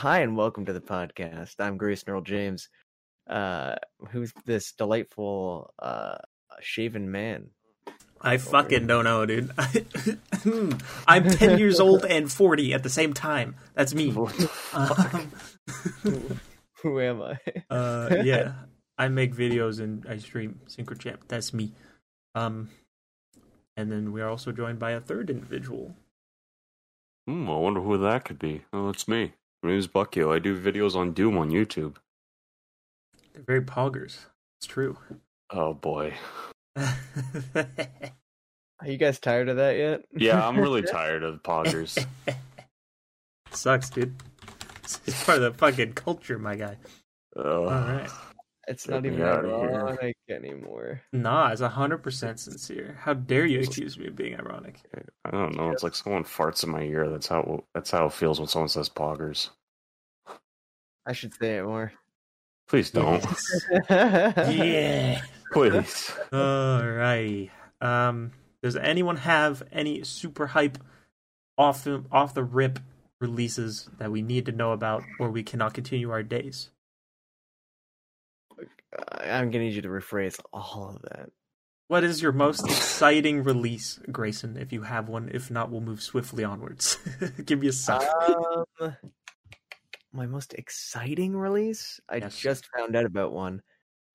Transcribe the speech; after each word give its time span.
Hi, 0.00 0.20
and 0.20 0.34
welcome 0.34 0.64
to 0.64 0.72
the 0.72 0.80
podcast. 0.80 1.56
I'm 1.58 1.76
Grace 1.76 2.02
Earl 2.08 2.22
James. 2.22 2.70
Uh, 3.28 3.74
who's 4.08 4.32
this 4.46 4.72
delightful, 4.72 5.74
uh, 5.78 6.16
shaven 6.62 7.10
man? 7.10 7.50
I 8.18 8.38
fucking 8.38 8.86
don't 8.86 9.04
know, 9.04 9.26
dude. 9.26 9.50
I'm 11.06 11.28
10 11.28 11.58
years 11.58 11.80
old 11.80 12.06
and 12.06 12.32
40 12.32 12.72
at 12.72 12.82
the 12.82 12.88
same 12.88 13.12
time. 13.12 13.56
That's 13.74 13.94
me. 13.94 14.16
Um, 14.72 15.32
Who 16.82 16.98
am 16.98 17.20
I? 17.20 17.36
uh, 17.68 18.22
yeah, 18.24 18.52
I 18.96 19.08
make 19.08 19.36
videos 19.36 19.80
and 19.80 20.06
I 20.08 20.16
stream 20.16 20.60
synchro 20.66 20.96
SyncroChamp. 20.96 21.28
That's 21.28 21.52
me. 21.52 21.74
Um, 22.34 22.70
and 23.76 23.92
then 23.92 24.12
we 24.12 24.22
are 24.22 24.30
also 24.30 24.50
joined 24.50 24.78
by 24.78 24.92
a 24.92 25.00
third 25.00 25.28
individual. 25.28 25.94
Hmm, 27.26 27.50
I 27.50 27.56
wonder 27.56 27.82
who 27.82 27.98
that 27.98 28.24
could 28.24 28.38
be. 28.38 28.62
Oh, 28.72 28.88
it's 28.88 29.06
me. 29.06 29.34
My 29.62 29.70
name's 29.70 29.88
Buckio. 29.88 30.34
I 30.34 30.38
do 30.38 30.58
videos 30.58 30.96
on 30.96 31.12
Doom 31.12 31.36
on 31.36 31.50
YouTube. 31.50 31.96
They're 33.32 33.42
very 33.42 33.60
poggers. 33.60 34.18
It's 34.58 34.66
true. 34.66 34.98
Oh 35.50 35.74
boy. 35.74 36.14
Are 36.76 36.94
you 38.86 38.96
guys 38.96 39.18
tired 39.18 39.48
of 39.48 39.56
that 39.56 39.76
yet? 39.76 40.02
Yeah, 40.14 40.46
I'm 40.46 40.58
really 40.58 40.82
tired 40.90 41.22
of 41.22 41.42
poggers. 41.42 42.04
Sucks, 43.50 43.90
dude. 43.90 44.14
It's 44.84 45.24
part 45.24 45.38
of 45.38 45.52
the 45.52 45.58
fucking 45.58 45.92
culture, 45.92 46.38
my 46.38 46.56
guy. 46.56 46.76
Oh, 47.36 47.64
All 47.64 47.68
right. 47.68 48.10
It's 48.70 48.86
Get 48.86 48.92
not 48.94 49.06
even 49.06 49.22
outta 49.22 49.48
here. 49.48 49.70
ironic 49.80 50.16
anymore. 50.28 51.02
Nah, 51.12 51.48
it's 51.50 51.60
hundred 51.60 51.98
percent 51.98 52.38
sincere. 52.38 52.96
How 53.00 53.14
dare 53.14 53.44
you 53.46 53.60
accuse 53.60 53.98
me 53.98 54.06
of 54.06 54.14
being 54.16 54.38
ironic? 54.38 54.76
I 55.24 55.30
don't 55.30 55.56
know. 55.56 55.70
It's 55.70 55.82
like 55.82 55.94
someone 55.96 56.22
farts 56.24 56.62
in 56.62 56.70
my 56.70 56.82
ear. 56.82 57.08
That's 57.08 57.26
how 57.26 57.64
that's 57.74 57.90
how 57.90 58.06
it 58.06 58.12
feels 58.12 58.38
when 58.38 58.48
someone 58.48 58.68
says 58.68 58.88
poggers. 58.88 59.50
I 61.04 61.12
should 61.12 61.34
say 61.34 61.58
it 61.58 61.64
more. 61.64 61.92
Please 62.68 62.90
don't. 62.90 63.24
Yeah. 63.90 65.20
Please. 65.52 66.12
Alrighty. 66.32 67.50
Um, 67.80 68.30
does 68.62 68.76
anyone 68.76 69.16
have 69.16 69.64
any 69.72 70.04
super 70.04 70.46
hype 70.46 70.78
off 71.58 71.82
the 71.82 72.04
off 72.12 72.34
the 72.34 72.44
rip 72.44 72.78
releases 73.20 73.88
that 73.98 74.12
we 74.12 74.22
need 74.22 74.46
to 74.46 74.52
know 74.52 74.70
about, 74.72 75.02
or 75.18 75.30
we 75.30 75.42
cannot 75.42 75.74
continue 75.74 76.10
our 76.12 76.22
days? 76.22 76.70
I'm 78.98 79.50
gonna 79.50 79.64
need 79.64 79.74
you 79.74 79.82
to 79.82 79.88
rephrase 79.88 80.40
all 80.52 80.92
of 80.96 81.02
that. 81.02 81.30
What 81.88 82.04
is 82.04 82.22
your 82.22 82.32
most 82.32 82.64
exciting 82.66 83.42
release, 83.42 83.98
Grayson? 84.12 84.56
If 84.56 84.72
you 84.72 84.82
have 84.82 85.08
one, 85.08 85.28
if 85.32 85.50
not, 85.50 85.70
we'll 85.70 85.80
move 85.80 86.00
swiftly 86.02 86.44
onwards. 86.44 86.98
Give 87.44 87.58
me 87.60 87.68
a 87.68 87.72
sign. 87.72 88.06
Um, 88.80 88.96
my 90.12 90.26
most 90.26 90.54
exciting 90.54 91.36
release. 91.36 92.00
I 92.08 92.16
Yes. 92.16 92.36
just 92.38 92.66
found 92.76 92.94
out 92.96 93.04
about 93.06 93.32
one, 93.32 93.62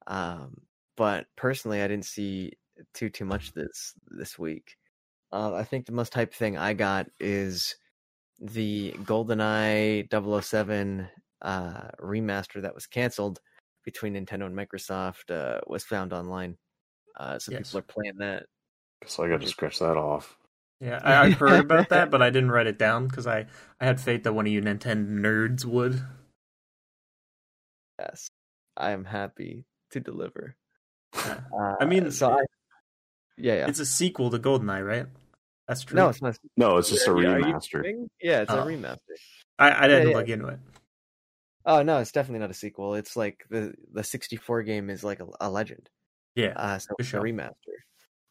um, 0.07 0.61
but 0.97 1.27
personally, 1.35 1.81
I 1.81 1.87
didn't 1.87 2.05
see 2.05 2.53
too 2.93 3.09
too 3.09 3.25
much 3.25 3.53
this 3.53 3.93
this 4.07 4.37
week. 4.39 4.75
Uh, 5.31 5.53
I 5.53 5.63
think 5.63 5.85
the 5.85 5.91
most 5.91 6.13
hype 6.13 6.33
thing 6.33 6.57
I 6.57 6.73
got 6.73 7.07
is 7.19 7.75
the 8.39 8.91
GoldenEye 9.03 10.07
007 10.43 11.09
uh, 11.41 11.87
remaster 12.01 12.61
that 12.61 12.75
was 12.75 12.85
canceled 12.87 13.39
between 13.85 14.15
Nintendo 14.15 14.45
and 14.47 14.55
Microsoft 14.57 15.29
uh, 15.31 15.61
was 15.67 15.83
found 15.83 16.11
online. 16.11 16.57
Uh, 17.17 17.39
so 17.39 17.51
Yes. 17.51 17.67
people 17.69 17.79
are 17.79 17.83
playing 17.83 18.17
that. 18.17 18.45
So 19.05 19.23
I 19.23 19.29
got 19.29 19.41
to 19.41 19.47
scratch 19.47 19.79
that 19.79 19.95
off. 19.97 20.35
Yeah, 20.81 20.99
I, 21.01 21.27
I 21.27 21.29
heard 21.29 21.61
about 21.61 21.89
that, 21.89 22.09
but 22.11 22.21
I 22.21 22.29
didn't 22.31 22.51
write 22.51 22.67
it 22.67 22.77
down 22.77 23.07
because 23.07 23.27
I, 23.27 23.45
I 23.79 23.85
had 23.85 24.01
faith 24.01 24.23
that 24.23 24.33
one 24.33 24.45
of 24.47 24.51
you 24.51 24.61
Nintendo 24.61 25.07
nerds 25.07 25.63
would. 25.63 26.01
Yes, 27.99 28.27
I 28.75 28.91
am 28.91 29.05
happy 29.05 29.65
to 29.91 29.99
deliver. 30.01 30.55
Uh, 31.13 31.75
I 31.79 31.85
mean, 31.85 32.11
so 32.11 32.31
I, 32.31 32.41
yeah, 33.37 33.53
yeah. 33.55 33.67
It's 33.67 33.79
a 33.79 33.85
sequel 33.85 34.31
to 34.31 34.39
GoldenEye, 34.39 34.85
right? 34.85 35.05
That's 35.67 35.83
true. 35.83 35.95
No, 35.95 36.09
it's 36.09 36.21
not. 36.21 36.37
No, 36.57 36.77
it's 36.77 36.89
just 36.89 37.07
a 37.07 37.11
Yeah, 37.11 37.37
remaster. 37.37 38.07
Yeah, 38.21 38.41
it's 38.41 38.51
Oh. 38.51 38.59
a 38.59 38.65
remaster. 38.65 38.97
I, 39.57 39.85
I 39.85 39.87
didn't 39.87 40.07
Yeah, 40.07 40.09
yeah. 40.09 40.17
look 40.17 40.29
into 40.29 40.47
it. 40.47 40.59
Oh 41.65 41.81
no, 41.81 41.99
it's 41.99 42.11
definitely 42.11 42.39
not 42.39 42.51
a 42.51 42.55
sequel. 42.55 42.95
It's 42.95 43.15
like 43.15 43.45
the 43.49 43.73
the 43.93 44.03
64 44.03 44.63
game 44.63 44.89
is 44.89 45.03
like 45.03 45.19
a, 45.19 45.27
a 45.41 45.49
legend. 45.49 45.89
Yeah. 46.35 46.53
Uh, 46.55 46.77
so 46.79 46.89
For 46.89 46.95
it's 46.99 47.13
a 47.13 47.17
remaster. 47.17 47.53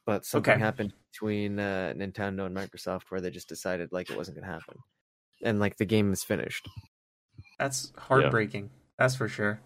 But 0.06 0.24
something 0.26 0.52
Okay. 0.54 0.60
happened 0.60 0.92
between 1.12 1.58
uh, 1.58 1.94
Nintendo 1.96 2.46
and 2.46 2.54
Microsoft 2.56 3.02
where 3.08 3.20
they 3.20 3.30
just 3.30 3.48
decided 3.48 3.88
like 3.90 4.10
it 4.10 4.16
wasn't 4.16 4.36
gonna 4.38 4.52
happen, 4.52 4.76
and 5.42 5.58
like 5.58 5.76
the 5.78 5.86
game 5.86 6.12
is 6.12 6.22
finished. 6.22 6.68
That's 7.58 7.92
heartbreaking. 7.96 8.70
That's 8.98 9.16
for 9.16 9.28
sure. 9.28 9.60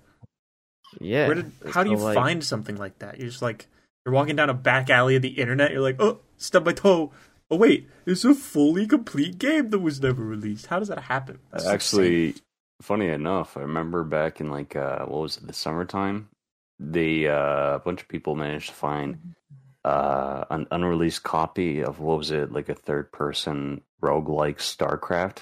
Yeah. 1.01 1.27
Where 1.27 1.35
did? 1.37 1.53
How 1.73 1.83
do 1.85 1.91
you 1.91 1.97
like- 1.97 2.15
find 2.15 2.43
something 2.45 2.77
like 2.77 2.99
that? 3.01 3.19
You're 3.19 3.29
just 3.29 3.43
like 3.43 3.67
you're 4.07 4.15
walking 4.15 4.37
down 4.37 4.49
a 4.49 4.55
back 4.55 4.89
alley 4.91 5.17
of 5.17 5.23
the 5.23 5.29
internet. 5.41 5.73
You're 5.73 5.83
like, 5.83 6.01
oh, 6.01 6.21
stub 6.37 6.65
my 6.65 6.73
toe. 6.73 7.13
Oh 7.51 7.57
wait, 7.57 7.89
it's 8.07 8.25
a 8.25 8.35
fully 8.35 8.87
complete 8.87 9.39
game 9.39 9.71
that 9.71 9.79
was 9.81 10.01
never 10.01 10.23
released. 10.23 10.67
How 10.67 10.79
does 10.79 10.89
that 10.89 11.01
happen? 11.05 11.39
That's 11.51 11.67
insane. 11.67 12.35
Funny 12.81 13.09
enough, 13.09 13.57
I 13.57 13.63
remember 13.63 14.05
back 14.05 14.41
in 14.41 14.51
like 14.51 14.77
uh 14.77 15.05
what 15.07 15.23
was 15.23 15.37
it, 15.37 15.47
the 15.47 15.53
summertime? 15.53 16.29
The 16.79 17.29
uh, 17.29 17.75
a 17.77 17.83
bunch 17.85 18.03
of 18.03 18.09
people 18.09 18.37
managed 18.37 18.69
to 18.69 18.75
find 18.75 19.35
uh 19.85 20.45
an 20.51 20.67
unreleased 20.71 21.23
copy 21.23 21.83
of 21.83 21.99
what 21.99 22.19
was 22.19 22.31
it, 22.31 22.53
like 22.53 22.69
a 22.69 22.75
third 22.75 23.11
person 23.11 23.83
roguelike 24.01 24.59
StarCraft 24.59 25.39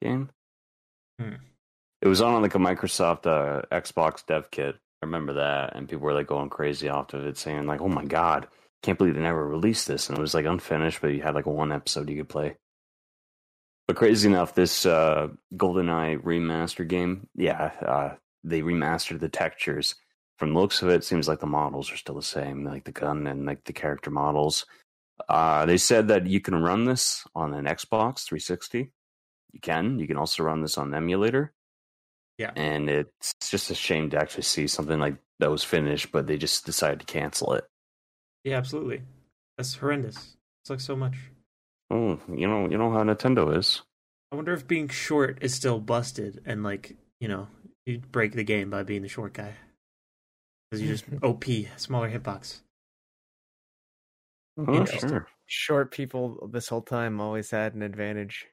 game. 0.00 0.30
Hmm. 1.18 1.34
It 2.02 2.08
was 2.08 2.20
on 2.20 2.42
like 2.42 2.54
a 2.54 2.58
Microsoft 2.58 3.26
uh, 3.26 3.62
Xbox 3.72 4.24
dev 4.26 4.50
kit. 4.50 4.76
I 5.02 5.06
remember 5.06 5.34
that, 5.34 5.74
and 5.74 5.88
people 5.88 6.04
were 6.04 6.12
like 6.12 6.26
going 6.26 6.50
crazy 6.50 6.88
off 6.88 7.14
of 7.14 7.26
it, 7.26 7.36
saying 7.38 7.66
like, 7.66 7.80
"Oh 7.80 7.88
my 7.88 8.04
god, 8.04 8.46
can't 8.82 8.98
believe 8.98 9.14
they 9.14 9.20
never 9.20 9.46
released 9.46 9.88
this!" 9.88 10.08
And 10.08 10.18
it 10.18 10.20
was 10.20 10.34
like 10.34 10.46
unfinished, 10.46 11.00
but 11.00 11.08
you 11.08 11.22
had 11.22 11.34
like 11.34 11.46
one 11.46 11.72
episode 11.72 12.08
you 12.10 12.16
could 12.16 12.28
play. 12.28 12.56
But 13.86 13.96
crazy 13.96 14.28
enough, 14.28 14.54
this 14.54 14.86
uh, 14.86 15.28
GoldenEye 15.54 16.22
remaster 16.22 16.86
game, 16.88 17.28
yeah, 17.34 17.72
uh, 17.86 18.14
they 18.42 18.62
remastered 18.62 19.20
the 19.20 19.28
textures. 19.28 19.94
From 20.38 20.54
the 20.54 20.60
looks 20.60 20.82
of 20.82 20.88
it, 20.88 20.96
it 20.96 21.04
seems 21.04 21.28
like 21.28 21.40
the 21.40 21.46
models 21.46 21.92
are 21.92 21.96
still 21.96 22.14
the 22.16 22.22
same, 22.22 22.64
like 22.64 22.84
the 22.84 22.92
gun 22.92 23.26
and 23.26 23.46
like 23.46 23.64
the 23.64 23.72
character 23.72 24.10
models. 24.10 24.66
Uh, 25.28 25.64
they 25.66 25.76
said 25.76 26.08
that 26.08 26.26
you 26.26 26.40
can 26.40 26.56
run 26.56 26.84
this 26.84 27.24
on 27.34 27.54
an 27.54 27.66
Xbox 27.66 28.24
360. 28.24 28.90
You 29.52 29.60
can. 29.60 29.98
You 29.98 30.06
can 30.06 30.16
also 30.16 30.42
run 30.42 30.62
this 30.62 30.76
on 30.76 30.88
an 30.88 30.94
emulator. 30.94 31.52
Yeah. 32.38 32.50
And 32.56 32.90
it's 32.90 33.34
just 33.40 33.70
a 33.70 33.74
shame 33.74 34.10
to 34.10 34.18
actually 34.18 34.42
see 34.42 34.66
something 34.66 34.98
like 34.98 35.16
that 35.38 35.50
was 35.50 35.62
finished, 35.62 36.10
but 36.10 36.26
they 36.26 36.36
just 36.36 36.66
decided 36.66 37.00
to 37.00 37.06
cancel 37.06 37.52
it. 37.52 37.64
Yeah, 38.42 38.56
absolutely. 38.56 39.02
That's 39.56 39.74
horrendous. 39.74 40.36
It's 40.62 40.70
like 40.70 40.80
so 40.80 40.96
much. 40.96 41.14
Oh, 41.94 42.18
you 42.28 42.48
know, 42.48 42.68
you 42.68 42.76
know 42.76 42.90
how 42.90 43.04
Nintendo 43.04 43.56
is. 43.56 43.82
I 44.32 44.36
wonder 44.36 44.52
if 44.52 44.66
being 44.66 44.88
short 44.88 45.38
is 45.42 45.54
still 45.54 45.78
busted 45.78 46.42
and 46.44 46.64
like 46.64 46.96
you 47.20 47.28
know 47.28 47.46
you 47.86 48.00
break 48.10 48.32
the 48.32 48.42
game 48.42 48.68
by 48.68 48.82
being 48.82 49.02
the 49.02 49.08
short 49.08 49.32
guy 49.32 49.52
because 50.68 50.82
you 50.82 50.88
just 50.88 51.04
OP 51.22 51.44
smaller 51.76 52.10
hitbox. 52.10 52.62
Oh, 54.58 54.74
Interesting. 54.74 55.08
sure. 55.08 55.28
Short 55.46 55.92
people 55.92 56.48
this 56.52 56.68
whole 56.68 56.82
time 56.82 57.20
always 57.20 57.52
had 57.52 57.74
an 57.74 57.82
advantage. 57.82 58.46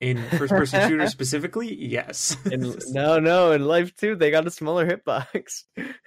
In 0.00 0.22
first 0.30 0.52
person 0.52 0.88
shooters 0.88 1.10
specifically, 1.10 1.74
yes. 1.74 2.34
In, 2.50 2.78
no, 2.88 3.18
no, 3.18 3.52
in 3.52 3.64
life 3.64 3.94
too, 3.96 4.14
they 4.16 4.30
got 4.30 4.46
a 4.46 4.50
smaller 4.50 4.86
hitbox. 4.86 5.64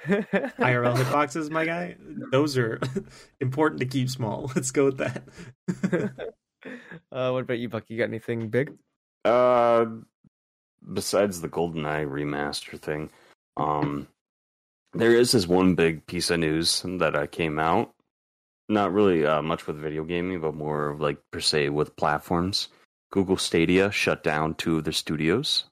IRL 0.07 0.95
hitboxes, 0.95 1.51
my 1.51 1.65
guy. 1.65 1.97
Those 2.31 2.57
are 2.57 2.79
important 3.39 3.79
to 3.81 3.87
keep 3.87 4.09
small. 4.09 4.51
Let's 4.55 4.71
go 4.71 4.85
with 4.85 4.97
that. 4.97 6.33
Uh, 6.65 7.29
what 7.31 7.43
about 7.43 7.59
you, 7.59 7.69
Buck? 7.69 7.85
You 7.87 7.97
got 7.97 8.05
anything 8.09 8.49
big? 8.49 8.73
Uh, 9.25 9.85
besides 10.93 11.41
the 11.41 11.49
GoldenEye 11.49 12.07
remaster 12.07 12.79
thing, 12.79 13.11
um, 13.57 14.07
there 14.93 15.13
is 15.13 15.31
this 15.31 15.47
one 15.47 15.75
big 15.75 16.05
piece 16.07 16.29
of 16.29 16.39
news 16.39 16.81
that 16.85 17.15
uh, 17.15 17.27
came 17.27 17.59
out. 17.59 17.91
Not 18.67 18.93
really 18.93 19.25
uh, 19.25 19.41
much 19.41 19.65
with 19.67 19.77
video 19.77 20.03
gaming, 20.03 20.41
but 20.41 20.53
more 20.53 20.89
of 20.89 21.01
like 21.01 21.17
per 21.31 21.39
se 21.39 21.69
with 21.69 21.95
platforms. 21.95 22.67
Google 23.11 23.37
Stadia 23.37 23.89
shut 23.91 24.23
down 24.23 24.53
two 24.53 24.77
of 24.77 24.83
their 24.83 24.93
studios, 24.93 25.65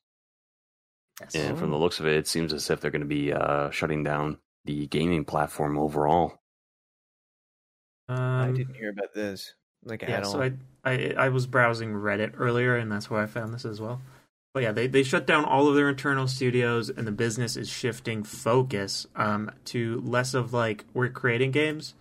Yes. 1.21 1.35
and 1.35 1.57
from 1.57 1.69
the 1.69 1.77
looks 1.77 1.99
of 1.99 2.07
it, 2.07 2.15
it 2.15 2.27
seems 2.27 2.51
as 2.53 2.69
if 2.71 2.81
they're 2.81 2.89
going 2.91 3.01
to 3.01 3.07
be 3.07 3.31
uh, 3.31 3.69
shutting 3.69 4.03
down 4.03 4.39
the 4.65 4.87
gaming 4.87 5.23
platform 5.23 5.77
overall. 5.77 6.39
I 8.09 8.47
Um, 8.47 8.53
didn't 8.55 8.75
hear 8.75 8.89
about 8.89 9.13
this. 9.13 9.53
Like 9.83 10.01
yeah, 10.01 10.23
so 10.23 10.41
I, 10.41 10.53
I 10.83 11.13
I 11.17 11.29
was 11.29 11.47
browsing 11.47 11.93
Reddit 11.93 12.33
earlier, 12.37 12.75
and 12.75 12.91
that's 12.91 13.09
where 13.09 13.21
I 13.21 13.25
found 13.25 13.53
this 13.53 13.65
as 13.65 13.79
well. 13.79 14.01
But 14.53 14.63
yeah, 14.63 14.71
they 14.71 14.87
they 14.87 15.03
shut 15.03 15.27
down 15.27 15.45
all 15.45 15.67
of 15.67 15.75
their 15.75 15.89
internal 15.89 16.27
studios, 16.27 16.89
and 16.89 17.05
the 17.05 17.11
business 17.11 17.55
is 17.55 17.69
shifting 17.69 18.23
focus 18.23 19.07
um 19.15 19.51
to 19.65 20.01
less 20.03 20.33
of 20.33 20.53
like 20.53 20.85
we're 20.93 21.09
creating 21.09 21.51
games, 21.51 21.93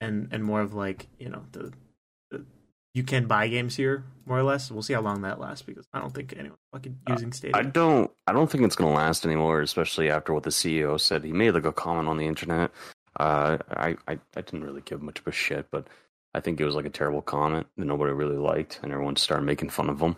and 0.00 0.28
and 0.30 0.44
more 0.44 0.60
of 0.60 0.74
like 0.74 1.08
you 1.18 1.28
know 1.28 1.44
the, 1.52 1.72
the 2.30 2.44
you 2.94 3.02
can 3.02 3.26
buy 3.26 3.48
games 3.48 3.76
here 3.76 4.04
more 4.26 4.38
or 4.38 4.42
less. 4.42 4.70
We'll 4.70 4.82
see 4.82 4.92
how 4.92 5.00
long 5.00 5.22
that 5.22 5.40
lasts 5.40 5.62
because 5.62 5.86
I 5.92 6.00
don't 6.00 6.12
think 6.12 6.34
anyone's 6.36 6.60
fucking 6.72 6.98
using 7.08 7.32
Stadia. 7.32 7.56
I 7.56 7.62
don't. 7.62 8.10
I 8.26 8.32
don't 8.32 8.50
think 8.50 8.64
it's 8.64 8.76
gonna 8.76 8.94
last 8.94 9.24
anymore, 9.24 9.60
especially 9.60 10.10
after 10.10 10.34
what 10.34 10.42
the 10.42 10.50
CEO 10.50 11.00
said. 11.00 11.24
He 11.24 11.32
made 11.32 11.52
like 11.52 11.64
a 11.64 11.72
comment 11.72 12.08
on 12.08 12.18
the 12.18 12.26
internet. 12.26 12.70
Uh, 13.18 13.56
I, 13.70 13.96
I, 14.06 14.18
I 14.36 14.40
didn't 14.42 14.64
really 14.64 14.82
give 14.82 15.00
much 15.00 15.20
of 15.20 15.26
a 15.26 15.32
shit, 15.32 15.70
but 15.70 15.86
I 16.36 16.40
think 16.40 16.60
it 16.60 16.66
was 16.66 16.74
like 16.74 16.84
a 16.84 16.90
terrible 16.90 17.22
comment 17.22 17.66
that 17.78 17.86
nobody 17.86 18.12
really 18.12 18.36
liked, 18.36 18.80
and 18.82 18.92
everyone 18.92 19.16
started 19.16 19.46
making 19.46 19.70
fun 19.70 19.88
of 19.88 20.00
him. 20.00 20.16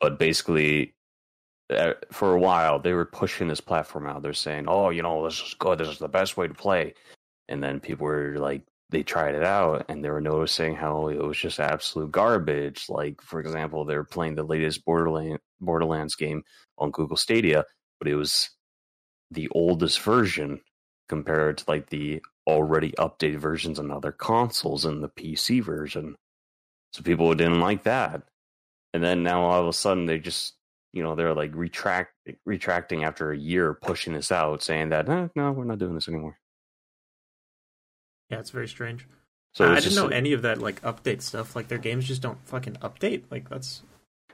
But 0.00 0.18
basically, 0.18 0.94
for 2.10 2.34
a 2.34 2.40
while, 2.40 2.80
they 2.80 2.94
were 2.94 3.04
pushing 3.04 3.46
this 3.46 3.60
platform 3.60 4.08
out. 4.08 4.22
They're 4.22 4.32
saying, 4.32 4.64
"Oh, 4.66 4.90
you 4.90 5.02
know, 5.02 5.24
this 5.24 5.40
is 5.40 5.54
good. 5.54 5.78
This 5.78 5.88
is 5.88 5.98
the 5.98 6.08
best 6.08 6.36
way 6.36 6.48
to 6.48 6.54
play." 6.54 6.94
And 7.48 7.62
then 7.62 7.78
people 7.80 8.06
were 8.06 8.36
like, 8.38 8.62
they 8.90 9.02
tried 9.02 9.34
it 9.34 9.44
out, 9.44 9.86
and 9.88 10.04
they 10.04 10.10
were 10.10 10.20
noticing 10.20 10.74
how 10.74 11.08
it 11.08 11.22
was 11.22 11.38
just 11.38 11.60
absolute 11.60 12.10
garbage. 12.10 12.86
Like, 12.88 13.20
for 13.22 13.38
example, 13.40 13.84
they 13.84 13.96
were 13.96 14.04
playing 14.04 14.34
the 14.34 14.42
latest 14.42 14.84
Borderland 14.84 15.38
Borderlands 15.60 16.16
game 16.16 16.42
on 16.78 16.90
Google 16.90 17.16
Stadia, 17.16 17.64
but 18.00 18.08
it 18.08 18.16
was 18.16 18.50
the 19.30 19.48
oldest 19.50 20.00
version 20.00 20.60
compared 21.08 21.58
to 21.58 21.64
like 21.68 21.90
the 21.90 22.22
already 22.48 22.92
updated 22.92 23.38
versions 23.38 23.78
on 23.78 23.90
other 23.90 24.10
consoles 24.10 24.86
and 24.86 25.02
the 25.02 25.08
PC 25.08 25.62
version. 25.62 26.16
So 26.94 27.02
people 27.02 27.32
didn't 27.34 27.60
like 27.60 27.82
that. 27.84 28.22
And 28.94 29.04
then 29.04 29.22
now 29.22 29.42
all 29.42 29.60
of 29.60 29.68
a 29.68 29.72
sudden 29.72 30.06
they 30.06 30.18
just 30.18 30.54
you 30.94 31.02
know 31.02 31.14
they're 31.14 31.34
like 31.34 31.54
retract 31.54 32.14
retracting 32.46 33.04
after 33.04 33.30
a 33.30 33.36
year 33.36 33.74
pushing 33.74 34.14
this 34.14 34.32
out, 34.32 34.62
saying 34.62 34.88
that 34.88 35.08
eh, 35.08 35.28
no, 35.36 35.52
we're 35.52 35.64
not 35.64 35.78
doing 35.78 35.94
this 35.94 36.08
anymore. 36.08 36.38
Yeah, 38.30 38.40
it's 38.40 38.50
very 38.50 38.68
strange. 38.68 39.06
So 39.52 39.70
I 39.70 39.80
didn't 39.80 39.96
know 39.96 40.08
any 40.08 40.32
of 40.32 40.42
that 40.42 40.58
like 40.58 40.80
update 40.82 41.20
stuff. 41.20 41.54
Like 41.54 41.68
their 41.68 41.78
games 41.78 42.06
just 42.06 42.22
don't 42.22 42.38
fucking 42.46 42.76
update. 42.76 43.24
Like 43.30 43.50
that's 43.50 43.82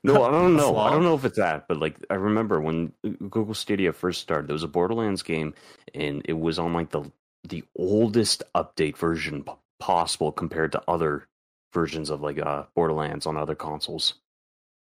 No, 0.05 0.23
I 0.23 0.31
don't 0.31 0.57
know. 0.57 0.77
I 0.77 0.91
don't 0.91 1.03
know 1.03 1.15
if 1.15 1.25
it's 1.25 1.39
that, 1.39 1.67
but 1.67 1.79
like 1.79 1.97
I 2.11 2.15
remember 2.15 2.61
when 2.61 2.93
Google 3.03 3.55
Stadia 3.55 3.93
first 3.93 4.21
started, 4.21 4.49
there 4.49 4.55
was 4.55 4.63
a 4.63 4.69
Borderlands 4.69 5.25
game, 5.25 5.55
and 5.93 6.23
it 6.27 6.39
was 6.39 6.61
on 6.61 6.73
like 6.73 6.91
the 6.91 7.11
the 7.49 7.65
oldest 7.77 8.43
update 8.55 8.97
version 8.97 9.43
p- 9.45 9.53
possible 9.81 10.33
compared 10.33 10.73
to 10.73 10.83
other 10.89 11.29
versions 11.73 12.11
of 12.11 12.21
like 12.21 12.39
uh 12.39 12.65
Borderlands 12.75 13.27
on 13.27 13.37
other 13.37 13.55
consoles. 13.55 14.15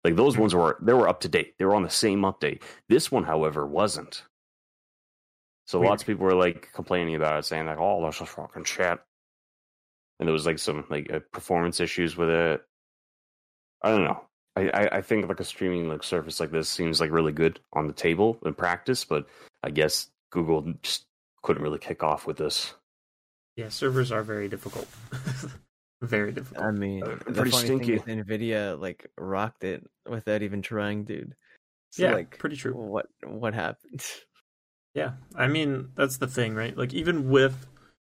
Like 0.03 0.15
those 0.15 0.35
Hmm. 0.35 0.41
ones 0.41 0.55
were 0.55 0.77
they 0.81 0.93
were 0.93 1.07
up 1.09 1.21
to 1.21 1.29
date. 1.29 1.57
They 1.57 1.65
were 1.65 1.75
on 1.75 1.83
the 1.83 1.89
same 1.89 2.21
update. 2.21 2.61
This 2.87 3.11
one, 3.11 3.23
however, 3.23 3.65
wasn't. 3.65 4.23
So 5.67 5.79
Weird. 5.79 5.89
lots 5.89 6.03
of 6.03 6.07
people 6.07 6.25
were 6.25 6.33
like 6.33 6.69
complaining 6.73 7.15
about 7.15 7.39
it, 7.39 7.45
saying 7.45 7.65
like, 7.67 7.77
"Oh, 7.79 8.01
that's 8.03 8.19
just 8.19 8.31
fucking 8.31 8.63
shit." 8.63 8.99
And 10.19 10.27
there 10.27 10.33
was 10.33 10.45
like 10.45 10.59
some 10.59 10.85
like 10.89 11.11
uh, 11.13 11.19
performance 11.31 11.79
issues 11.79 12.17
with 12.17 12.29
it. 12.29 12.61
I 13.81 13.89
don't 13.91 14.03
know. 14.03 14.21
I, 14.55 14.69
I, 14.69 14.97
I 14.97 15.01
think 15.01 15.27
like 15.29 15.39
a 15.39 15.45
streaming 15.45 15.87
like 15.87 16.03
service 16.03 16.39
like 16.39 16.51
this 16.51 16.67
seems 16.67 16.99
like 16.99 17.11
really 17.11 17.31
good 17.31 17.59
on 17.71 17.87
the 17.87 17.93
table 17.93 18.37
in 18.45 18.53
practice, 18.53 19.05
but 19.05 19.27
I 19.63 19.69
guess 19.69 20.09
Google 20.31 20.73
just 20.81 21.05
couldn't 21.41 21.63
really 21.63 21.79
kick 21.79 22.03
off 22.03 22.25
with 22.27 22.37
this. 22.37 22.73
yeah, 23.55 23.69
servers 23.69 24.11
are 24.11 24.23
very 24.23 24.47
difficult. 24.49 24.87
very 26.01 26.31
difficult. 26.31 26.65
I 26.65 26.71
mean, 26.71 27.03
Uh, 27.03 27.17
the 27.25 27.33
pretty 27.33 27.51
funny 27.51 27.65
stinky. 27.65 27.97
thing 27.97 28.19
is 28.19 28.25
Nvidia 28.25 28.79
like 28.79 29.09
rocked 29.17 29.63
it 29.63 29.85
without 30.09 30.41
even 30.41 30.61
trying, 30.61 31.03
dude. 31.05 31.35
So, 31.91 32.03
yeah, 32.03 32.13
like, 32.13 32.37
pretty 32.37 32.55
true. 32.55 32.73
what 32.73 33.07
what 33.25 33.53
happened? 33.53 34.03
Yeah, 34.95 35.11
I 35.35 35.47
mean 35.47 35.89
that's 35.95 36.17
the 36.17 36.25
thing, 36.27 36.55
right? 36.55 36.75
Like 36.75 36.95
even 36.95 37.29
with 37.29 37.67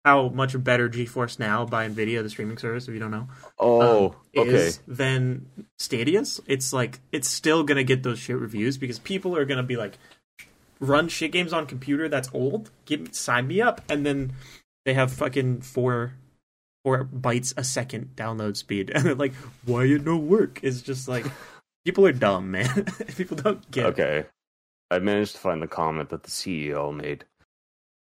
how 0.05 0.29
much 0.29 0.61
better 0.63 0.89
GeForce 0.89 1.39
Now 1.39 1.65
by 1.65 1.89
Nvidia, 1.89 2.21
the 2.23 2.29
streaming 2.29 2.59
service, 2.59 2.89
if 2.89 2.95
you 2.95 3.01
don't 3.01 3.13
know, 3.13 3.29
Oh, 3.61 4.09
um, 4.09 4.17
okay. 4.37 4.51
is 4.51 4.81
than 4.89 5.47
Stadia's. 5.79 6.41
It's 6.49 6.73
like 6.73 6.99
it's 7.13 7.29
still 7.31 7.63
gonna 7.63 7.85
get 7.85 8.03
those 8.03 8.19
shit 8.19 8.37
reviews 8.37 8.77
because 8.77 8.99
people 8.99 9.37
are 9.37 9.45
gonna 9.45 9.63
be 9.63 9.77
like, 9.77 9.97
run 10.81 11.09
shit 11.09 11.33
games 11.33 11.53
on 11.53 11.67
computer 11.67 12.09
that's 12.09 12.29
old. 12.33 12.71
Give 12.85 13.15
sign 13.15 13.47
me 13.47 13.61
up, 13.61 13.81
and 13.89 14.05
then 14.05 14.33
they 14.85 14.95
have 14.95 15.13
fucking 15.13 15.63
four 15.63 16.15
four 16.85 17.05
bytes 17.05 17.55
a 17.57 17.65
second 17.65 18.11
download 18.17 18.57
speed, 18.57 18.91
and 18.95 19.05
they're 19.05 19.15
like, 19.15 19.35
why 19.65 19.85
it 19.85 20.05
no 20.05 20.17
work? 20.17 20.61
It's 20.63 20.83
just 20.83 21.09
like 21.09 21.27
people 21.85 22.07
are 22.07 22.13
dumb, 22.13 22.51
man. 22.51 22.85
people 23.17 23.37
don't 23.37 23.69
get. 23.71 23.87
it. 23.87 23.89
Okay. 23.89 24.27
I 24.91 24.99
managed 24.99 25.33
to 25.33 25.39
find 25.41 25.63
the 25.63 25.67
comment 25.67 26.11
that 26.11 26.23
the 26.23 26.31
CEO 26.31 26.95
made. 26.95 27.25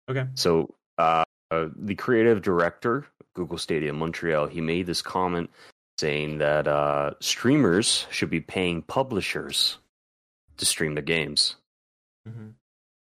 Okay. 0.08 0.26
So, 0.34 0.74
uh, 0.98 1.24
the 1.50 1.94
creative 1.94 2.42
director, 2.42 3.06
Google 3.34 3.58
Stadia 3.58 3.92
Montreal, 3.92 4.46
he 4.46 4.60
made 4.60 4.86
this 4.86 5.00
comment 5.02 5.50
saying 5.98 6.38
that 6.38 6.68
uh, 6.68 7.14
streamers 7.20 8.06
should 8.10 8.30
be 8.30 8.40
paying 8.40 8.82
publishers 8.82 9.78
to 10.58 10.66
stream 10.66 10.94
their 10.94 11.02
games. 11.02 11.56
Mhm. 12.28 12.52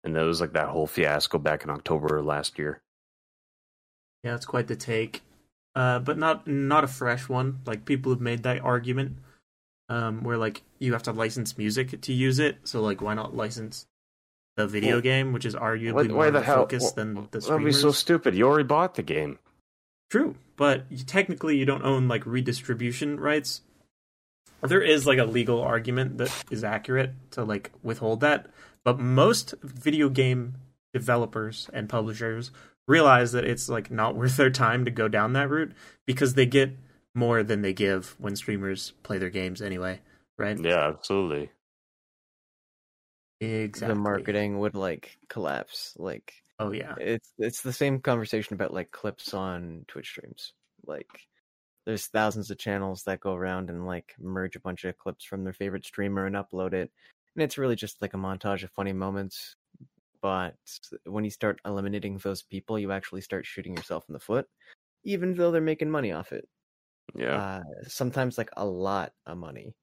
And 0.04 0.14
that 0.16 0.22
was 0.22 0.40
like 0.40 0.52
that 0.52 0.68
whole 0.68 0.86
fiasco 0.86 1.38
back 1.38 1.64
in 1.64 1.70
October 1.70 2.22
last 2.22 2.58
year. 2.58 2.82
Yeah, 4.22 4.34
it's 4.34 4.46
quite 4.46 4.68
the 4.68 4.76
take, 4.76 5.22
uh, 5.74 5.98
but 5.98 6.18
not 6.18 6.46
not 6.46 6.84
a 6.84 6.88
fresh 6.88 7.28
one. 7.28 7.60
Like 7.66 7.84
people 7.84 8.12
have 8.12 8.20
made 8.20 8.42
that 8.42 8.60
argument, 8.60 9.16
um, 9.88 10.22
where 10.22 10.36
like 10.36 10.62
you 10.78 10.92
have 10.92 11.02
to 11.04 11.12
license 11.12 11.56
music 11.58 12.00
to 12.02 12.12
use 12.12 12.38
it. 12.38 12.58
So 12.64 12.80
like, 12.80 13.00
why 13.00 13.14
not 13.14 13.34
license 13.34 13.86
the 14.56 14.66
video 14.66 14.92
Well, 14.92 15.00
game, 15.00 15.32
which 15.32 15.44
is 15.44 15.54
arguably 15.54 15.94
Why, 15.94 16.04
more 16.04 16.30
the 16.30 16.42
hell? 16.42 16.56
focus 16.62 16.92
wh- 16.92 16.94
than 16.94 17.28
the 17.30 17.40
That'd 17.40 17.64
be 17.64 17.72
so 17.72 17.90
stupid. 17.90 18.34
You 18.34 18.46
already 18.46 18.64
bought 18.64 18.94
the 18.94 19.02
game. 19.02 19.38
True, 20.10 20.36
but 20.56 20.84
you, 20.90 20.98
technically 20.98 21.56
you 21.56 21.64
don't 21.64 21.82
own 21.82 22.08
like 22.08 22.24
redistribution 22.26 23.18
rights. 23.18 23.62
There 24.62 24.82
is 24.82 25.06
like 25.06 25.18
a 25.18 25.24
legal 25.24 25.60
argument 25.60 26.18
that 26.18 26.30
is 26.50 26.64
accurate 26.64 27.10
to 27.32 27.44
like 27.44 27.70
withhold 27.82 28.20
that, 28.20 28.46
but 28.84 28.98
most 28.98 29.54
video 29.62 30.08
game 30.08 30.56
developers 30.92 31.68
and 31.72 31.88
publishers 31.88 32.50
realize 32.86 33.32
that 33.32 33.44
it's 33.44 33.68
like 33.68 33.90
not 33.90 34.16
worth 34.16 34.36
their 34.36 34.50
time 34.50 34.84
to 34.84 34.90
go 34.90 35.08
down 35.08 35.32
that 35.32 35.50
route 35.50 35.72
because 36.06 36.34
they 36.34 36.46
get 36.46 36.76
more 37.14 37.42
than 37.42 37.62
they 37.62 37.72
give 37.72 38.14
when 38.18 38.36
streamers 38.36 38.92
play 39.02 39.18
their 39.18 39.30
games 39.30 39.62
anyway, 39.62 40.00
right? 40.38 40.58
Yeah, 40.60 40.88
absolutely. 40.88 41.50
Exactly. 43.40 43.94
The 43.94 44.00
marketing 44.00 44.58
would 44.60 44.74
like 44.74 45.18
collapse. 45.28 45.94
Like 45.98 46.34
Oh 46.58 46.72
yeah. 46.72 46.94
it's 46.98 47.32
it's 47.38 47.62
the 47.62 47.72
same 47.72 48.00
conversation 48.00 48.54
about 48.54 48.72
like 48.72 48.90
clips 48.90 49.34
on 49.34 49.84
Twitch 49.88 50.08
streams. 50.08 50.52
Like 50.86 51.08
there's 51.84 52.06
thousands 52.06 52.50
of 52.50 52.58
channels 52.58 53.02
that 53.04 53.20
go 53.20 53.34
around 53.34 53.70
and 53.70 53.86
like 53.86 54.14
merge 54.18 54.56
a 54.56 54.60
bunch 54.60 54.84
of 54.84 54.96
clips 54.96 55.24
from 55.24 55.44
their 55.44 55.52
favorite 55.52 55.84
streamer 55.84 56.26
and 56.26 56.36
upload 56.36 56.72
it. 56.72 56.90
And 57.36 57.42
it's 57.42 57.58
really 57.58 57.76
just 57.76 58.00
like 58.02 58.14
a 58.14 58.18
montage 58.18 58.62
of 58.62 58.70
funny 58.70 58.92
moments. 58.92 59.56
But 60.22 60.56
when 61.04 61.24
you 61.24 61.30
start 61.30 61.60
eliminating 61.66 62.18
those 62.18 62.42
people, 62.42 62.78
you 62.78 62.92
actually 62.92 63.22
start 63.22 63.46
shooting 63.46 63.76
yourself 63.76 64.06
in 64.08 64.14
the 64.14 64.20
foot, 64.20 64.48
even 65.04 65.34
though 65.34 65.50
they're 65.52 65.60
making 65.62 65.90
money 65.90 66.12
off 66.12 66.32
it. 66.32 66.48
Yeah. 67.14 67.44
Uh, 67.44 67.62
sometimes 67.86 68.38
like 68.38 68.50
a 68.56 68.66
lot 68.66 69.14
of 69.26 69.38
money. 69.38 69.76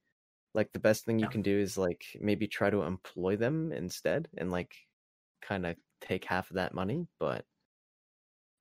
Like 0.53 0.73
the 0.73 0.79
best 0.79 1.05
thing 1.05 1.19
you 1.19 1.27
Yeah. 1.27 1.29
can 1.29 1.41
do 1.43 1.59
is 1.59 1.77
like 1.77 2.05
maybe 2.21 2.47
try 2.47 2.69
to 2.71 2.83
employ 2.83 3.37
them 3.37 3.71
instead 3.73 4.29
and 4.37 4.51
like 4.51 4.75
kind 5.41 5.65
of 5.65 5.77
take 6.01 6.25
half 6.25 6.51
of 6.51 6.55
that 6.55 6.73
money. 6.73 7.07
But 7.19 7.45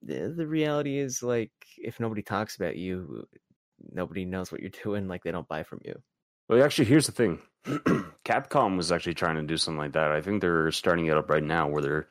the, 0.03 0.33
the 0.37 0.47
reality 0.47 0.99
is 0.99 1.23
like 1.23 1.53
if 1.79 2.01
nobody 2.01 2.23
talks 2.23 2.57
about 2.57 2.77
you, 2.77 3.27
nobody 3.93 4.25
knows 4.25 4.51
what 4.51 4.61
you're 4.61 4.71
doing. 4.71 5.09
Like 5.09 5.23
they 5.23 5.33
don't 5.33 5.49
buy 5.49 5.63
from 5.63 5.81
you. 5.85 6.03
Well, 6.49 6.63
actually, 6.63 6.87
here's 6.87 7.07
the 7.07 7.13
thing. 7.13 7.41
Capcom 8.25 8.77
was 8.77 8.93
actually 8.93 9.15
trying 9.15 9.37
to 9.37 9.43
do 9.43 9.57
something 9.57 9.79
like 9.79 9.93
that. 9.93 10.13
I 10.13 10.21
think 10.21 10.41
they're 10.41 10.71
starting 10.73 11.07
it 11.07 11.17
up 11.17 11.31
right 11.31 11.43
now 11.43 11.69
where 11.69 11.83
they're 11.83 12.09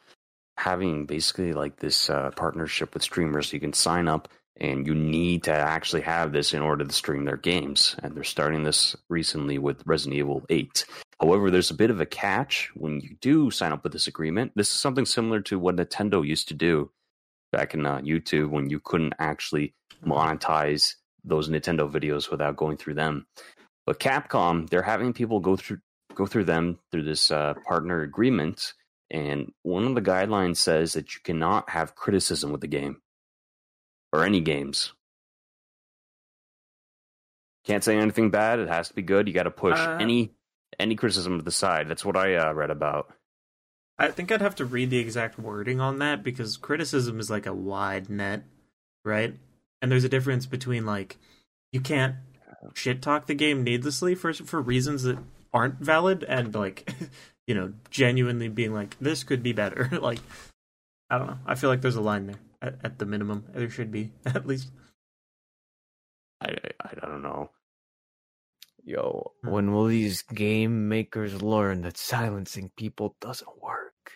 having 0.57 1.05
basically 1.05 1.53
like 1.53 1.77
this 1.77 2.09
uh, 2.09 2.31
partnership 2.31 2.93
with 2.93 3.03
streamers. 3.03 3.49
So 3.49 3.55
You 3.55 3.61
can 3.61 3.73
sign 3.73 4.07
up 4.07 4.27
and 4.57 4.85
you 4.85 4.93
need 4.93 5.43
to 5.43 5.53
actually 5.53 6.01
have 6.01 6.33
this 6.33 6.53
in 6.53 6.61
order 6.61 6.83
to 6.83 6.93
stream 6.93 7.25
their 7.25 7.37
games. 7.37 7.95
And 8.03 8.13
they're 8.13 8.23
starting 8.23 8.63
this 8.63 8.95
recently 9.07 9.57
with 9.57 9.81
Resident 9.85 10.17
Evil 10.19 10.45
8. 10.49 10.85
However, 11.21 11.49
there's 11.49 11.71
a 11.71 11.75
bit 11.75 11.89
of 11.89 12.01
a 12.01 12.05
catch 12.05 12.69
when 12.75 12.99
you 12.99 13.15
do 13.21 13.51
sign 13.51 13.71
up 13.71 13.83
with 13.83 13.93
this 13.93 14.07
agreement. 14.07 14.51
This 14.55 14.67
is 14.67 14.79
something 14.79 15.05
similar 15.05 15.41
to 15.41 15.57
what 15.57 15.77
Nintendo 15.77 16.25
used 16.25 16.49
to 16.49 16.53
do 16.53 16.91
back 17.51 17.73
in 17.73 17.85
uh, 17.85 17.99
YouTube 17.99 18.49
when 18.49 18.69
you 18.69 18.79
couldn't 18.79 19.13
actually 19.17 19.73
monetize 20.05 20.95
those 21.23 21.49
Nintendo 21.49 21.89
videos 21.89 22.29
without 22.31 22.55
going 22.55 22.77
through 22.77 22.93
them. 22.95 23.27
But 23.85 23.99
Capcom, 23.99 24.69
they're 24.69 24.81
having 24.81 25.13
people 25.13 25.39
go 25.39 25.55
through 25.55 25.79
go 26.15 26.25
through 26.25 26.43
them 26.43 26.79
through 26.91 27.03
this 27.03 27.31
uh, 27.31 27.53
partner 27.67 28.01
agreement, 28.01 28.73
and 29.09 29.51
one 29.63 29.85
of 29.85 29.95
the 29.95 30.01
guidelines 30.01 30.57
says 30.57 30.93
that 30.93 31.15
you 31.15 31.21
cannot 31.23 31.69
have 31.69 31.95
criticism 31.95 32.51
with 32.51 32.61
the 32.61 32.67
game 32.67 33.01
or 34.11 34.23
any 34.23 34.41
games. 34.41 34.93
Can't 37.65 37.83
say 37.83 37.97
anything 37.97 38.31
bad. 38.31 38.59
It 38.59 38.67
has 38.67 38.89
to 38.89 38.93
be 38.95 39.01
good. 39.01 39.27
You 39.27 39.33
got 39.33 39.43
to 39.43 39.51
push 39.51 39.79
Uh, 39.79 39.97
any 39.99 40.33
any 40.79 40.95
criticism 40.95 41.37
to 41.37 41.43
the 41.43 41.51
side. 41.51 41.87
That's 41.87 42.05
what 42.05 42.15
I 42.17 42.35
uh, 42.35 42.53
read 42.53 42.69
about. 42.71 43.13
I 43.97 44.09
think 44.11 44.31
I'd 44.31 44.41
have 44.41 44.55
to 44.55 44.65
read 44.65 44.89
the 44.91 44.97
exact 44.97 45.37
wording 45.37 45.81
on 45.81 45.99
that 45.99 46.23
because 46.23 46.55
criticism 46.55 47.19
is 47.19 47.29
like 47.29 47.45
a 47.45 47.53
wide 47.53 48.09
net, 48.09 48.43
right? 49.03 49.35
And 49.81 49.91
there's 49.91 50.05
a 50.05 50.09
difference 50.09 50.45
between 50.45 50.85
like 50.85 51.17
you 51.73 51.81
can't 51.81 52.15
shit 52.75 53.01
talk 53.01 53.25
the 53.27 53.33
game 53.35 53.63
needlessly 53.63 54.15
for 54.15 54.33
for 54.33 54.61
reasons 54.61 55.03
that 55.03 55.17
aren't 55.53 55.75
valid 55.79 56.23
and 56.27 56.53
like 56.53 56.91
you 57.47 57.55
know 57.55 57.73
genuinely 57.89 58.47
being 58.47 58.73
like 58.73 58.97
this 58.99 59.23
could 59.23 59.41
be 59.41 59.53
better 59.53 59.89
like 60.01 60.19
i 61.09 61.17
don't 61.17 61.27
know 61.27 61.37
i 61.45 61.55
feel 61.55 61.69
like 61.69 61.81
there's 61.81 61.95
a 61.95 62.01
line 62.01 62.27
there 62.27 62.39
at, 62.61 62.75
at 62.83 62.99
the 62.99 63.05
minimum 63.05 63.45
there 63.53 63.69
should 63.69 63.91
be 63.91 64.11
at 64.25 64.45
least 64.45 64.69
I, 66.41 66.55
I 66.81 66.89
I 67.01 67.05
don't 67.05 67.21
know. 67.21 67.51
Yo, 68.83 69.33
Hmm. 69.43 69.49
when 69.51 69.71
will 69.73 69.85
these 69.87 70.21
game 70.21 70.87
makers 70.87 71.41
learn 71.41 71.81
that 71.81 71.97
silencing 71.97 72.71
people 72.77 73.15
doesn't 73.19 73.61
work? 73.61 74.11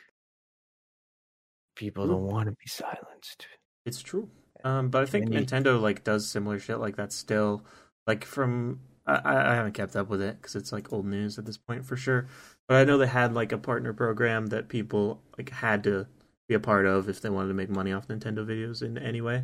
People 1.75 2.07
don't 2.07 2.23
want 2.23 2.45
to 2.47 2.51
be 2.51 2.67
silenced. 2.67 3.47
It's 3.85 4.01
true. 4.01 4.29
Um, 4.63 4.89
but 4.89 5.03
I 5.03 5.05
think 5.05 5.25
And 5.25 5.33
Nintendo 5.35 5.79
like 5.81 6.03
does 6.05 6.29
similar 6.29 6.59
shit 6.59 6.79
like 6.79 6.95
that 6.95 7.12
still. 7.12 7.65
Like 8.07 8.25
from 8.25 8.79
I, 9.05 9.15
I 9.15 9.51
I 9.51 9.55
haven't 9.55 9.74
kept 9.74 9.95
up 9.95 10.10
with 10.10 10.22
it 10.22 10.38
because 10.41 10.55
it's 10.55 10.72
like 10.72 10.91
old 10.93 11.05
news 11.05 11.38
at 11.38 11.45
this 11.45 11.57
point 11.57 11.86
for 11.86 11.95
sure. 11.95 12.27
But 12.67 12.77
I 12.77 12.83
know 12.83 12.98
they 12.98 13.07
had 13.07 13.33
like 13.33 13.51
a 13.51 13.57
partner 13.57 13.93
program 13.93 14.48
that 14.48 14.69
people 14.69 15.22
like 15.38 15.50
had 15.50 15.83
to 15.86 16.07
be 16.48 16.55
a 16.55 16.60
part 16.60 16.86
of 16.86 17.10
if 17.10 17.22
they 17.22 17.29
wanted 17.29 17.50
to 17.50 17.53
make 17.53 17.69
money 17.69 17.91
off 17.93 18.07
Nintendo 18.07 18.45
videos 18.45 18.81
in 18.81 18.98
any 18.98 19.22
way. 19.22 19.43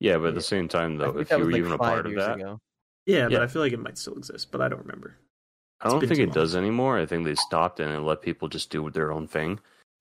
Yeah, 0.00 0.18
but 0.18 0.26
at 0.26 0.28
Yeah. 0.30 0.34
the 0.34 0.42
same 0.42 0.68
time, 0.68 0.96
though, 0.96 1.18
if 1.18 1.30
you 1.30 1.38
were 1.38 1.44
like 1.46 1.56
even 1.56 1.72
a 1.72 1.78
part 1.78 2.06
of 2.06 2.14
that, 2.16 2.36
ago. 2.36 2.58
Yeah, 3.06 3.24
but 3.24 3.32
Yeah. 3.32 3.42
I 3.42 3.46
feel 3.46 3.62
like 3.62 3.72
it 3.72 3.80
might 3.80 3.98
still 3.98 4.16
exist, 4.16 4.50
but 4.50 4.60
I 4.60 4.68
don't 4.68 4.80
remember. 4.80 5.16
I 5.80 5.88
don't 5.88 6.00
think 6.06 6.20
it 6.20 6.26
long. 6.26 6.34
does 6.34 6.54
anymore. 6.54 6.98
I 6.98 7.06
think 7.06 7.24
they 7.24 7.34
stopped 7.34 7.80
it 7.80 7.88
and 7.88 8.06
let 8.06 8.22
people 8.22 8.48
just 8.48 8.70
do 8.70 8.88
their 8.90 9.10
own 9.12 9.26
thing. 9.26 9.58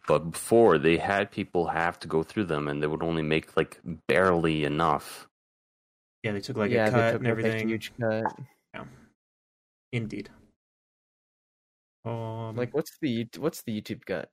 But 0.08 0.32
before, 0.32 0.78
they 0.80 0.98
had 0.98 1.32
people 1.32 1.68
have 1.68 2.00
to 2.00 2.08
go 2.08 2.24
through 2.24 2.46
them, 2.46 2.68
and 2.68 2.82
they 2.82 2.88
would 2.88 3.04
only 3.04 3.22
make 3.24 3.56
like 3.58 3.80
barely 4.08 4.64
enough. 4.64 5.28
Yeah, 6.24 6.34
they 6.34 6.42
took 6.42 6.58
like 6.58 6.72
yeah, 6.72 6.88
a 6.88 6.92
they 6.92 6.92
cut 6.92 7.12
took 7.12 7.22
and 7.22 7.24
like, 7.24 7.28
a 7.46 7.48
everything. 7.48 7.68
huge 7.70 7.92
cut. 8.00 8.24
Yeah. 8.74 8.84
Indeed. 9.92 10.30
Um, 12.06 12.56
Like, 12.56 12.74
what's 12.74 12.98
the 13.02 13.28
what's 13.38 13.62
the 13.64 13.80
YouTube 13.82 14.06
cut? 14.06 14.30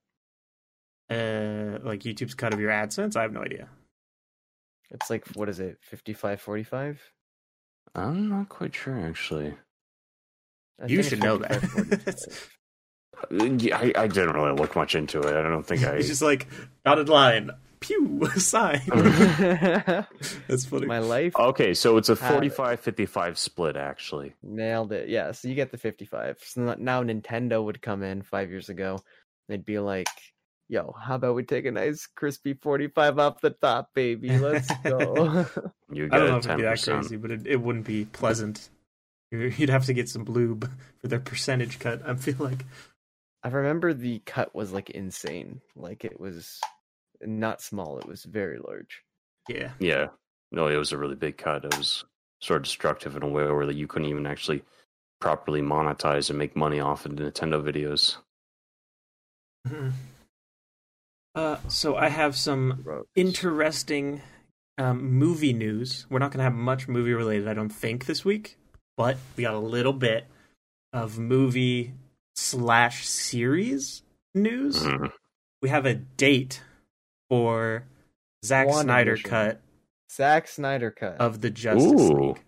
uh, 1.11 1.79
like 1.83 2.01
YouTube's 2.01 2.35
cut 2.35 2.53
of 2.53 2.59
your 2.59 2.69
AdSense. 2.71 3.15
I 3.15 3.23
have 3.23 3.33
no 3.33 3.41
idea. 3.41 3.67
It's 4.91 5.09
like 5.09 5.25
what 5.35 5.49
is 5.49 5.59
it? 5.59 5.77
Fifty 5.81 6.13
five 6.13 6.39
forty 6.41 6.63
five. 6.63 7.01
I'm 7.95 8.29
not 8.29 8.49
quite 8.49 8.75
sure, 8.75 8.99
actually. 8.99 9.55
You 10.87 11.01
should 11.03 11.19
know 11.23 11.37
that. 11.37 12.37
Uh, 13.31 13.43
Yeah, 13.57 13.77
I, 13.77 13.91
I 14.03 14.07
didn't 14.07 14.33
really 14.33 14.53
look 14.53 14.77
much 14.77 14.95
into 14.95 15.19
it. 15.19 15.35
I 15.35 15.41
don't 15.41 15.63
think 15.65 15.83
I. 15.85 15.95
It's 15.95 16.07
just 16.07 16.21
like 16.21 16.47
dotted 16.85 17.09
line, 17.09 17.51
pew, 17.79 18.27
sign. 18.37 18.81
That's 20.47 20.65
funny. 20.65 20.85
My 20.85 20.99
life 20.99 21.35
Okay, 21.37 21.73
so 21.73 21.97
it's 21.97 22.09
a 22.09 22.15
Have 22.15 22.31
45 22.33 22.79
55 22.79 23.37
split, 23.37 23.75
actually. 23.75 24.33
nailed 24.43 24.91
it. 24.91 25.09
Yeah, 25.09 25.31
so 25.31 25.47
you 25.47 25.55
get 25.55 25.71
the 25.71 25.77
fifty 25.77 26.05
five. 26.05 26.37
So 26.43 26.75
now 26.77 27.03
Nintendo 27.03 27.63
would 27.63 27.81
come 27.81 28.03
in 28.03 28.21
five 28.21 28.49
years 28.49 28.69
ago. 28.69 28.99
They'd 29.47 29.65
be 29.65 29.79
like, 29.79 30.07
"Yo, 30.67 30.93
how 31.01 31.15
about 31.15 31.35
we 31.35 31.43
take 31.43 31.65
a 31.65 31.71
nice 31.71 32.05
crispy 32.07 32.53
forty 32.53 32.87
five 32.87 33.17
off 33.19 33.41
the 33.41 33.49
top, 33.51 33.89
baby? 33.93 34.37
Let's 34.37 34.69
go." 34.83 35.45
You 35.91 36.07
I 36.11 36.19
don't 36.19 36.27
know 36.27 36.35
a 36.35 36.37
if 36.37 36.45
it'd 36.45 36.57
be 36.57 36.63
that 36.63 36.83
crazy, 36.83 37.17
but 37.17 37.31
it, 37.31 37.47
it 37.47 37.55
wouldn't 37.59 37.85
be 37.87 38.05
pleasant. 38.05 38.69
You- 39.31 39.51
You'd 39.57 39.71
have 39.71 39.85
to 39.87 39.93
get 39.93 40.07
some 40.07 40.23
lube 40.25 40.69
for 41.01 41.07
their 41.07 41.19
percentage 41.19 41.79
cut. 41.79 42.07
I 42.07 42.13
feel 42.13 42.35
like. 42.37 42.63
I 43.41 43.47
remember 43.47 43.93
the 43.95 44.19
cut 44.25 44.53
was 44.53 44.71
like 44.71 44.91
insane. 44.91 45.61
Like 45.75 46.05
it 46.05 46.19
was 46.19 46.59
not 47.21 47.61
small, 47.61 47.97
it 47.99 48.05
was 48.07 48.23
very 48.23 48.59
large. 48.59 49.03
Yeah. 49.47 49.71
Yeah. 49.79 50.07
No, 50.51 50.67
it 50.67 50.77
was 50.77 50.91
a 50.91 50.97
really 50.97 51.15
big 51.15 51.37
cut. 51.37 51.65
It 51.65 51.77
was 51.77 52.03
sort 52.41 52.57
of 52.57 52.63
destructive 52.63 53.15
in 53.15 53.23
a 53.23 53.27
way 53.27 53.43
where 53.45 53.69
you 53.71 53.87
couldn't 53.87 54.09
even 54.09 54.25
actually 54.25 54.63
properly 55.19 55.61
monetize 55.61 56.29
and 56.29 56.39
make 56.39 56.55
money 56.55 56.79
off 56.79 57.05
of 57.05 57.15
the 57.15 57.23
Nintendo 57.23 57.61
videos. 57.61 58.17
Mhm. 59.67 59.91
Uh, 61.35 61.57
so 61.67 61.95
I 61.95 62.09
have 62.09 62.35
some 62.35 62.81
Gross. 62.83 63.05
interesting 63.15 64.21
um, 64.77 65.03
movie 65.03 65.53
news. 65.53 66.05
We're 66.09 66.19
not 66.19 66.31
going 66.31 66.39
to 66.39 66.45
have 66.45 66.53
much 66.53 66.87
movie 66.87 67.13
related, 67.13 67.47
I 67.47 67.53
don't 67.53 67.69
think, 67.69 68.05
this 68.05 68.23
week, 68.23 68.57
but 68.97 69.17
we 69.35 69.43
got 69.43 69.53
a 69.53 69.59
little 69.59 69.93
bit 69.93 70.25
of 70.93 71.19
movie 71.19 71.93
slash 72.35 73.07
series 73.07 74.03
news. 74.33 74.83
Mhm. 74.83 75.11
We 75.61 75.69
have 75.69 75.85
a 75.85 75.93
date 75.95 76.63
for 77.29 77.83
Zack 78.43 78.67
Snyder 78.71 79.17
cut 79.17 79.61
Zack 80.11 80.47
Snyder 80.47 80.91
cut. 80.91 81.17
of 81.19 81.41
the 81.41 81.49
Justice 81.49 82.01
Ooh. 82.01 82.13
League. 82.13 82.43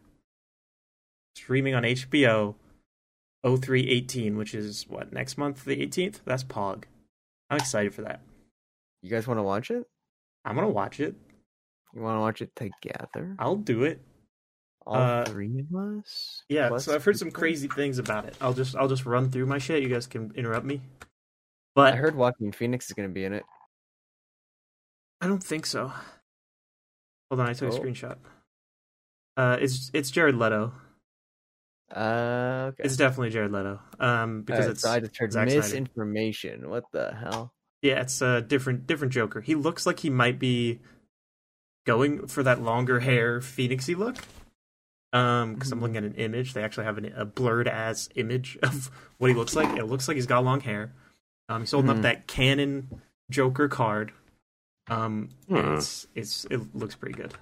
Streaming 1.36 1.76
on 1.76 1.84
HBO 1.84 2.56
0318, 3.46 4.38
which 4.38 4.54
is 4.54 4.86
what, 4.88 5.14
next 5.14 5.38
month, 5.38 5.64
the 5.66 5.78
18th? 5.78 6.20
That's 6.26 6.44
Pog. 6.44 6.84
I'm 7.50 7.58
excited 7.58 7.94
for 7.94 8.02
that. 8.04 8.22
you 9.02 9.10
guys 9.10 9.28
want 9.28 9.38
to 9.38 9.44
watch 9.44 9.72
it? 9.72 9.86
I'm 10.46 10.56
going 10.56 10.68
to 10.68 10.74
watch 10.74 11.00
it. 11.00 11.16
You 11.94 12.02
want 12.02 12.18
to 12.18 12.22
watch 12.22 12.42
it 12.42 12.56
together? 12.56 13.36
I'll 13.38 13.56
do 13.56 13.84
it. 13.84 14.02
All 14.86 14.96
uh, 14.96 15.26
three 15.26 15.60
of 15.60 15.98
us? 16.00 16.44
Yeah, 16.50 16.70
Plus 16.70 16.86
so 16.86 16.96
I've 16.96 17.04
heard 17.04 17.18
some 17.20 17.30
crazy 17.30 17.68
things 17.68 18.00
about 18.00 18.26
it. 18.26 18.36
I'll 18.42 18.54
just 18.54 18.76
I'll 18.76 18.88
just 18.88 19.06
run 19.06 19.30
through 19.30 19.46
my 19.46 19.60
shit. 19.60 19.84
You 19.84 19.90
guys 19.90 20.08
can 20.08 20.32
interrupt 20.36 20.66
me. 20.66 20.82
But 21.76 21.94
I 21.94 21.98
heard 21.98 22.16
Joaquin 22.16 22.52
Phoenix 22.52 22.88
is 22.88 22.94
going 22.94 23.08
to 23.08 23.14
be 23.14 23.24
in 23.24 23.34
it. 23.34 23.44
I 25.22 25.28
don't 25.28 25.44
think 25.44 25.66
so. 25.66 25.94
Hold 27.30 27.40
on, 27.42 27.48
I 27.48 27.54
took 27.54 27.72
a 27.72 27.76
Oh. 27.76 27.80
screenshot. 27.80 28.18
Uh, 29.38 29.58
it's 29.62 29.90
it's 29.94 30.12
Jared 30.12 30.36
Leto. 30.36 30.74
Uh, 31.96 32.70
okay. 32.72 32.84
It's 32.84 32.96
definitely 32.98 33.30
Jared 33.32 33.52
Leto. 33.52 33.80
Um, 34.00 34.42
because 34.44 34.62
Alright, 34.62 34.72
it's 34.72 34.82
so 34.82 34.92
I 34.92 35.00
just 35.02 35.18
heard 35.18 35.32
Zack 35.34 35.48
Snyder. 35.50 35.62
misinformation. 35.62 36.70
What 36.70 36.86
the 36.92 37.14
hell? 37.14 37.54
yeah, 37.82 38.02
it's 38.02 38.22
a 38.22 38.42
different 38.42 38.88
different 38.88 39.14
Joker. 39.14 39.42
He 39.42 39.56
looks 39.56 39.86
like 39.86 40.00
he 40.00 40.10
might 40.10 40.40
be 40.40 40.80
going 41.86 42.28
for 42.28 42.44
that 42.44 42.62
longer 42.62 43.00
hair 43.00 43.40
Phoenixy 43.40 43.96
look. 43.98 44.18
Um, 45.14 45.56
because 45.56 45.72
I'm 45.74 45.80
Mhm. 45.80 45.82
looking 45.82 45.98
at 45.98 46.04
an 46.06 46.16
image. 46.16 46.54
They 46.54 46.64
actually 46.64 46.86
have 46.86 46.98
an, 46.98 47.12
a 47.14 47.26
blurred 47.26 47.68
ass 47.68 48.08
image 48.16 48.58
of 48.64 48.90
what 49.18 49.30
he 49.30 49.36
looks 49.36 49.56
like. 49.56 49.78
It 49.78 49.86
looks 49.86 50.08
like 50.08 50.16
he's 50.16 50.26
got 50.28 50.44
long 50.46 50.62
hair. 50.62 50.94
Um, 51.50 51.62
he's 51.64 51.72
holding 51.72 51.92
Mhm. 51.92 51.96
up 51.98 52.02
that 52.04 52.28
Canon 52.28 53.02
Joker 53.30 53.68
card. 53.68 54.14
Um, 54.90 55.30
and 55.50 55.66
Hmm. 55.66 55.74
it's 55.76 56.08
it's 56.16 56.46
it 56.46 56.76
looks 56.76 56.96
pretty 56.96 57.16
good. 57.16 57.34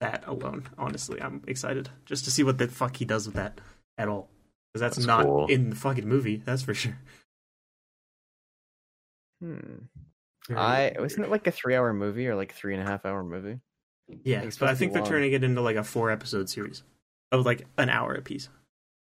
That 0.00 0.24
alone, 0.26 0.68
honestly, 0.78 1.20
I'm 1.20 1.42
excited 1.46 1.88
just 2.04 2.24
to 2.26 2.30
see 2.30 2.42
what 2.44 2.58
the 2.58 2.68
fuck 2.68 2.96
he 2.96 3.04
does 3.04 3.26
with 3.26 3.36
that 3.36 3.60
at 3.98 4.08
all. 4.08 4.28
Because 4.72 4.80
that's, 4.80 4.96
That's 4.96 5.06
not 5.06 5.24
cool. 5.24 5.46
in 5.46 5.70
the 5.70 5.76
fucking 5.76 6.06
movie. 6.06 6.36
That's 6.44 6.62
for 6.62 6.74
sure. 6.74 6.98
Hmm. 9.42 9.84
I 10.54 10.92
wasn't 10.98 11.26
it 11.26 11.30
like 11.30 11.46
a 11.46 11.50
three-hour 11.50 11.92
movie 11.92 12.28
or 12.28 12.34
like 12.36 12.52
three 12.54 12.74
and 12.74 12.82
a 12.82 12.86
half 12.86 13.04
hour 13.04 13.24
movie? 13.24 13.58
Yeah, 14.22 14.42
It's 14.42 14.56
but 14.58 14.68
I 14.68 14.74
supposed 14.74 14.74
to 14.74 14.74
be 14.74 14.78
think 14.78 14.92
they're 14.92 15.02
long. 15.02 15.10
turning 15.10 15.32
it 15.32 15.44
into 15.44 15.60
like 15.60 15.76
a 15.76 15.82
four 15.84 16.10
episode 16.10 16.48
series 16.48 16.82
of 17.32 17.44
like 17.44 17.66
an 17.78 17.88
hour 17.88 18.14
apiece. 18.14 18.48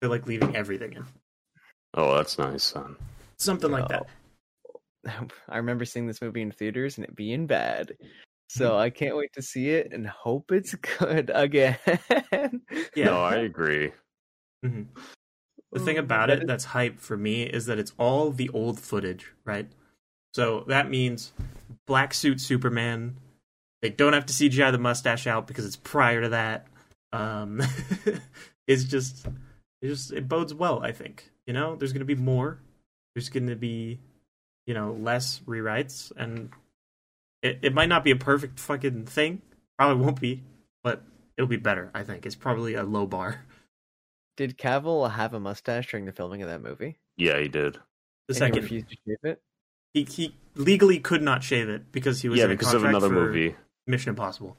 They're 0.00 0.10
like 0.10 0.26
leaving 0.26 0.54
everything 0.54 0.92
in, 0.92 1.04
Oh, 1.94 2.14
that's 2.16 2.38
nice, 2.38 2.62
son. 2.62 2.96
something 3.38 3.70
like 3.70 3.88
that. 3.88 4.06
I 5.48 5.56
remember 5.56 5.84
seeing 5.84 6.06
this 6.06 6.22
movie 6.22 6.42
in 6.42 6.52
theaters 6.52 6.96
and 6.98 7.04
it 7.04 7.14
being 7.14 7.46
bad. 7.46 7.96
So 8.48 8.76
I 8.76 8.90
can't 8.90 9.16
wait 9.16 9.32
to 9.32 9.42
see 9.42 9.70
it 9.70 9.92
and 9.92 10.06
hope 10.06 10.52
it's 10.52 10.74
good 10.98 11.30
again. 11.34 11.78
Yeah. 12.94 13.06
No, 13.06 13.22
I 13.22 13.36
agree. 13.36 13.92
Mhm. 14.64 14.86
The 15.72 15.80
thing 15.80 15.96
Oh, 15.96 16.00
about 16.00 16.28
it 16.28 16.46
that's 16.46 16.64
hype 16.64 17.00
for 17.00 17.16
me 17.16 17.44
is 17.44 17.64
that 17.66 17.78
it's 17.78 17.94
all 17.98 18.30
the 18.30 18.50
old 18.50 18.78
footage, 18.78 19.32
right? 19.44 19.66
So 20.34 20.64
that 20.68 20.90
means 20.90 21.32
black 21.86 22.12
suit 22.12 22.40
Superman. 22.40 23.16
They 23.80 23.88
don't 23.90 24.12
have 24.12 24.26
to 24.26 24.32
CGI 24.34 24.70
the 24.70 24.78
mustache 24.78 25.26
out 25.26 25.46
because 25.46 25.64
it's 25.64 25.76
prior 25.76 26.20
to 26.20 26.28
that. 26.30 26.66
Um, 27.12 27.62
it's 28.66 28.84
just, 28.84 29.26
it 29.80 29.88
just 29.88 30.12
it 30.12 30.28
bodes 30.28 30.52
well. 30.54 30.82
I 30.82 30.92
think 30.92 31.30
you 31.46 31.54
know 31.54 31.74
there's 31.74 31.92
going 31.92 32.06
to 32.06 32.14
be 32.14 32.14
more. 32.14 32.58
There's 33.14 33.28
going 33.28 33.48
to 33.48 33.56
be, 33.56 33.98
you 34.66 34.74
know, 34.74 34.92
less 34.92 35.40
rewrites, 35.46 36.12
and 36.16 36.50
it 37.42 37.58
it 37.62 37.74
might 37.74 37.88
not 37.88 38.04
be 38.04 38.10
a 38.10 38.16
perfect 38.16 38.58
fucking 38.60 39.06
thing. 39.06 39.42
Probably 39.78 40.04
won't 40.04 40.20
be, 40.20 40.42
but 40.82 41.02
it'll 41.36 41.48
be 41.48 41.56
better. 41.56 41.90
I 41.94 42.02
think 42.04 42.26
it's 42.26 42.34
probably 42.36 42.74
a 42.74 42.82
low 42.84 43.06
bar. 43.06 43.44
Did 44.36 44.56
Cavill 44.56 45.10
have 45.10 45.34
a 45.34 45.40
mustache 45.40 45.90
during 45.90 46.06
the 46.06 46.12
filming 46.12 46.42
of 46.42 46.48
that 46.48 46.62
movie? 46.62 46.98
Yeah, 47.16 47.38
he 47.38 47.48
did. 47.48 47.74
The 47.74 47.80
And 48.28 48.36
he 48.36 48.38
second 48.38 48.62
refused 48.62 48.88
to 48.88 48.96
shave 49.06 49.18
it. 49.24 49.42
he 49.92 50.04
he 50.04 50.34
legally 50.54 50.98
could 51.00 51.22
not 51.22 51.42
shave 51.42 51.68
it 51.68 51.92
because 51.92 52.22
he 52.22 52.28
was 52.28 52.38
Yeah, 52.38 52.46
in 52.46 52.52
a 52.52 52.54
because 52.56 52.74
of 52.74 52.84
another 52.84 53.10
movie. 53.10 53.54
Mission 53.86 54.10
Impossible. 54.10 54.56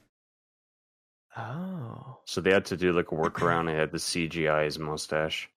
Oh. 1.36 2.18
So 2.26 2.40
they 2.40 2.52
had 2.52 2.66
to 2.66 2.76
do 2.76 2.92
like 2.92 3.10
a 3.10 3.14
workaround. 3.14 3.66
They 3.66 3.74
had 3.74 3.90
to 3.92 3.98
CGI 3.98 4.64
his 4.66 4.78
mustache. 4.78 5.50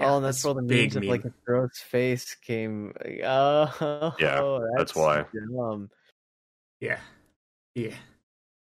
Oh, 0.00 0.16
and 0.16 0.24
that's 0.24 0.38
that's 0.42 0.44
where 0.44 0.54
the 0.54 0.62
memes 0.62 0.96
of 0.96 1.04
like 1.04 1.24
a 1.24 1.32
gross 1.44 1.78
face 1.78 2.34
came. 2.34 2.92
Oh, 3.24 4.14
Yeah, 4.18 4.60
that's 4.76 4.94
why. 4.94 5.24
Dumb. 5.56 5.90
Yeah, 6.80 6.98
yeah. 7.74 7.94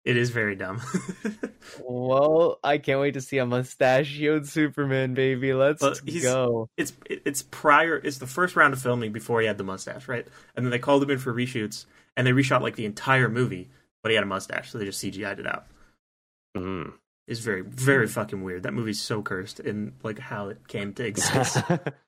It 0.05 0.17
is 0.17 0.31
very 0.31 0.55
dumb. 0.57 0.81
Well, 1.85 2.59
I 2.65 2.79
can't 2.79 2.99
wait 3.01 3.13
to 3.15 3.21
see 3.21 3.37
a 3.39 3.45
mustachioed 3.45 4.49
Superman, 4.49 5.13
baby. 5.13 5.53
Let's 5.53 5.83
Well, 5.83 5.95
go. 6.23 6.69
it's 6.79 6.95
it's 7.05 7.43
prior. 7.43 7.97
It's 7.97 8.17
the 8.19 8.27
first 8.27 8.57
round 8.57 8.73
of 8.73 8.81
filming 8.81 9.13
before 9.13 9.41
he 9.43 9.47
had 9.47 9.59
the 9.59 9.65
mustache, 9.65 10.09
right? 10.09 10.27
And 10.57 10.65
then 10.65 10.71
they 10.71 10.79
called 10.79 11.03
him 11.03 11.11
in 11.11 11.19
for 11.19 11.33
reshoots, 11.35 11.85
and 12.17 12.27
they 12.27 12.31
reshot 12.33 12.63
like 12.63 12.77
the 12.77 12.87
entire 12.87 13.29
movie, 13.29 13.69
but 14.03 14.09
he 14.11 14.15
had 14.15 14.25
a 14.25 14.27
mustache, 14.27 14.71
so 14.71 14.79
they 14.79 14.87
just 14.87 15.03
CGI'd 15.05 15.41
it 15.41 15.47
out. 15.47 15.67
Mhm. 16.57 16.95
It's 17.29 17.41
very 17.41 17.61
very 17.63 18.07
fucking 18.09 18.43
weird. 18.43 18.63
That 18.65 18.73
movie's 18.73 19.01
so 19.03 19.23
cursed 19.23 19.61
in 19.61 19.93
like 20.03 20.19
how 20.19 20.49
it 20.49 20.67
came 20.67 20.95
to 20.95 21.05
exist. 21.07 21.59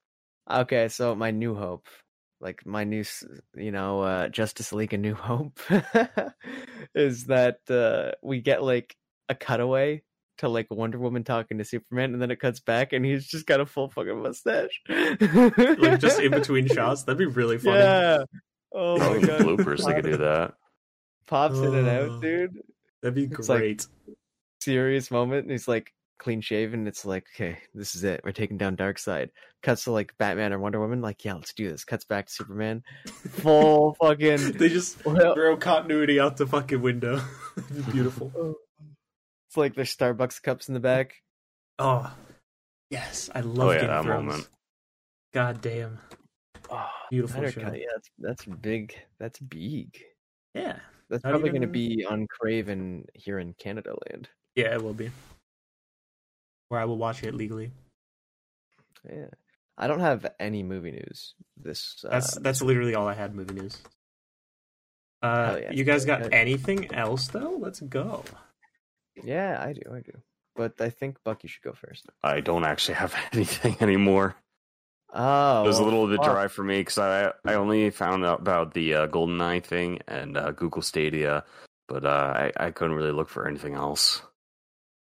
okay, 0.50 0.88
so 0.88 1.14
my 1.14 1.30
new 1.30 1.54
hope, 1.54 1.86
like 2.40 2.64
my 2.64 2.84
new, 2.84 3.04
you 3.54 3.70
know, 3.70 4.00
uh, 4.00 4.28
Justice 4.28 4.72
League: 4.72 4.94
A 4.94 4.98
New 4.98 5.14
Hope, 5.14 5.60
is 6.94 7.26
that 7.26 7.58
uh, 7.68 8.12
we 8.22 8.40
get 8.40 8.62
like 8.62 8.96
a 9.28 9.34
cutaway 9.34 10.02
to 10.38 10.48
like 10.48 10.68
Wonder 10.70 10.98
Woman 10.98 11.22
talking 11.22 11.58
to 11.58 11.64
Superman, 11.64 12.14
and 12.14 12.22
then 12.22 12.30
it 12.30 12.40
cuts 12.40 12.60
back, 12.60 12.94
and 12.94 13.04
he's 13.04 13.26
just 13.26 13.46
got 13.46 13.60
a 13.60 13.66
full 13.66 13.90
fucking 13.90 14.22
mustache, 14.22 14.80
like 14.88 16.00
just 16.00 16.18
in 16.18 16.30
between 16.32 16.66
shots, 16.66 17.02
that'd 17.02 17.18
be 17.18 17.26
really 17.26 17.58
funny. 17.58 17.76
Yeah. 17.78 18.24
Oh 18.72 18.96
my 18.98 19.20
god. 19.20 19.40
bloopers. 19.42 19.84
They 19.84 19.94
could 19.94 20.04
do 20.04 20.16
that. 20.16 20.54
Pops 21.26 21.58
in 21.58 21.74
and 21.74 21.88
out, 21.88 22.22
dude. 22.22 22.58
That'd 23.02 23.14
be 23.14 23.24
It's 23.24 23.48
like- 23.50 23.58
great. 23.58 23.86
Serious 24.60 25.10
moment 25.10 25.42
and 25.44 25.50
he's 25.50 25.68
like 25.68 25.92
clean 26.18 26.42
shaven 26.42 26.86
it's 26.86 27.06
like 27.06 27.24
okay 27.34 27.56
this 27.74 27.94
is 27.94 28.04
it 28.04 28.20
we're 28.22 28.30
taking 28.30 28.58
down 28.58 28.76
Darkseid 28.76 29.30
cuts 29.62 29.84
to 29.84 29.90
like 29.90 30.12
batman 30.18 30.52
or 30.52 30.58
wonder 30.58 30.78
woman 30.78 31.00
like 31.00 31.24
yeah 31.24 31.32
let's 31.32 31.54
do 31.54 31.70
this 31.70 31.82
cuts 31.82 32.04
back 32.04 32.26
to 32.26 32.32
superman 32.32 32.82
full 33.06 33.94
fucking 33.94 34.52
they 34.58 34.68
just 34.68 35.02
well, 35.06 35.32
throw 35.32 35.56
continuity 35.56 36.20
out 36.20 36.36
the 36.36 36.46
fucking 36.46 36.82
window. 36.82 37.22
Beautiful. 37.90 38.30
Oh. 38.36 38.54
it's 39.48 39.56
like 39.56 39.74
there's 39.74 39.96
starbucks 39.96 40.42
cups 40.42 40.68
in 40.68 40.74
the 40.74 40.80
back 40.80 41.14
Oh, 41.78 42.12
yes, 42.90 43.30
I 43.34 43.40
love 43.40 43.68
Oh, 43.68 43.72
yeah, 43.72 43.86
that 43.86 44.04
Thrones. 44.04 44.26
moment. 44.26 44.48
God 45.32 45.62
damn, 45.62 45.98
oh, 46.68 46.86
beautiful 47.10 47.40
Snyder 47.40 47.52
show. 47.52 47.60
Cut, 47.62 47.78
yeah 47.78 47.86
that's 47.94 48.10
that's 48.18 48.44
big 48.44 48.94
that's 49.18 49.38
big 49.38 49.98
Yeah, 50.54 50.76
that's 51.08 51.24
Not 51.24 51.30
probably 51.30 51.48
going 51.48 51.62
to 51.62 51.66
be 51.66 52.04
on 52.08 52.26
craven 52.26 53.06
here 53.14 53.38
in 53.38 53.54
canada 53.54 53.94
land 54.10 54.28
yeah, 54.54 54.74
it 54.74 54.82
will 54.82 54.94
be. 54.94 55.10
Where 56.68 56.80
I 56.80 56.84
will 56.84 56.98
watch 56.98 57.22
it 57.24 57.34
legally. 57.34 57.72
yeah 59.08 59.26
i 59.78 59.86
don't 59.86 60.00
have 60.00 60.26
any 60.38 60.62
movie 60.62 60.90
news 60.92 61.34
this 61.56 62.04
uh, 62.04 62.10
That's 62.10 62.34
that's 62.38 62.60
literally 62.62 62.94
all 62.94 63.08
I 63.08 63.14
had 63.14 63.34
movie 63.34 63.54
news. 63.54 63.78
Uh, 65.22 65.58
yeah. 65.62 65.70
you 65.72 65.84
guys 65.84 66.04
got 66.04 66.22
Okay. 66.22 66.36
anything 66.36 66.92
else 66.94 67.28
though? 67.28 67.56
Let's 67.58 67.80
go. 67.80 68.24
yeah 69.24 69.56
i 69.60 69.72
do 69.72 69.82
i 69.92 70.00
do 70.00 70.12
but 70.56 70.80
i 70.80 70.88
think 70.90 71.16
buck 71.24 71.42
you 71.42 71.48
should 71.48 71.62
go 71.62 71.72
first 71.72 72.06
I 72.22 72.40
don't 72.40 72.64
actually 72.64 72.94
have 72.96 73.14
anything 73.32 73.76
anymore. 73.80 74.36
oh 75.12 75.64
it 75.64 75.66
was 75.66 75.78
a 75.78 75.84
little 75.84 76.06
bit 76.08 76.18
fuck. 76.18 76.26
dry 76.32 76.48
for 76.48 76.62
me 76.64 76.80
because 76.80 76.98
I 76.98 77.32
I 77.44 77.54
only 77.54 77.90
found 77.90 78.24
out 78.24 78.40
about 78.40 78.74
the 78.74 78.94
uh, 78.94 79.06
GoldenEye 79.08 79.64
thing 79.64 80.00
and 80.08 80.36
uh, 80.36 80.52
Google 80.52 80.82
Stadia, 80.82 81.44
but 81.88 82.04
uh, 82.04 82.32
I 82.36 82.52
I 82.66 82.70
couldn't 82.70 82.96
really 82.96 83.12
look 83.12 83.28
for 83.28 83.48
anything 83.48 83.74
else. 83.74 84.22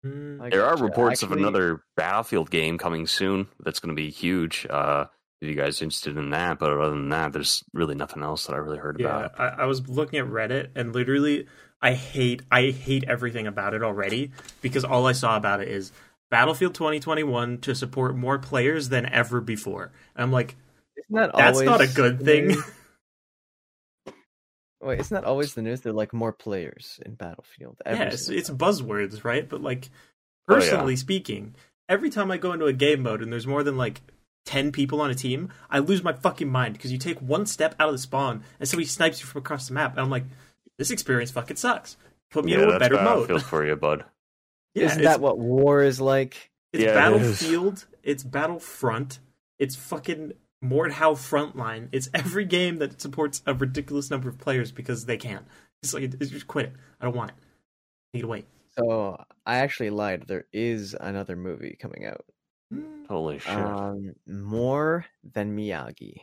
Hmm. 0.03 0.39
There 0.50 0.65
are 0.65 0.72
gotcha. 0.72 0.84
reports 0.84 1.24
of 1.24 1.31
another 1.31 1.84
Battlefield 1.96 2.50
game 2.50 2.77
coming 2.77 3.08
soon. 3.08 3.48
That's 3.60 3.79
going 3.79 3.96
to 3.96 4.01
be 4.01 4.10
huge. 4.10 4.65
Uh, 4.70 5.05
if 5.41 5.50
you 5.50 5.55
guys 5.55 5.81
are 5.81 5.86
interested 5.86 6.17
in 6.17 6.29
that, 6.31 6.60
but 6.60 6.72
other 6.72 6.91
than 6.91 7.10
that, 7.10 7.34
there's 7.34 7.63
really 7.74 7.96
nothing 7.96 8.22
else 8.24 8.46
that 8.46 8.53
I 8.53 8.58
really 8.58 8.77
heard 8.77 9.00
Yeah, 9.00 9.25
about. 9.25 9.39
I, 9.39 9.63
I 9.63 9.65
was 9.65 9.88
looking 9.88 10.20
at 10.20 10.25
Reddit 10.25 10.70
and 10.75 10.93
literally 10.93 11.48
I 11.81 11.93
hate 11.93 12.43
I 12.51 12.70
hate 12.70 13.05
everything 13.08 13.48
about 13.48 13.74
it 13.74 13.81
already 13.81 14.31
because 14.62 14.84
all 14.84 15.08
I 15.08 15.13
saw 15.13 15.36
about 15.38 15.62
it 15.62 15.67
is 15.67 15.91
Battlefield 16.29 16.75
2021 16.75 17.58
to 17.60 17.75
support 17.75 18.15
more 18.15 18.38
players 18.38 18.89
than 18.89 19.05
ever 19.08 19.41
before. 19.41 19.91
And 20.15 20.24
I'm 20.24 20.31
like, 20.31 20.55
Isn't 20.96 21.15
that 21.15 21.36
that's 21.36 21.62
not 21.62 21.81
a 21.81 21.88
good 21.88 22.20
the 22.20 22.25
thing. 22.25 22.55
News? 24.81 24.88
Wait, 24.88 25.00
isn't 25.00 25.13
that 25.15 25.23
always 25.25 25.53
the 25.53 25.61
news? 25.61 25.81
They're 25.81 25.93
like 25.93 26.13
more 26.13 26.33
players 26.33 27.00
in 27.05 27.15
Battlefield. 27.15 27.81
every 27.85 28.05
yeah, 28.05 28.11
it's, 28.11 28.29
it's 28.29 28.50
buzzwords, 28.50 29.24
right? 29.24 29.48
But 29.48 29.61
like 29.61 29.89
Oh, 30.48 30.55
yeah. 30.55 30.59
personally 30.59 30.96
speaking, 30.96 31.55
every 31.87 32.09
time 32.09 32.31
I 32.31 32.37
go 32.37 32.53
into 32.53 32.65
a 32.65 32.74
game 32.74 33.03
mode 33.03 33.22
and 33.22 33.31
there's 33.31 33.48
more 33.48 33.63
than 33.63 33.77
like 33.77 34.01
10 34.46 34.72
people 34.72 35.01
on 35.01 35.11
a 35.11 35.15
team, 35.15 35.50
I 35.70 35.79
lose 35.79 36.03
my 36.03 36.13
fucking 36.13 36.50
mind 36.50 36.74
because 36.74 36.91
you 36.91 36.98
take 36.98 37.20
one 37.20 37.46
step 37.46 37.75
out 37.79 37.89
of 37.89 37.94
the 37.94 38.00
spawn 38.00 38.44
and 38.59 38.67
somebody 38.67 38.87
snipes 38.87 39.22
you 39.22 39.27
from 39.27 39.39
across 39.39 39.67
the 39.67 39.74
map. 39.74 39.91
And 39.91 40.01
I'm 40.01 40.09
like, 40.09 40.25
this 40.77 40.91
experience 40.91 41.31
fucking 41.31 41.57
sucks. 41.57 41.96
Put 42.31 42.46
me 42.46 42.53
yeah, 42.53 42.59
into 42.59 42.70
a 42.70 42.72
that's 42.72 42.83
better 42.89 42.96
Battlefield 42.96 43.41
mode. 43.41 43.44
for 43.44 43.65
you, 43.65 43.75
bud. 43.75 44.05
Yeah, 44.74 44.85
Isn't 44.85 45.03
that 45.03 45.20
what 45.20 45.37
war 45.37 45.83
is 45.83 46.00
like? 46.00 46.50
It's 46.72 46.81
Yeah, 46.81 46.91
it 46.91 46.94
Battlefield. 46.96 47.85
It's 48.03 48.24
Battlefront. 48.24 49.20
It's 49.59 49.75
fucking 49.75 50.31
Mordhau 50.63 51.13
Frontline. 51.15 51.89
It's 51.91 52.09
every 52.13 52.45
game 52.45 52.77
that 52.79 53.01
supports 53.01 53.41
a 53.45 53.53
ridiculous 53.53 54.09
number 54.11 54.29
of 54.29 54.37
players 54.37 54.71
because 54.71 55.05
they 55.05 55.17
can't. 55.17 55.45
It's 55.83 55.93
like 55.93 56.03
it's 56.03 56.29
just 56.31 56.47
quit 56.47 56.65
it. 56.67 56.74
I 57.00 57.05
don't 57.05 57.15
want 57.15 57.31
it. 57.31 57.35
Take 58.13 58.24
it 58.24 58.25
away. 58.25 58.45
So 58.77 59.17
I 59.45 59.57
actually 59.57 59.89
lied. 59.89 60.25
There 60.27 60.45
is 60.53 60.95
another 61.00 61.35
movie 61.35 61.77
coming 61.81 62.05
out. 62.05 62.24
Hmm. 62.71 63.03
Holy 63.09 63.39
shit! 63.39 63.53
Um, 63.57 64.13
more 64.27 65.05
than 65.33 65.55
Miyagi. 65.57 66.13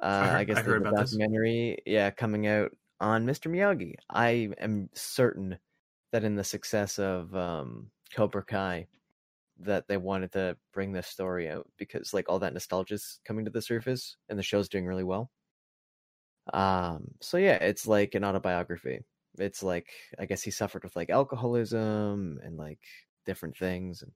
Uh, 0.00 0.04
I, 0.06 0.26
heard- 0.28 0.46
guess 0.46 0.56
I 0.58 0.62
there's 0.62 0.66
heard 0.74 0.82
a 0.86 0.88
about 0.88 1.00
this. 1.00 1.10
documentary, 1.12 1.78
yeah, 1.86 2.10
coming 2.10 2.46
out 2.46 2.70
on 3.00 3.26
Mr. 3.26 3.50
Miyagi. 3.50 3.94
I 4.08 4.50
am 4.60 4.88
certain 4.94 5.58
that 6.12 6.24
in 6.24 6.36
the 6.36 6.44
success 6.44 6.98
of 6.98 7.34
um, 7.34 7.90
Cobra 8.14 8.44
Kai, 8.44 8.86
that 9.60 9.88
they 9.88 9.96
wanted 9.96 10.32
to 10.32 10.56
bring 10.72 10.92
this 10.92 11.06
story 11.08 11.48
out 11.48 11.68
because 11.78 12.12
like 12.14 12.28
all 12.28 12.38
that 12.40 12.52
nostalgia 12.54 12.94
is 12.94 13.20
coming 13.24 13.44
to 13.44 13.50
the 13.50 13.62
surface, 13.62 14.16
and 14.28 14.38
the 14.38 14.42
show's 14.42 14.68
doing 14.68 14.86
really 14.86 15.04
well. 15.04 15.30
Um, 16.52 17.08
so 17.20 17.36
yeah, 17.38 17.54
it's 17.56 17.86
like 17.86 18.14
an 18.14 18.24
autobiography. 18.24 19.00
It's 19.38 19.62
like 19.62 19.88
I 20.18 20.26
guess 20.26 20.42
he 20.42 20.50
suffered 20.50 20.84
with 20.84 20.96
like 20.96 21.10
alcoholism 21.10 22.38
and 22.42 22.56
like 22.56 22.80
different 23.26 23.56
things 23.56 24.02
and 24.02 24.12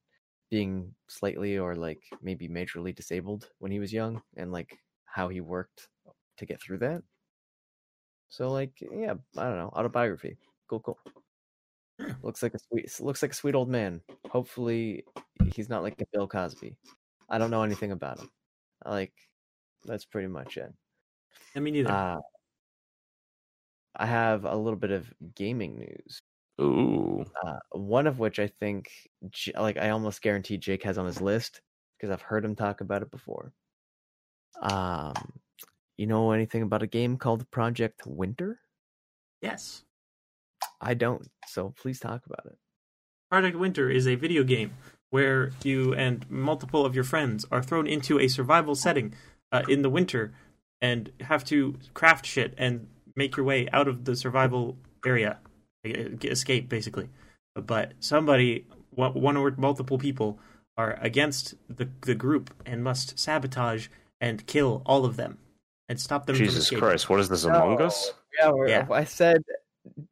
being 0.50 0.94
slightly 1.09 1.59
or 1.59 1.74
like 1.76 2.03
maybe 2.22 2.48
majorly 2.48 2.94
disabled 2.94 3.50
when 3.59 3.72
he 3.72 3.79
was 3.81 3.92
young 3.92 4.22
and 4.37 4.53
like 4.53 4.79
how 5.05 5.29
he 5.29 5.40
worked 5.40 5.88
to 6.38 6.46
get 6.46 6.61
through 6.62 6.79
that. 6.79 7.03
So 8.29 8.50
like 8.50 8.72
yeah, 8.81 9.14
I 9.37 9.44
don't 9.44 9.59
know, 9.59 9.72
autobiography. 9.76 10.38
Cool, 10.68 10.81
cool. 10.81 10.98
Looks 12.22 12.42
like 12.42 12.54
a 12.54 12.58
sweet 12.58 13.00
looks 13.00 13.22
like 13.22 13.32
a 13.32 13.34
sweet 13.34 13.54
old 13.54 13.68
man. 13.68 14.02
Hopefully 14.28 15.04
he's 15.54 15.68
not 15.68 15.82
like 15.82 16.00
a 16.00 16.06
Bill 16.12 16.28
Cosby. 16.28 16.76
I 17.28 17.38
don't 17.38 17.50
know 17.50 17.62
anything 17.62 17.92
about 17.92 18.18
him. 18.18 18.30
Like 18.84 19.12
that's 19.84 20.04
pretty 20.04 20.28
much 20.28 20.56
it. 20.56 20.72
I 21.54 21.60
mean, 21.60 21.74
neither. 21.74 21.92
Uh 21.92 22.20
I 23.94 24.06
have 24.06 24.44
a 24.44 24.56
little 24.56 24.78
bit 24.78 24.90
of 24.90 25.12
gaming 25.36 25.78
news. 25.78 26.22
Ooh, 26.60 27.24
Uh, 27.44 27.58
one 27.72 28.06
of 28.06 28.18
which 28.18 28.38
I 28.38 28.46
think, 28.46 28.90
like, 29.56 29.76
I 29.76 29.90
almost 29.90 30.22
guarantee 30.22 30.58
Jake 30.58 30.82
has 30.84 30.98
on 30.98 31.06
his 31.06 31.20
list 31.20 31.60
because 31.96 32.10
I've 32.10 32.22
heard 32.22 32.44
him 32.44 32.56
talk 32.56 32.80
about 32.80 33.02
it 33.02 33.10
before. 33.10 33.52
Um, 34.62 35.40
you 35.96 36.06
know 36.06 36.32
anything 36.32 36.62
about 36.62 36.82
a 36.82 36.86
game 36.86 37.16
called 37.18 37.50
Project 37.50 38.06
Winter? 38.06 38.60
yes. 39.42 39.84
I 40.80 40.94
don't, 40.94 41.26
so 41.46 41.74
please 41.80 42.00
talk 42.00 42.22
about 42.26 42.46
it. 42.46 42.58
Project 43.30 43.56
Winter 43.56 43.90
is 43.90 44.06
a 44.08 44.14
video 44.14 44.42
game 44.42 44.72
where 45.10 45.50
you 45.62 45.92
and 45.94 46.28
multiple 46.30 46.84
of 46.86 46.94
your 46.94 47.04
friends 47.04 47.44
are 47.50 47.62
thrown 47.62 47.86
into 47.86 48.18
a 48.18 48.28
survival 48.28 48.74
setting 48.74 49.14
uh, 49.52 49.62
in 49.68 49.82
the 49.82 49.90
winter 49.90 50.32
and 50.80 51.12
have 51.20 51.44
to 51.44 51.76
craft 51.94 52.24
shit 52.26 52.54
and 52.56 52.86
make 53.16 53.36
your 53.36 53.44
way 53.44 53.68
out 53.72 53.88
of 53.88 54.04
the 54.04 54.16
survival 54.16 54.76
area, 55.04 55.38
escape 55.84 56.68
basically. 56.68 57.08
But 57.54 57.92
somebody, 58.00 58.66
one 58.90 59.14
one 59.14 59.36
or 59.36 59.52
multiple 59.56 59.98
people, 59.98 60.38
are 60.76 60.96
against 61.00 61.54
the 61.68 61.88
the 62.02 62.14
group 62.14 62.54
and 62.64 62.82
must 62.82 63.18
sabotage 63.18 63.88
and 64.20 64.46
kill 64.46 64.82
all 64.86 65.04
of 65.04 65.16
them 65.16 65.38
and 65.88 66.00
stop 66.00 66.26
them 66.26 66.36
Jesus 66.36 66.64
escaping. 66.64 66.82
Christ! 66.82 67.10
What 67.10 67.20
is 67.20 67.28
this 67.28 67.44
Among 67.44 67.76
No. 67.76 67.84
Us? 67.84 68.12
Yeah, 68.40 68.52
Yeah. 68.66 68.86
I 68.90 69.04
said 69.04 69.42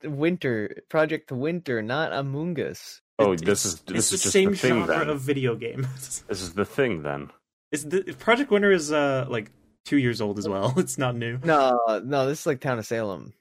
Winter, 0.05 0.83
Project 0.89 1.31
Winter, 1.33 1.83
not 1.83 2.13
Among 2.13 2.59
Us. 2.61 3.01
Oh, 3.19 3.33
It- 3.33 3.45
this 3.45 3.65
is 3.65 3.81
this 3.81 3.97
it's 3.97 4.07
is 4.07 4.11
the 4.11 4.17
just 4.25 4.33
same 4.33 4.51
the 4.53 4.57
thing 4.57 4.71
genre 4.87 4.99
then. 4.99 5.09
of 5.09 5.21
video 5.21 5.55
game. 5.57 5.87
This 6.29 6.41
is 6.43 6.55
the 6.55 6.65
thing 6.65 7.03
then. 7.03 7.31
Is 7.73 7.85
the 7.85 8.03
Project 8.19 8.51
Winter 8.51 8.71
is 8.73 8.93
uh 8.93 9.27
like 9.29 9.51
two 9.85 9.99
years 9.99 10.21
old 10.21 10.39
as 10.39 10.49
well. 10.49 10.73
It's 10.79 10.99
not 10.99 11.17
new. 11.17 11.39
No, 11.45 12.01
no, 12.05 12.27
this 12.27 12.41
is 12.41 12.47
like 12.47 12.61
Town 12.61 12.79
of 12.79 12.87
Salem. 12.87 13.33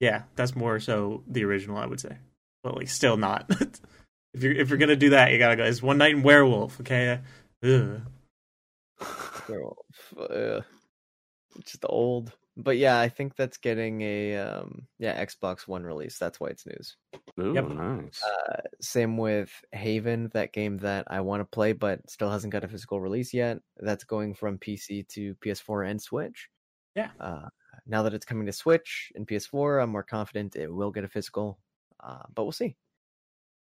Yeah, 0.00 0.22
that's 0.36 0.56
more 0.56 0.80
so 0.80 1.22
the 1.28 1.44
original, 1.44 1.76
I 1.78 1.86
would 1.86 2.00
say. 2.00 2.16
But 2.64 2.76
like, 2.76 2.88
still 2.88 3.16
not. 3.16 3.46
if 4.34 4.42
you're 4.42 4.52
if 4.52 4.68
you're 4.68 4.78
gonna 4.78 4.96
do 4.96 5.10
that, 5.10 5.30
you 5.32 5.38
gotta 5.38 5.56
go. 5.56 5.64
It's 5.64 5.80
One 5.82 5.98
Night 5.98 6.14
in 6.14 6.22
Werewolf. 6.22 6.80
Okay. 6.80 7.20
Ugh. 7.62 8.00
Werewolf. 9.48 9.86
Uh, 10.18 10.60
it's 11.56 11.72
just 11.72 11.84
old. 11.88 12.32
But 12.56 12.76
yeah, 12.76 12.98
I 13.00 13.08
think 13.08 13.34
that's 13.36 13.56
getting 13.56 14.00
a 14.02 14.36
um, 14.36 14.86
yeah 14.98 15.24
Xbox 15.24 15.66
One 15.66 15.84
release. 15.84 16.18
That's 16.18 16.38
why 16.38 16.48
it's 16.48 16.66
news. 16.66 16.96
Ooh, 17.40 17.54
Yep. 17.54 17.68
nice. 17.68 18.22
Same 18.80 19.16
with 19.16 19.50
Haven, 19.72 20.30
that 20.34 20.52
game 20.52 20.78
that 20.78 21.06
I 21.08 21.20
want 21.20 21.40
to 21.40 21.44
play 21.46 21.72
but 21.72 22.08
still 22.10 22.30
hasn't 22.30 22.52
got 22.52 22.64
a 22.64 22.68
physical 22.68 23.00
release 23.00 23.32
yet. 23.32 23.58
That's 23.78 24.04
going 24.04 24.34
from 24.34 24.58
PC 24.58 25.08
to 25.08 25.34
PS4 25.36 25.90
and 25.90 26.00
Switch. 26.02 26.48
Yeah. 26.94 27.08
Uh, 27.18 27.48
now 27.86 28.02
that 28.02 28.12
it's 28.14 28.26
coming 28.26 28.46
to 28.46 28.52
Switch 28.52 29.10
and 29.14 29.26
PS4, 29.26 29.82
I'm 29.82 29.90
more 29.90 30.02
confident 30.02 30.56
it 30.56 30.72
will 30.72 30.90
get 30.90 31.04
a 31.04 31.08
physical. 31.08 31.58
Uh, 32.04 32.22
but 32.34 32.42
we'll 32.44 32.52
see. 32.52 32.76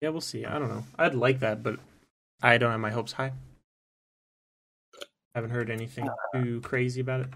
Yeah, 0.01 0.09
we'll 0.09 0.23
see. 0.23 0.47
I 0.47 0.59
don't 0.59 0.71
know. 0.71 0.85
I'd 0.99 1.15
like 1.15 1.41
that, 1.41 1.63
but 1.63 1.79
I 2.43 2.57
don't 2.57 2.71
have 2.71 2.81
my 2.81 2.91
hopes 2.91 3.13
high. 3.13 3.33
Haven't 5.35 5.51
heard 5.51 5.69
anything 5.71 6.09
too 6.35 6.61
crazy 6.63 7.01
about 7.03 7.21
it. 7.21 7.29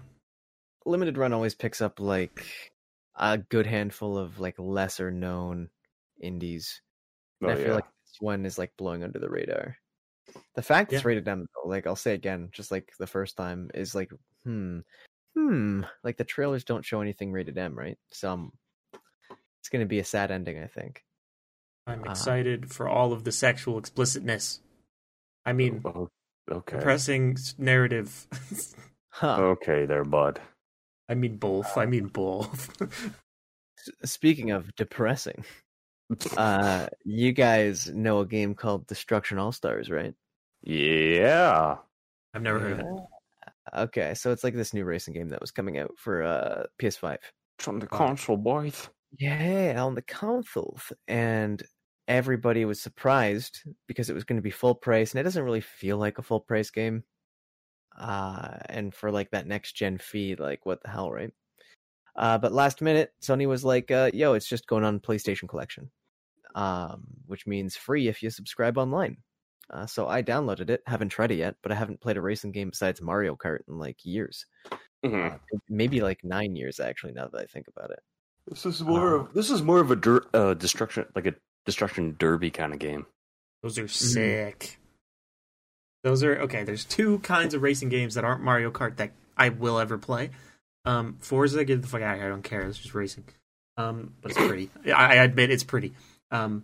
Limited 0.85 1.17
Run 1.17 1.33
always 1.33 1.55
picks 1.55 1.81
up 1.81 1.99
like 1.99 2.45
a 3.15 3.37
good 3.37 3.65
handful 3.65 4.17
of 4.17 4.39
like 4.39 4.55
lesser 4.59 5.11
known 5.11 5.69
indies. 6.21 6.81
Oh, 7.41 7.47
And 7.47 7.51
I 7.51 7.55
feel 7.55 7.67
yeah. 7.69 7.75
like 7.75 7.85
this 7.85 8.17
one 8.19 8.45
is 8.45 8.57
like 8.57 8.71
blowing 8.77 9.03
under 9.03 9.19
the 9.19 9.29
radar. 9.29 9.77
The 10.55 10.61
fact 10.61 10.91
it's 10.93 11.05
rated 11.05 11.27
M, 11.27 11.47
though, 11.55 11.69
like 11.69 11.87
I'll 11.87 11.95
say 11.95 12.13
again, 12.13 12.49
just 12.51 12.71
like 12.71 12.91
the 12.99 13.07
first 13.07 13.37
time, 13.37 13.69
is 13.73 13.93
like, 13.95 14.11
hmm, 14.43 14.79
hmm. 15.35 15.81
Like 16.03 16.17
the 16.17 16.23
trailers 16.23 16.63
don't 16.63 16.85
show 16.85 17.01
anything 17.01 17.31
rated 17.31 17.57
M, 17.57 17.77
right? 17.77 17.97
So 18.11 18.31
um, 18.31 18.51
it's 19.59 19.69
gonna 19.69 19.85
be 19.85 19.99
a 19.99 20.03
sad 20.05 20.31
ending, 20.31 20.61
I 20.61 20.67
think. 20.67 21.03
I'm 21.87 22.05
Uh, 22.07 22.11
excited 22.11 22.71
for 22.71 22.89
all 22.89 23.13
of 23.13 23.23
the 23.23 23.31
sexual 23.31 23.77
explicitness. 23.77 24.61
I 25.45 25.53
mean, 25.53 25.81
Oh, 25.85 26.09
okay. 26.51 26.77
depressing 26.77 27.37
narrative. 27.57 28.27
Huh. 29.09 29.37
Okay, 29.55 29.85
there, 29.85 30.03
bud. 30.03 30.41
I 31.09 31.15
mean 31.15 31.37
both. 31.37 31.77
I 31.77 31.85
mean 31.85 32.07
both. 32.07 32.69
Speaking 34.03 34.51
of 34.51 34.75
depressing, 34.75 35.45
uh, 36.37 36.87
you 37.03 37.31
guys 37.31 37.89
know 37.89 38.19
a 38.19 38.25
game 38.25 38.55
called 38.55 38.87
Destruction 38.87 39.37
All 39.37 39.51
Stars, 39.51 39.89
right? 39.89 40.13
Yeah. 40.63 41.77
I've 42.33 42.41
never 42.41 42.59
heard 42.59 42.73
of 42.73 42.79
it. 42.79 42.85
Okay, 43.73 44.13
so 44.13 44.31
it's 44.31 44.43
like 44.43 44.53
this 44.53 44.73
new 44.73 44.85
racing 44.85 45.13
game 45.13 45.29
that 45.29 45.41
was 45.41 45.51
coming 45.51 45.77
out 45.77 45.91
for 45.97 46.23
uh 46.23 46.63
PS5. 46.79 47.17
It's 47.57 47.67
on 47.67 47.79
the 47.79 47.87
console, 47.87 48.37
boys. 48.37 48.89
Yeah, 49.17 49.81
on 49.83 49.95
the 49.95 50.01
consoles, 50.01 50.91
and 51.07 51.63
everybody 52.07 52.65
was 52.65 52.81
surprised 52.81 53.63
because 53.87 54.09
it 54.09 54.13
was 54.13 54.23
going 54.23 54.37
to 54.37 54.43
be 54.43 54.51
full 54.51 54.75
price, 54.75 55.11
and 55.11 55.19
it 55.19 55.23
doesn't 55.23 55.43
really 55.43 55.61
feel 55.61 55.97
like 55.97 56.17
a 56.17 56.23
full 56.23 56.41
price 56.41 56.69
game. 56.69 57.03
Uh, 57.97 58.57
and 58.67 58.93
for 58.93 59.11
like 59.11 59.31
that 59.31 59.47
next 59.47 59.73
gen 59.73 59.97
fee, 59.97 60.35
like 60.35 60.65
what 60.65 60.81
the 60.83 60.89
hell, 60.89 61.11
right? 61.11 61.31
Uh, 62.15 62.37
but 62.37 62.51
last 62.53 62.81
minute, 62.81 63.13
Sony 63.21 63.47
was 63.47 63.63
like, 63.65 63.91
uh, 63.91 64.09
"Yo, 64.13 64.33
it's 64.33 64.47
just 64.47 64.67
going 64.67 64.83
on 64.83 64.99
PlayStation 64.99 65.47
Collection, 65.49 65.91
um, 66.55 67.05
which 67.25 67.45
means 67.47 67.75
free 67.75 68.07
if 68.07 68.23
you 68.23 68.29
subscribe 68.29 68.77
online." 68.77 69.17
Uh, 69.69 69.85
so 69.85 70.07
I 70.07 70.21
downloaded 70.21 70.69
it. 70.69 70.81
Haven't 70.85 71.09
tried 71.09 71.31
it 71.31 71.35
yet, 71.35 71.55
but 71.63 71.71
I 71.71 71.75
haven't 71.75 72.01
played 72.01 72.17
a 72.17 72.21
racing 72.21 72.51
game 72.51 72.69
besides 72.69 73.01
Mario 73.01 73.35
Kart 73.35 73.59
in 73.67 73.79
like 73.79 74.05
years, 74.05 74.45
Mhm. 75.03 75.33
uh, 75.33 75.57
maybe 75.67 76.01
like 76.01 76.23
nine 76.23 76.55
years 76.55 76.79
actually. 76.79 77.13
Now 77.13 77.27
that 77.27 77.41
I 77.41 77.45
think 77.45 77.67
about 77.67 77.91
it. 77.91 77.99
This 78.47 78.65
is 78.65 78.83
more 78.83 79.15
of 79.15 79.33
this 79.33 79.49
is 79.49 79.61
more 79.63 79.79
of 79.79 79.89
a 79.91 79.95
der- 79.95 80.27
uh, 80.33 80.53
destruction, 80.53 81.05
like 81.15 81.25
a 81.25 81.35
destruction 81.65 82.15
derby 82.19 82.51
kind 82.51 82.73
of 82.73 82.79
game. 82.79 83.07
Those 83.63 83.79
are 83.79 83.87
sick. 83.87 84.79
Those 86.05 86.21
are 86.21 86.37
okay. 86.41 86.63
There's 86.63 86.85
two 86.85 87.17
kinds 87.19 87.55
of 87.55 87.63
racing 87.63 87.89
games 87.89 88.13
that 88.13 88.23
aren't 88.23 88.43
Mario 88.43 88.69
Kart 88.69 88.97
that 88.97 89.09
I 89.35 89.49
will 89.49 89.79
ever 89.79 89.97
play. 89.97 90.29
Um, 90.85 91.17
Forza, 91.19 91.65
get 91.65 91.81
the 91.81 91.87
fuck 91.87 92.03
out 92.03 92.13
of 92.13 92.19
here. 92.19 92.27
I 92.27 92.29
don't 92.29 92.43
care. 92.43 92.61
It's 92.61 92.77
just 92.77 92.93
racing. 92.93 93.23
Um, 93.75 94.13
but 94.21 94.29
it's 94.29 94.39
pretty. 94.39 94.69
I, 94.85 94.91
I 94.91 95.23
admit 95.23 95.49
it's 95.49 95.63
pretty. 95.63 95.93
Um, 96.29 96.63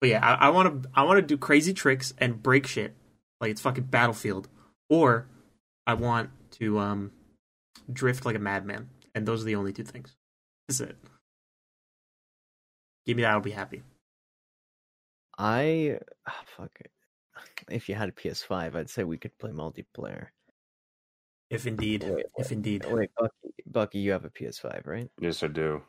but 0.00 0.08
yeah, 0.08 0.24
I 0.24 0.48
want 0.48 0.84
to. 0.84 0.88
I 0.94 1.02
want 1.02 1.18
to 1.18 1.22
do 1.22 1.36
crazy 1.36 1.74
tricks 1.74 2.14
and 2.16 2.42
break 2.42 2.66
shit 2.66 2.94
like 3.42 3.50
it's 3.50 3.60
fucking 3.60 3.84
Battlefield, 3.84 4.48
or 4.88 5.26
I 5.86 5.92
want 5.92 6.30
to 6.52 6.78
um 6.78 7.12
drift 7.92 8.24
like 8.24 8.36
a 8.36 8.38
madman. 8.38 8.88
And 9.14 9.26
those 9.26 9.42
are 9.42 9.44
the 9.44 9.56
only 9.56 9.74
two 9.74 9.84
things. 9.84 10.16
That's 10.66 10.80
it. 10.80 10.96
Give 13.04 13.18
me 13.18 13.22
that, 13.22 13.32
I'll 13.32 13.40
be 13.40 13.50
happy. 13.50 13.82
I 15.36 15.98
ah, 16.26 16.40
fuck 16.56 16.70
it. 16.80 16.91
If 17.70 17.88
you 17.88 17.94
had 17.94 18.08
a 18.08 18.12
PS5, 18.12 18.74
I'd 18.74 18.90
say 18.90 19.04
we 19.04 19.18
could 19.18 19.36
play 19.38 19.50
multiplayer. 19.50 20.28
If 21.50 21.66
indeed, 21.66 22.04
Wait, 22.08 22.26
if 22.38 22.50
indeed. 22.50 22.86
Wait, 22.88 23.10
Bucky, 23.14 23.54
Bucky, 23.66 23.98
you 23.98 24.12
have 24.12 24.24
a 24.24 24.30
PS5, 24.30 24.86
right? 24.86 25.10
Yes, 25.20 25.42
I 25.42 25.48
do. 25.48 25.82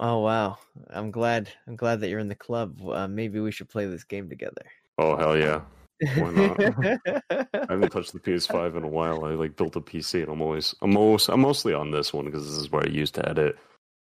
Oh 0.00 0.20
wow, 0.20 0.58
I'm 0.90 1.10
glad. 1.10 1.50
I'm 1.66 1.76
glad 1.76 2.00
that 2.00 2.08
you're 2.08 2.20
in 2.20 2.28
the 2.28 2.34
club. 2.34 2.80
Uh, 2.86 3.08
maybe 3.08 3.40
we 3.40 3.52
should 3.52 3.68
play 3.68 3.86
this 3.86 4.04
game 4.04 4.28
together. 4.28 4.64
Oh 4.98 5.16
hell 5.16 5.36
yeah! 5.36 5.62
Why 6.16 6.30
not? 6.30 6.60
I 7.30 7.66
haven't 7.68 7.90
touched 7.90 8.12
the 8.12 8.20
PS5 8.20 8.76
in 8.76 8.84
a 8.84 8.88
while. 8.88 9.24
I 9.24 9.30
like 9.30 9.56
built 9.56 9.76
a 9.76 9.80
PC, 9.80 10.22
and 10.22 10.30
I'm 10.30 10.42
always, 10.42 10.74
I'm 10.82 10.96
almost, 10.96 11.28
I'm 11.28 11.40
mostly 11.40 11.74
on 11.74 11.90
this 11.90 12.12
one 12.12 12.26
because 12.26 12.48
this 12.48 12.58
is 12.58 12.70
where 12.70 12.84
I 12.84 12.90
used 12.90 13.14
to 13.16 13.28
edit 13.28 13.56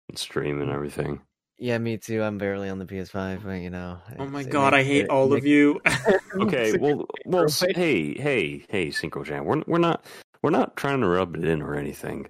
and 0.10 0.17
stream 0.17 0.62
and 0.62 0.71
everything. 0.71 1.21
Yeah, 1.63 1.78
me 1.78 1.97
too. 1.97 2.21
I'm 2.21 2.38
barely 2.38 2.67
on 2.67 2.78
the 2.78 2.86
PS5, 2.86 3.41
but 3.45 3.52
you 3.54 3.69
know. 3.69 3.97
Oh 4.19 4.26
my 4.26 4.43
god, 4.43 4.73
I 4.73 4.84
hate 4.84 5.06
it- 5.06 5.10
all 5.10 5.26
of 5.32 5.32
makes- 5.43 5.45
you. 5.45 5.80
Okay, 6.36 6.78
well, 6.78 7.06
well, 7.26 7.47
hey, 7.76 8.15
hey, 8.15 8.65
hey, 8.67 8.88
SyncroChamp, 8.88 9.45
we're 9.45 9.62
we're 9.65 9.78
not 9.78 10.04
we're 10.41 10.49
not 10.49 10.76
trying 10.76 10.99
to 10.99 11.08
rub 11.08 11.38
it 11.38 11.45
in 11.45 11.62
or 11.62 11.76
anything. 11.76 12.28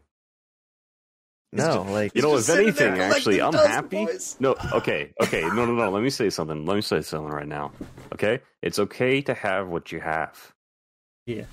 No, 1.52 1.82
like 1.90 2.12
You 2.16 2.22
know, 2.22 2.36
if 2.38 2.48
anything, 2.50 3.00
actually, 3.00 3.42
I'm 3.42 3.54
happy. 3.54 4.06
boys. 4.06 4.36
No, 4.40 4.56
okay, 4.74 5.14
okay, 5.22 5.42
no, 5.42 5.66
no, 5.66 5.74
no. 5.74 5.90
Let 5.90 6.04
me 6.04 6.10
say 6.12 6.30
something. 6.30 6.66
Let 6.66 6.76
me 6.76 6.82
say 6.82 7.02
something 7.02 7.32
right 7.32 7.48
now. 7.48 7.72
Okay, 8.14 8.42
it's 8.62 8.78
okay 8.78 9.22
to 9.22 9.34
have 9.34 9.68
what 9.68 9.92
you 9.92 10.00
have. 10.00 10.52
Yeah. 11.26 11.46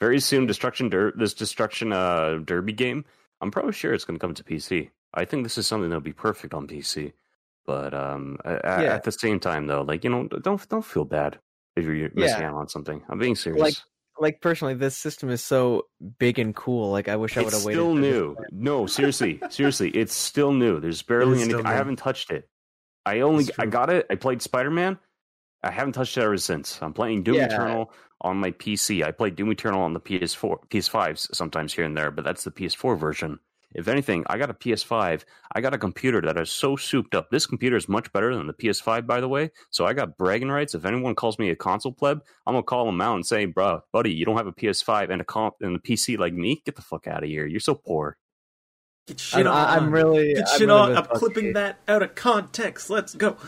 Very 0.00 0.20
soon, 0.20 0.46
destruction 0.46 0.88
der- 0.88 1.12
this 1.16 1.34
destruction 1.34 1.92
uh 1.92 2.38
derby 2.44 2.74
game. 2.74 3.04
I'm 3.40 3.50
probably 3.50 3.72
sure 3.72 3.92
it's 3.92 4.04
going 4.04 4.18
to 4.18 4.24
come 4.24 4.34
to 4.34 4.44
PC. 4.44 4.90
I 5.14 5.24
think 5.24 5.42
this 5.44 5.58
is 5.58 5.66
something 5.66 5.88
that'll 5.88 6.00
be 6.00 6.12
perfect 6.12 6.54
on 6.54 6.68
PC. 6.68 7.12
But 7.66 7.94
um, 7.94 8.38
Yeah. 8.44 8.94
at 8.94 9.04
the 9.04 9.12
same 9.12 9.40
time, 9.40 9.66
though, 9.66 9.82
like 9.82 10.04
you 10.04 10.10
know, 10.10 10.26
don't 10.28 10.68
don't 10.68 10.84
feel 10.84 11.04
bad 11.04 11.38
if 11.76 11.84
you're 11.84 12.10
missing 12.14 12.40
Yeah. 12.42 12.50
out 12.50 12.56
on 12.56 12.68
something. 12.68 13.02
I'm 13.08 13.18
being 13.18 13.34
serious. 13.36 13.60
Like, 13.60 13.74
like 14.20 14.40
personally, 14.40 14.74
this 14.74 14.96
system 14.96 15.30
is 15.30 15.42
so 15.42 15.86
big 16.18 16.38
and 16.38 16.54
cool. 16.54 16.90
Like 16.92 17.08
I 17.08 17.16
wish 17.16 17.36
I 17.36 17.42
would 17.42 17.52
have 17.52 17.64
waited. 17.64 17.78
still 17.78 17.94
new. 17.94 18.36
No, 18.52 18.86
seriously, 18.86 19.40
seriously, 19.50 19.90
it's 19.90 20.14
still 20.14 20.52
new. 20.52 20.78
There's 20.78 21.02
barely 21.10 21.42
anything. 21.42 21.66
I 21.66 21.72
haven't 21.72 21.96
touched 21.96 22.30
it. 22.30 22.48
I 23.06 23.20
only 23.20 23.46
I 23.58 23.66
got 23.66 23.90
it. 23.90 24.06
I 24.10 24.14
played 24.14 24.40
Spider 24.42 24.70
Man. 24.70 24.98
I 25.62 25.70
haven't 25.70 25.92
touched 25.94 26.18
it 26.18 26.22
ever 26.22 26.36
since. 26.36 26.78
I'm 26.82 26.92
playing 26.92 27.22
Doom 27.22 27.36
Yeah. 27.36 27.46
Eternal 27.46 27.90
on 28.20 28.36
my 28.36 28.50
PC. 28.50 29.02
I 29.02 29.10
played 29.10 29.34
Doom 29.36 29.50
Eternal 29.50 29.80
on 29.82 29.94
the 29.94 30.00
PS4, 30.00 30.58
PS5s 30.68 31.34
sometimes 31.34 31.72
here 31.74 31.84
and 31.86 31.96
there, 31.96 32.10
but 32.10 32.24
that's 32.24 32.44
the 32.44 32.50
PS4 32.50 32.98
version. 32.98 33.38
If 33.74 33.88
anything, 33.88 34.24
I 34.28 34.38
got 34.38 34.50
a 34.50 34.54
PS5. 34.54 35.24
I 35.52 35.60
got 35.60 35.74
a 35.74 35.78
computer 35.78 36.20
that 36.22 36.38
is 36.38 36.50
so 36.50 36.76
souped 36.76 37.14
up. 37.14 37.30
This 37.30 37.46
computer 37.46 37.76
is 37.76 37.88
much 37.88 38.12
better 38.12 38.34
than 38.34 38.46
the 38.46 38.52
PS5, 38.52 39.06
by 39.06 39.20
the 39.20 39.28
way. 39.28 39.50
So 39.70 39.84
I 39.84 39.92
got 39.92 40.16
bragging 40.16 40.50
rights. 40.50 40.74
If 40.74 40.84
anyone 40.84 41.14
calls 41.14 41.38
me 41.38 41.50
a 41.50 41.56
console 41.56 41.92
pleb, 41.92 42.22
I'm 42.46 42.54
gonna 42.54 42.62
call 42.62 42.86
them 42.86 43.00
out 43.00 43.16
and 43.16 43.26
say, 43.26 43.46
"Bro, 43.46 43.82
buddy, 43.92 44.14
you 44.14 44.24
don't 44.24 44.36
have 44.36 44.46
a 44.46 44.52
PS5 44.52 45.10
and 45.10 45.20
a 45.20 45.24
comp 45.24 45.56
and 45.60 45.76
a 45.76 45.78
PC 45.78 46.16
like 46.16 46.34
me. 46.34 46.62
Get 46.64 46.76
the 46.76 46.82
fuck 46.82 47.06
out 47.06 47.22
of 47.22 47.28
here. 47.28 47.46
You're 47.46 47.60
so 47.60 47.74
poor." 47.74 48.16
Get 49.06 49.20
shit 49.20 49.46
I'm, 49.46 49.52
on. 49.52 49.68
I'm 49.68 49.90
really. 49.90 50.34
Get 50.34 50.48
I'm 50.48 50.58
shit 50.58 50.68
really 50.68 50.80
on. 50.80 50.96
I'm 50.96 51.04
clipping 51.06 51.52
Bucky. 51.52 51.52
that 51.52 51.78
out 51.88 52.02
of 52.02 52.14
context. 52.14 52.90
Let's 52.90 53.14
go. 53.14 53.36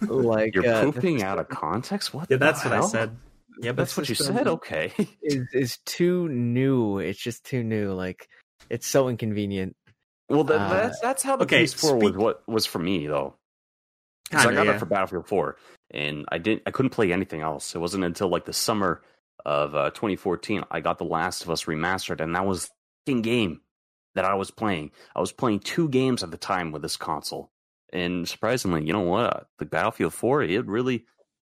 Like 0.00 0.54
You're 0.54 0.66
uh, 0.66 0.82
pooping 0.82 1.22
out 1.22 1.38
of 1.38 1.48
context. 1.48 2.12
What? 2.14 2.28
yeah, 2.30 2.36
the 2.36 2.44
that's 2.44 2.64
what 2.64 2.72
I 2.72 2.80
said. 2.80 3.16
Yeah, 3.58 3.72
but 3.72 3.82
That's 3.82 3.96
what 3.96 4.08
you 4.08 4.14
said. 4.14 4.46
Okay. 4.46 4.92
Is 5.22 5.46
is 5.52 5.78
too 5.84 6.28
new. 6.28 6.98
It's 6.98 7.18
just 7.18 7.44
too 7.44 7.62
new. 7.62 7.92
Like 7.92 8.28
it's 8.70 8.86
so 8.86 9.08
inconvenient. 9.08 9.76
Well, 10.28 10.44
that, 10.44 10.60
Uh, 10.60 10.68
that's 10.68 11.00
that's 11.00 11.22
how 11.22 11.36
the 11.36 11.44
okay, 11.44 11.64
PS4 11.64 12.02
was 12.02 12.12
what 12.16 12.48
was 12.48 12.66
for 12.66 12.78
me 12.78 13.06
though. 13.06 13.34
'Cause 14.30 14.40
I 14.40 14.44
Kinda, 14.48 14.56
got 14.56 14.66
yeah. 14.66 14.74
it 14.74 14.78
for 14.80 14.86
Battlefield 14.86 15.28
4, 15.28 15.56
and 15.92 16.24
I 16.32 16.38
didn't. 16.38 16.62
I 16.66 16.72
couldn't 16.72 16.90
play 16.90 17.12
anything 17.12 17.42
else. 17.42 17.76
It 17.76 17.78
wasn't 17.78 18.02
until 18.02 18.28
like 18.28 18.44
the 18.44 18.52
summer 18.52 19.02
of 19.44 19.76
uh, 19.76 19.90
2014 19.90 20.64
I 20.68 20.80
got 20.80 20.98
The 20.98 21.04
Last 21.04 21.44
of 21.44 21.50
Us 21.50 21.64
remastered, 21.66 22.20
and 22.20 22.34
that 22.34 22.44
was 22.44 22.68
the 23.04 23.20
game 23.20 23.60
that 24.16 24.24
I 24.24 24.34
was 24.34 24.50
playing. 24.50 24.90
I 25.14 25.20
was 25.20 25.30
playing 25.30 25.60
two 25.60 25.88
games 25.88 26.24
at 26.24 26.32
the 26.32 26.36
time 26.36 26.72
with 26.72 26.82
this 26.82 26.96
console, 26.96 27.52
and 27.92 28.28
surprisingly, 28.28 28.84
you 28.84 28.92
know 28.92 29.00
what? 29.02 29.46
The 29.58 29.64
Battlefield 29.64 30.12
4 30.12 30.42
it 30.42 30.66
really, 30.66 31.06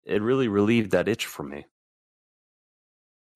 it 0.05 0.23
really 0.23 0.47
relieved 0.47 0.93
that 0.93 1.09
itch 1.09 1.27
for 1.27 1.43
me. 1.43 1.67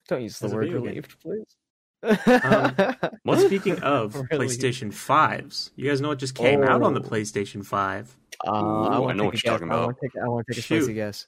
Don't 0.07 0.23
use 0.23 0.39
the 0.39 0.47
As 0.47 0.55
word 0.55 0.71
relieved, 0.73 1.19
please. 1.21 1.57
Um, 2.05 2.97
What? 3.25 3.41
Speaking 3.41 3.81
of 3.81 4.15
Really? 4.31 4.47
PlayStation 4.47 4.89
5s, 4.93 5.71
you 5.77 5.89
guys 5.89 6.01
know 6.01 6.09
what 6.09 6.19
just 6.19 6.35
came 6.35 6.63
out 6.63 6.83
on 6.83 6.95
the 6.95 7.01
Oh. 7.01 7.09
PlayStation 7.09 7.65
5? 7.65 8.17
Uh, 8.47 8.51
Ooh, 8.51 8.53
I, 8.53 9.11
I 9.11 9.13
know 9.15 9.25
what 9.25 9.33
you're 9.33 9.33
guess. 9.33 9.43
talking 9.45 9.71
I 9.71 9.75
about. 9.75 9.87
want 9.87 9.97
to 10.01 10.09
take, 10.09 10.23
I 10.23 10.29
want 10.29 10.47
to 10.47 10.53
take 10.53 10.59
a 10.59 10.63
Shoot. 10.67 10.83
spicy 10.83 10.95
guess. 10.95 11.27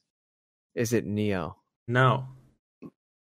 Is 0.74 0.92
it 0.92 1.06
Nioh? 1.08 1.54
No. 1.88 2.26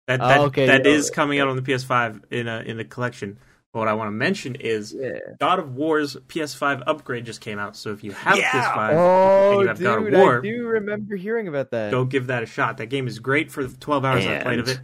That 0.06 0.20
Oh, 0.22 0.44
okay, 0.46 0.66
that 0.66 0.84
yeah. 0.86 0.90
is 0.92 1.10
coming 1.10 1.38
out 1.38 1.48
on 1.48 1.56
the 1.56 1.62
PS5 1.62 2.22
in 2.32 2.48
a 2.48 2.60
in 2.60 2.78
the 2.78 2.84
collection. 2.84 3.38
But 3.74 3.80
what 3.80 3.88
I 3.88 3.92
want 3.92 4.08
to 4.08 4.12
mention 4.12 4.54
is 4.54 4.96
Yeah. 4.98 5.18
God 5.38 5.58
of 5.58 5.74
War's 5.76 6.16
PS5 6.16 6.82
upgrade 6.86 7.26
just 7.26 7.42
came 7.42 7.58
out. 7.58 7.76
So 7.76 7.92
if 7.92 8.02
you 8.02 8.12
have 8.12 8.38
Yeah! 8.38 8.50
PS5 8.50 8.94
Oh, 8.94 9.50
and 9.52 9.60
you 9.60 9.68
have 9.68 9.76
dude, 9.76 9.84
God 9.84 10.06
of 10.06 10.12
War, 10.14 10.38
I 10.38 10.42
do 10.42 10.66
remember 10.66 11.14
hearing 11.16 11.46
about 11.46 11.70
that. 11.72 11.90
go 11.90 12.06
give 12.06 12.28
that 12.28 12.42
a 12.42 12.46
shot. 12.46 12.78
That 12.78 12.86
game 12.86 13.06
is 13.06 13.18
great 13.18 13.52
for 13.52 13.62
the 13.62 13.76
12 13.76 14.04
hours 14.06 14.26
I 14.26 14.40
played 14.42 14.58
of 14.60 14.68
it, 14.68 14.80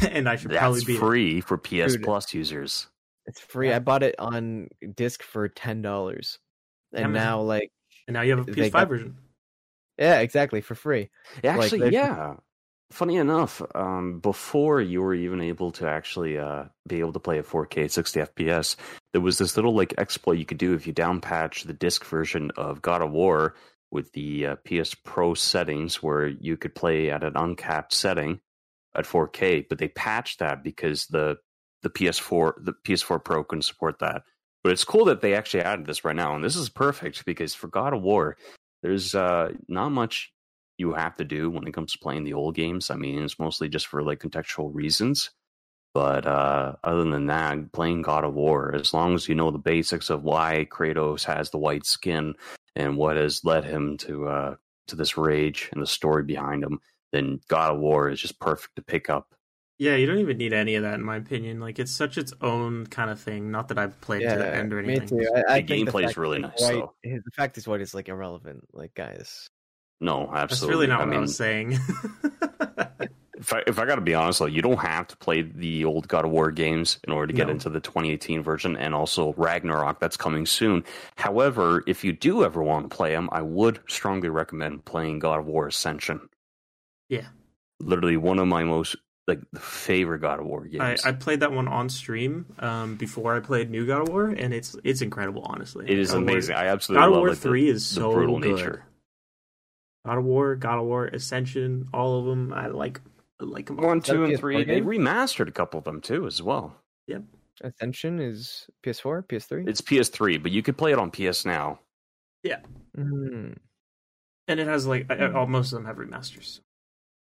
And 0.00 0.12
and 0.12 0.28
I 0.28 0.36
should 0.36 0.50
probably 0.50 0.80
That's 0.80 0.84
be 0.86 0.96
free 0.96 1.40
for 1.40 1.56
PS 1.58 1.94
Dude. 1.94 2.02
Plus 2.02 2.32
users. 2.34 2.86
It's 3.26 3.40
free. 3.40 3.72
I 3.72 3.78
bought 3.78 4.02
it 4.02 4.14
on 4.18 4.68
disc 4.94 5.22
for 5.22 5.48
ten 5.48 5.82
dollars, 5.82 6.38
and 6.92 7.04
Amazon. 7.04 7.24
now 7.24 7.40
like 7.42 7.70
And 8.06 8.14
now 8.14 8.22
you 8.22 8.36
have 8.36 8.48
a 8.48 8.50
PS5 8.52 8.72
got- 8.72 8.88
version. 8.88 9.16
yeah, 9.98 10.20
exactly 10.20 10.60
for 10.60 10.74
free. 10.74 11.10
Actually, 11.44 11.78
there's- 11.80 11.92
yeah. 11.94 12.34
Funny 12.90 13.16
enough, 13.16 13.60
um, 13.74 14.18
before 14.20 14.80
you 14.80 15.02
were 15.02 15.12
even 15.12 15.42
able 15.42 15.72
to 15.72 15.86
actually 15.86 16.38
uh, 16.38 16.64
be 16.86 17.00
able 17.00 17.12
to 17.12 17.20
play 17.20 17.38
at 17.38 17.44
4K 17.44 17.90
60 17.90 18.20
FPS, 18.20 18.76
there 19.12 19.20
was 19.20 19.36
this 19.36 19.56
little 19.56 19.74
like 19.74 19.92
exploit 19.98 20.38
you 20.38 20.46
could 20.46 20.56
do 20.56 20.72
if 20.72 20.86
you 20.86 20.94
downpatch 20.94 21.66
the 21.66 21.74
disc 21.74 22.02
version 22.06 22.50
of 22.56 22.80
God 22.80 23.02
of 23.02 23.10
War 23.10 23.54
with 23.90 24.10
the 24.14 24.46
uh, 24.46 24.56
PS 24.64 24.94
Pro 24.94 25.34
settings, 25.34 26.02
where 26.02 26.28
you 26.28 26.56
could 26.56 26.74
play 26.74 27.10
at 27.10 27.22
an 27.22 27.34
uncapped 27.36 27.92
setting 27.92 28.40
at 28.98 29.06
4K. 29.06 29.66
But 29.68 29.78
they 29.78 29.88
patched 29.88 30.40
that 30.40 30.62
because 30.62 31.06
the 31.06 31.38
the 31.82 31.90
PS4 31.90 32.64
the 32.64 32.74
PS4 32.84 33.24
Pro 33.24 33.44
couldn't 33.44 33.62
support 33.62 34.00
that. 34.00 34.22
But 34.64 34.72
it's 34.72 34.84
cool 34.84 35.04
that 35.06 35.20
they 35.20 35.34
actually 35.34 35.62
added 35.62 35.86
this 35.86 36.04
right 36.04 36.16
now, 36.16 36.34
and 36.34 36.44
this 36.44 36.56
is 36.56 36.68
perfect 36.68 37.24
because 37.24 37.54
for 37.54 37.68
God 37.68 37.94
of 37.94 38.02
War, 38.02 38.36
there's 38.82 39.14
uh, 39.14 39.52
not 39.68 39.90
much 39.90 40.32
you 40.78 40.92
have 40.92 41.16
to 41.16 41.24
do 41.24 41.50
when 41.50 41.66
it 41.66 41.74
comes 41.74 41.92
to 41.92 41.98
playing 41.98 42.24
the 42.24 42.32
old 42.34 42.54
games. 42.54 42.90
I 42.90 42.96
mean, 42.96 43.22
it's 43.22 43.38
mostly 43.38 43.68
just 43.68 43.86
for 43.86 44.02
like 44.02 44.20
contextual 44.20 44.70
reasons. 44.72 45.30
But 45.94 46.26
uh, 46.26 46.76
other 46.84 47.04
than 47.04 47.26
that, 47.26 47.72
playing 47.72 48.02
God 48.02 48.24
of 48.24 48.34
War, 48.34 48.74
as 48.74 48.92
long 48.92 49.14
as 49.14 49.28
you 49.28 49.34
know 49.34 49.50
the 49.50 49.58
basics 49.58 50.10
of 50.10 50.22
why 50.22 50.66
Kratos 50.70 51.24
has 51.24 51.50
the 51.50 51.58
white 51.58 51.86
skin 51.86 52.34
and 52.76 52.96
what 52.96 53.16
has 53.16 53.44
led 53.44 53.64
him 53.64 53.96
to 53.98 54.28
uh, 54.28 54.54
to 54.88 54.96
this 54.96 55.16
rage 55.16 55.68
and 55.72 55.82
the 55.82 55.86
story 55.86 56.22
behind 56.22 56.62
him, 56.62 56.80
then 57.12 57.40
God 57.48 57.74
of 57.74 57.80
War 57.80 58.08
is 58.10 58.20
just 58.20 58.38
perfect 58.40 58.76
to 58.76 58.82
pick 58.82 59.08
up. 59.10 59.34
Yeah, 59.78 59.94
you 59.94 60.06
don't 60.06 60.18
even 60.18 60.38
need 60.38 60.52
any 60.52 60.74
of 60.74 60.82
that, 60.82 60.94
in 60.94 61.04
my 61.04 61.16
opinion. 61.16 61.60
Like 61.60 61.78
it's 61.78 61.92
such 61.92 62.18
its 62.18 62.32
own 62.40 62.86
kind 62.88 63.10
of 63.10 63.20
thing. 63.20 63.52
Not 63.52 63.68
that 63.68 63.78
I've 63.78 64.00
played 64.00 64.22
Yeah, 64.22 64.32
to 64.34 64.38
the 64.38 64.54
end 64.56 64.72
or 64.72 64.82
me 64.82 64.96
anything. 64.96 65.20
too. 65.20 65.30
I, 65.34 65.38
I 65.54 65.60
The 65.60 65.66
think 65.68 65.88
gameplay 65.88 66.04
is 66.08 66.16
really 66.16 66.40
nice, 66.40 66.60
white- 66.60 66.72
though. 66.72 66.94
The 67.04 67.30
fact 67.36 67.58
is 67.58 67.68
white 67.68 67.80
is 67.80 67.94
like 67.94 68.08
irrelevant. 68.08 68.64
Like 68.72 68.94
guys, 68.94 69.48
No, 70.00 70.26
That's 70.32 70.52
absolutely. 70.52 70.74
really 70.74 70.86
not 70.88 71.00
I 71.00 71.04
what 71.04 71.08
I 71.08 71.10
mean, 71.12 71.20
was 71.20 71.36
saying. 71.36 71.72
if 73.38 73.52
I, 73.52 73.62
if 73.68 73.78
I 73.78 73.86
got 73.86 73.94
to 73.96 74.00
be 74.00 74.14
honest 74.14 74.40
though, 74.40 74.46
you 74.46 74.62
don't 74.62 74.78
have 74.78 75.06
to 75.08 75.16
play 75.16 75.42
the 75.42 75.84
old 75.84 76.08
God 76.08 76.24
of 76.24 76.32
War 76.32 76.50
games 76.50 76.98
in 77.06 77.12
order 77.12 77.28
to 77.28 77.32
get 77.32 77.46
No. 77.46 77.52
into 77.52 77.70
the 77.70 77.78
2018 77.80 78.42
version 78.42 78.76
and 78.76 78.94
also 78.96 79.32
Ragnarok 79.36 80.00
that's 80.00 80.16
coming 80.16 80.44
soon. 80.44 80.82
However, 81.16 81.84
if 81.86 82.02
you 82.02 82.12
do 82.12 82.44
ever 82.44 82.62
want 82.64 82.90
to 82.90 82.96
play 82.96 83.12
them, 83.12 83.28
I 83.30 83.42
would 83.42 83.78
strongly 83.88 84.28
recommend 84.28 84.84
playing 84.84 85.20
God 85.20 85.38
of 85.38 85.46
War 85.46 85.68
Ascension. 85.68 86.28
Yeah. 87.08 87.26
literally 87.80 88.16
one 88.16 88.38
of 88.38 88.46
my 88.48 88.64
most 88.64 88.96
like 89.26 89.40
favorite 89.58 90.20
God 90.20 90.40
of 90.40 90.46
War 90.46 90.64
games. 90.66 91.04
I 91.04 91.12
played 91.12 91.40
that 91.40 91.52
one 91.52 91.68
on 91.68 91.88
stream 91.90 92.46
um, 92.60 92.96
before 92.96 93.36
I 93.36 93.40
played 93.40 93.70
New 93.70 93.86
God 93.86 94.02
of 94.02 94.08
War, 94.08 94.26
and 94.26 94.54
it's 94.54 94.74
it's 94.84 95.02
incredible. 95.02 95.42
Honestly, 95.44 95.84
it 95.88 95.98
is 95.98 96.10
God 96.12 96.16
of 96.18 96.22
War- 96.24 96.32
amazing. 96.32 96.56
I 96.56 96.66
absolutely 96.66 97.00
God 97.02 97.06
of 97.08 97.12
love 97.12 97.20
War 97.20 97.28
like, 97.30 97.38
the- 97.38 97.48
Three 97.48 97.68
is 97.68 97.88
the 97.88 97.94
so 98.00 98.12
brutal 98.12 98.40
good. 98.40 98.54
nature. 98.56 98.84
God 100.06 100.18
of 100.18 100.24
War, 100.24 100.56
God 100.56 100.78
of 100.78 100.84
War, 100.86 101.06
Ascension, 101.06 101.88
all 101.92 102.20
of 102.20 102.24
them. 102.26 102.52
I 102.54 102.68
like 102.68 103.00
I 103.40 103.44
like 103.44 103.66
them. 103.66 103.78
all. 103.80 103.86
One, 103.86 104.00
two, 104.00 104.24
and 104.24 104.32
PS4 104.32 104.38
three. 104.38 104.64
They 104.64 104.80
remastered 104.80 105.48
a 105.48 105.52
couple 105.52 105.76
of 105.78 105.84
them 105.84 106.00
too, 106.00 106.26
as 106.26 106.42
well. 106.42 106.74
Yep. 107.08 107.24
Ascension 107.62 108.20
is 108.20 108.66
PS4, 108.86 109.26
PS3. 109.26 109.68
It's 109.68 109.80
PS3, 109.80 110.42
but 110.42 110.52
you 110.52 110.62
could 110.62 110.78
play 110.78 110.92
it 110.92 110.98
on 110.98 111.10
PS 111.10 111.44
now. 111.44 111.80
Mm. 112.96 113.56
and 114.48 114.60
it 114.60 114.66
has 114.66 114.86
like 114.86 115.06
I, 115.10 115.26
I, 115.26 115.44
most 115.44 115.72
of 115.72 115.76
them 115.76 115.84
have 115.84 115.96
remasters. 115.96 116.60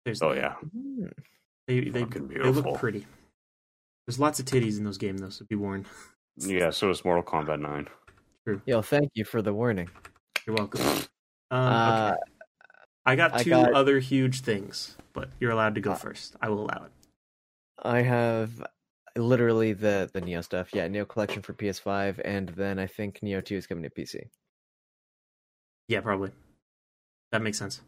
There's 0.07 0.21
Oh 0.21 0.31
yeah, 0.31 0.55
Mm. 0.73 1.11
they 1.67 1.81
they, 1.81 2.03
they 2.05 2.39
look 2.49 2.77
pretty. 2.79 3.05
There's 4.05 4.17
lots 4.17 4.39
of 4.39 4.45
titties 4.45 4.77
in 4.77 4.85
those 4.85 4.97
games 4.97 5.19
though, 5.19 5.27
so 5.29 5.43
be 5.49 5.55
warned. 5.55 5.85
yeah. 6.37 6.69
So 6.69 6.89
is 6.89 7.03
Mortal 7.03 7.23
Kombat 7.23 7.59
Nine. 7.59 7.89
True. 8.45 8.61
Yo, 8.65 8.81
thank 8.81 9.11
you 9.15 9.25
for 9.25 9.41
the 9.41 9.53
warning. 9.53 9.89
You're 10.45 10.55
welcome. 10.55 10.79
Um, 10.79 11.03
Uh, 11.51 12.11
okay. 12.13 12.21
I 13.05 13.15
got 13.17 13.33
I 13.33 13.43
two 13.43 13.49
got- 13.49 13.73
other 13.73 13.99
huge 13.99 14.39
things, 14.41 14.95
but 15.11 15.29
you're 15.41 15.51
allowed 15.51 15.75
to 15.75 15.81
go 15.81 15.91
Uh, 15.91 15.95
first. 15.95 16.37
I 16.41 16.47
will 16.47 16.61
allow 16.63 16.85
it. 16.85 16.91
I 17.83 18.01
have 18.03 18.65
literally 19.17 19.73
the 19.73 20.09
the 20.13 20.21
Nioh 20.21 20.41
stuff. 20.41 20.73
Yeah, 20.73 20.87
Nioh 20.87 21.05
collection 21.05 21.41
for 21.41 21.51
PS5, 21.53 22.21
and 22.23 22.47
then 22.47 22.79
I 22.79 22.87
think 22.87 23.19
Nioh 23.19 23.43
2 23.43 23.57
is 23.57 23.67
coming 23.67 23.83
to 23.83 23.89
PC. 23.89 24.29
Yeah, 25.89 25.99
probably. 25.99 26.31
That 27.33 27.41
makes 27.41 27.57
sense. 27.57 27.81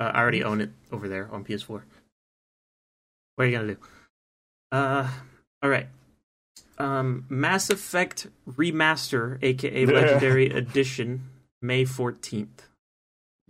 Uh, 0.00 0.10
I 0.14 0.20
already 0.20 0.42
own 0.42 0.60
it 0.62 0.70
over 0.90 1.08
there 1.08 1.28
on 1.30 1.44
PS4. 1.44 1.82
What 3.36 3.44
are 3.44 3.46
you 3.46 3.56
gonna 3.56 3.74
do? 3.74 3.78
Uh, 4.72 5.08
all 5.62 5.70
right. 5.70 5.88
Um, 6.78 7.26
Mass 7.28 7.68
Effect 7.68 8.26
Remaster, 8.48 9.38
aka 9.42 9.84
Legendary 9.86 10.46
Edition, 10.48 11.28
May 11.60 11.84
fourteenth. 11.84 12.66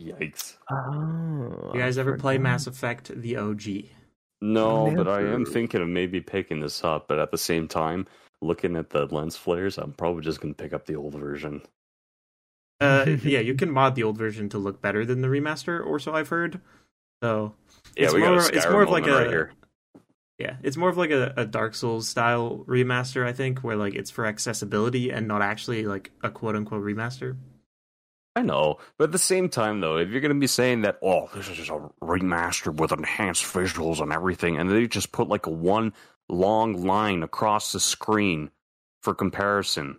Yikes! 0.01 0.57
Oh, 0.71 1.71
You 1.75 1.81
guys 1.81 1.99
ever 1.99 2.17
play. 2.17 2.39
Mass 2.39 2.67
Effect 2.67 3.09
the 3.15 3.37
OG? 3.37 3.63
No, 4.41 4.91
but 4.97 5.07
I 5.07 5.21
am 5.21 5.45
thinking 5.45 5.83
of 5.83 5.89
maybe 5.89 6.21
picking 6.23 6.61
this 6.61 6.83
up. 6.83 7.07
But 7.07 7.19
at 7.19 7.31
the 7.31 7.39
same 7.39 7.69
time, 7.69 8.07
looking 8.41 8.75
at 8.77 8.91
the 8.91 9.05
lens 9.07 9.37
flares, 9.37 9.77
I'm 9.79 9.93
probably 9.93 10.23
just 10.23 10.41
gonna 10.41 10.55
pick 10.55 10.73
up 10.73 10.87
the 10.87 10.97
old 10.97 11.15
version. 11.15 11.61
Uh, 12.81 13.05
yeah, 13.23 13.41
you 13.41 13.55
can 13.55 13.71
mod 13.71 13.95
the 13.95 14.03
old 14.03 14.17
version 14.19 14.49
to 14.51 14.59
look 14.59 14.81
better 14.81 15.05
than 15.05 15.21
the 15.21 15.29
remaster, 15.29 15.85
or 15.85 15.99
so 15.99 16.15
I've 16.15 16.29
heard. 16.29 16.61
So 17.23 17.55
Yeah, 17.97 18.05
It's 18.07 18.15
we 18.15 18.21
got 18.21 18.31
more- 18.31 18.51
it's 18.53 18.69
more 18.69 18.83
of 18.83 18.91
like 18.91 19.07
a- 19.07 19.13
right 19.13 19.29
here. 19.29 19.53
Yeah, 20.39 20.57
it's 20.63 20.79
more 20.79 20.89
of 20.89 20.97
like 20.97 21.11
a, 21.11 21.35
a 21.37 21.45
Dark 21.45 21.75
Souls 21.75 22.09
style 22.09 22.65
remaster, 22.67 23.27
I 23.27 23.33
think, 23.35 23.59
where 23.59 23.77
like 23.77 23.95
it's 23.95 24.11
for 24.11 24.25
accessibility 24.25 25.11
and 25.11 25.29
not 25.29 25.43
actually 25.43 25.85
like 25.85 26.13
a 26.23 26.31
quote 26.31 26.57
unquote 26.57 26.83
remaster. 26.83 27.37
I 28.35 28.41
know, 28.43 28.79
but 28.97 29.05
at 29.05 29.13
the 29.13 29.19
same 29.19 29.51
time, 29.51 29.81
though, 29.81 29.99
if 29.99 30.09
you're 30.09 30.23
going 30.23 30.33
to 30.33 30.39
be 30.41 30.47
saying 30.47 30.83
that, 30.83 30.99
oh, 31.03 31.29
this 31.35 31.49
is 31.49 31.59
just 31.59 31.69
a 31.69 31.91
remaster 32.01 32.73
with 32.75 32.93
enhanced 32.93 33.45
visuals 33.45 34.01
and 34.01 34.13
everything, 34.13 34.57
and 34.57 34.71
they 34.71 34.87
just 34.87 35.13
put 35.13 35.29
like 35.29 35.45
a 35.47 35.51
one 35.51 35.93
long 36.31 36.85
line 36.87 37.23
across 37.23 37.73
the 37.73 37.81
screen 37.81 38.51
for 39.03 39.15
comparison, 39.15 39.99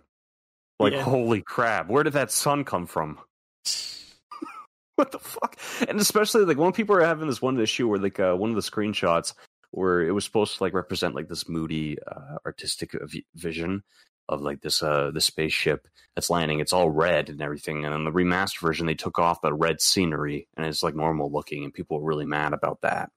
like, 0.78 0.92
Yeah. 0.92 1.02
holy 1.02 1.42
crap, 1.42 1.88
where 1.88 2.02
did 2.02 2.14
that 2.14 2.30
sun 2.30 2.64
come 2.64 2.86
from? 2.86 3.18
what 4.96 5.12
the 5.12 5.18
fuck? 5.18 5.56
And 5.88 6.00
especially 6.00 6.44
like 6.44 6.58
when 6.58 6.72
people 6.72 6.96
are 6.96 7.04
having 7.04 7.26
this 7.28 7.42
one 7.42 7.58
issue 7.60 7.88
where 7.88 7.98
like 7.98 8.20
uh, 8.20 8.34
one 8.34 8.50
of 8.50 8.56
the 8.56 8.62
screenshots 8.62 9.34
where 9.70 10.02
it 10.02 10.12
was 10.12 10.24
supposed 10.24 10.56
to 10.56 10.62
like 10.62 10.74
represent 10.74 11.14
like 11.14 11.28
this 11.28 11.48
moody 11.48 11.96
uh, 12.06 12.36
artistic 12.44 12.94
vision 13.34 13.82
of 14.28 14.40
like 14.40 14.60
this 14.60 14.82
uh 14.82 15.10
the 15.12 15.20
spaceship 15.20 15.88
that's 16.14 16.30
landing. 16.30 16.60
It's 16.60 16.72
all 16.72 16.90
red 16.90 17.28
and 17.28 17.40
everything. 17.40 17.84
And 17.84 17.92
then 17.92 18.04
the 18.04 18.12
remastered 18.12 18.60
version, 18.60 18.86
they 18.86 18.94
took 18.94 19.18
off 19.18 19.40
the 19.40 19.52
red 19.52 19.80
scenery 19.80 20.46
and 20.56 20.66
it's 20.66 20.82
like 20.82 20.94
normal 20.94 21.30
looking, 21.32 21.64
and 21.64 21.72
people 21.74 21.98
were 22.00 22.08
really 22.08 22.26
mad 22.26 22.52
about 22.52 22.82
that. 22.82 23.10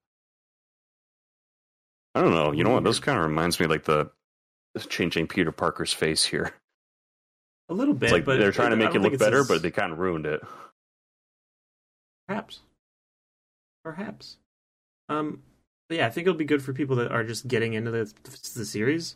I 2.16 2.22
don't 2.22 2.34
know. 2.34 2.54
You 2.54 2.64
know 2.64 2.72
what? 2.72 2.84
This 2.86 3.00
kind 3.00 3.18
of 3.20 3.26
reminds 3.26 3.60
me 3.60 3.68
like 3.68 3.84
the 3.84 4.10
changing 4.90 5.28
Peter 5.28 5.52
Parker's 5.52 5.94
face 5.94 6.24
here. 6.24 6.54
A 7.70 7.74
little 7.74 7.94
bit, 7.94 8.08
It's 8.08 8.14
like 8.14 8.26
but 8.26 8.40
they're 8.40 8.52
trying 8.52 8.70
to 8.72 8.76
make 8.76 8.94
it 8.94 9.02
look 9.02 9.18
better, 9.18 9.40
as- 9.40 9.48
but 9.48 9.62
they 9.62 9.72
kind 9.72 9.92
of 9.92 10.00
ruined 10.00 10.26
it. 10.26 10.42
perhaps, 12.28 12.60
perhaps. 13.84 14.38
Um, 15.10 15.42
but 15.90 15.98
yeah, 15.98 16.08
I 16.08 16.10
think 16.10 16.28
it'll 16.28 16.38
be 16.38 16.46
good 16.46 16.64
for 16.64 16.74
people 16.74 16.96
that 16.98 17.12
are 17.12 17.24
just 17.24 17.48
getting 17.48 17.74
into 17.74 17.92
the 17.92 18.12
the 18.56 18.66
series. 18.66 19.16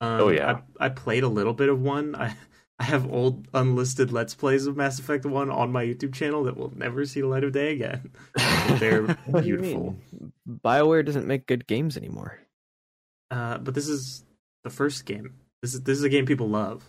Um, 0.00 0.20
Oh, 0.20 0.28
yeah. 0.30 0.60
I, 0.78 0.86
I 0.86 0.88
played 0.88 1.24
a 1.24 1.28
little 1.28 1.52
bit 1.54 1.68
of 1.68 1.80
one. 1.80 2.14
I 2.14 2.34
I 2.78 2.84
have 2.84 3.10
old 3.12 3.46
unlisted 3.52 4.10
Let's 4.12 4.34
Plays 4.34 4.66
of 4.66 4.74
Mass 4.76 4.98
Effect 4.98 5.26
One 5.26 5.50
on 5.50 5.70
my 5.70 5.84
YouTube 5.84 6.14
channel 6.14 6.44
that 6.44 6.56
will 6.56 6.72
never 6.74 7.04
see 7.04 7.20
the 7.20 7.26
light 7.26 7.44
of 7.44 7.52
day 7.52 7.72
again. 7.72 8.10
They're 8.78 9.02
What 9.26 9.42
do 9.44 9.56
beautiful. 9.58 9.96
BioWare 10.48 11.04
doesn't 11.04 11.26
make 11.26 11.46
good 11.46 11.66
games 11.66 11.98
anymore. 11.98 12.38
Uh, 13.30 13.58
but 13.58 13.74
this 13.74 13.86
is 13.88 14.24
the 14.64 14.70
first 14.70 15.04
game. 15.04 15.34
This 15.60 15.74
is 15.74 15.82
this 15.82 15.98
is 15.98 16.04
a 16.04 16.08
game 16.08 16.24
people 16.24 16.48
love. 16.48 16.82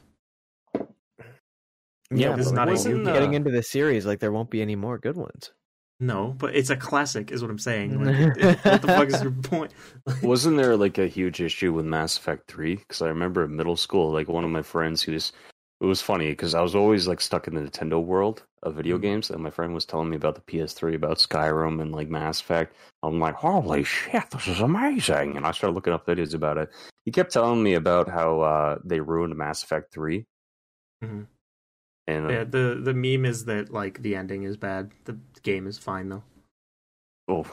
Yeah, 2.20 2.36
this 2.36 2.48
is 2.48 2.52
but 2.52 2.66
not 2.66 2.70
a 2.70 2.90
you 2.90 2.98
new- 2.98 3.06
getting 3.06 3.30
uh, 3.32 3.34
into 3.38 3.52
the 3.52 3.64
series, 3.64 4.06
like 4.06 4.20
there 4.20 4.32
won't 4.32 4.50
be 4.50 4.62
any 4.62 4.76
more 4.76 4.98
good 4.98 5.16
ones. 5.18 5.52
No, 6.00 6.34
but 6.38 6.56
it's 6.56 6.72
a 6.72 6.76
classic, 6.76 7.32
is 7.32 7.42
what 7.44 7.52
I'm 7.52 7.60
saying. 7.60 8.04
Like, 8.04 8.16
it- 8.38 8.66
what 8.66 8.82
the 8.82 8.88
fuck 8.88 9.08
is 9.10 9.22
your 9.22 9.32
point? 9.32 9.72
Wasn't 10.24 10.58
there 10.58 10.76
like 10.76 10.98
a 10.98 11.08
huge 11.08 11.42
issue 11.42 11.72
with 11.74 11.86
Mass 11.86 12.18
Effect 12.18 12.50
3? 12.50 12.76
Because 12.76 13.02
I 13.02 13.08
remember 13.08 13.44
in 13.46 13.56
middle 13.56 13.78
school, 13.78 14.12
like 14.12 14.28
one 14.28 14.44
of 14.44 14.50
my 14.50 14.64
friends 14.64 15.04
who 15.04 15.12
was, 15.12 15.32
it 15.80 15.86
was 15.86 16.02
funny 16.02 16.30
because 16.30 16.56
I 16.56 16.62
was 16.62 16.74
always 16.76 17.08
like 17.08 17.22
stuck 17.22 17.48
in 17.48 17.54
the 17.56 17.62
Nintendo 17.62 18.04
world 18.04 18.44
of 18.64 18.76
video 18.76 18.98
Mhm. 18.98 19.02
games, 19.04 19.30
and 19.30 19.42
my 19.44 19.50
friend 19.52 19.74
was 19.76 19.86
telling 19.86 20.10
me 20.10 20.16
about 20.16 20.36
the 20.36 20.42
PS3, 20.42 20.96
about 20.96 21.18
Skyrim 21.18 21.82
and 21.82 21.92
like 21.92 22.10
Mass 22.10 22.42
Effect. 22.42 22.76
I'm 23.04 23.20
like, 23.20 23.36
holy 23.36 23.84
shit, 23.84 24.30
this 24.32 24.48
is 24.48 24.60
amazing! 24.60 25.38
And 25.38 25.46
I 25.46 25.52
started 25.52 25.76
looking 25.76 25.94
up 25.94 26.06
videos 26.08 26.34
about 26.34 26.58
it, 26.58 26.70
He 27.06 27.12
kept 27.12 27.32
telling 27.32 27.62
me 27.64 27.74
about 27.76 28.08
how 28.10 28.42
uh, 28.42 28.78
they 28.84 29.00
ruined 29.00 29.36
Mass 29.36 29.64
Effect 29.64 29.92
3 29.94 30.26
Mhm. 31.04 31.26
And 32.12 32.28
uh, 32.28 32.30
Yeah, 32.30 32.44
the 32.44 32.80
the 32.82 32.94
meme 32.94 33.26
is 33.26 33.46
that 33.46 33.72
like 33.72 34.02
the 34.02 34.16
ending 34.16 34.44
is 34.44 34.58
bad. 34.58 34.92
The 35.06 35.18
game 35.44 35.68
is 35.68 35.78
fine 35.78 36.10
though, 36.10 36.24
oh, 37.28 37.46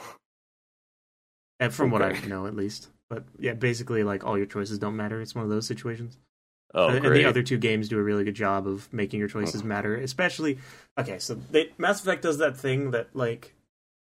and 1.61 1.73
from 1.73 1.91
what 1.91 2.03
I 2.03 2.13
know 2.27 2.47
at 2.47 2.55
least. 2.55 2.89
But 3.11 3.25
yeah, 3.39 3.55
basically 3.55 4.03
like 4.05 4.25
all 4.25 4.37
your 4.37 4.47
choices 4.47 4.79
don't 4.79 4.97
matter. 4.97 5.21
It's 5.21 5.35
one 5.35 5.45
of 5.45 5.51
those 5.51 5.67
situations. 5.67 6.19
oh, 6.75 6.89
and 6.89 7.01
great. 7.01 7.23
the 7.23 7.25
other 7.29 7.43
two 7.43 7.57
games 7.57 7.89
do 7.89 7.99
a 7.99 8.03
really 8.03 8.25
good 8.25 8.35
job 8.35 8.67
of 8.67 8.93
making 8.93 9.19
your 9.19 9.29
choices 9.29 9.63
Oh. 9.63 9.67
matter. 9.67 9.97
Especially 9.97 10.59
okay, 10.99 11.19
so 11.19 11.35
they, 11.35 11.71
Mass 11.79 12.01
Effect 12.03 12.23
does 12.23 12.39
that 12.39 12.57
thing 12.57 12.91
that 12.91 13.09
like 13.17 13.55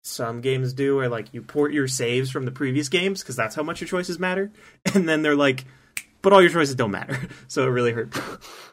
some 0.03 0.41
games 0.41 0.73
do, 0.73 0.95
where 0.97 1.09
like 1.09 1.33
you 1.33 1.41
port 1.41 1.73
your 1.73 1.87
saves 1.87 2.29
from 2.29 2.45
the 2.45 2.51
previous 2.51 2.89
games 2.89 3.21
because 3.21 3.35
that's 3.35 3.55
how 3.55 3.63
much 3.63 3.81
your 3.81 3.87
choices 3.87 4.19
matter, 4.19 4.51
and 4.93 5.09
then 5.09 5.21
they're 5.23 5.35
like, 5.35 5.65
but 6.21 6.33
all 6.33 6.41
your 6.41 6.51
choices 6.51 6.75
don't 6.75 6.91
matter, 6.91 7.17
so 7.47 7.63
it 7.63 7.69
really 7.71 7.91
hurt. 7.91 8.15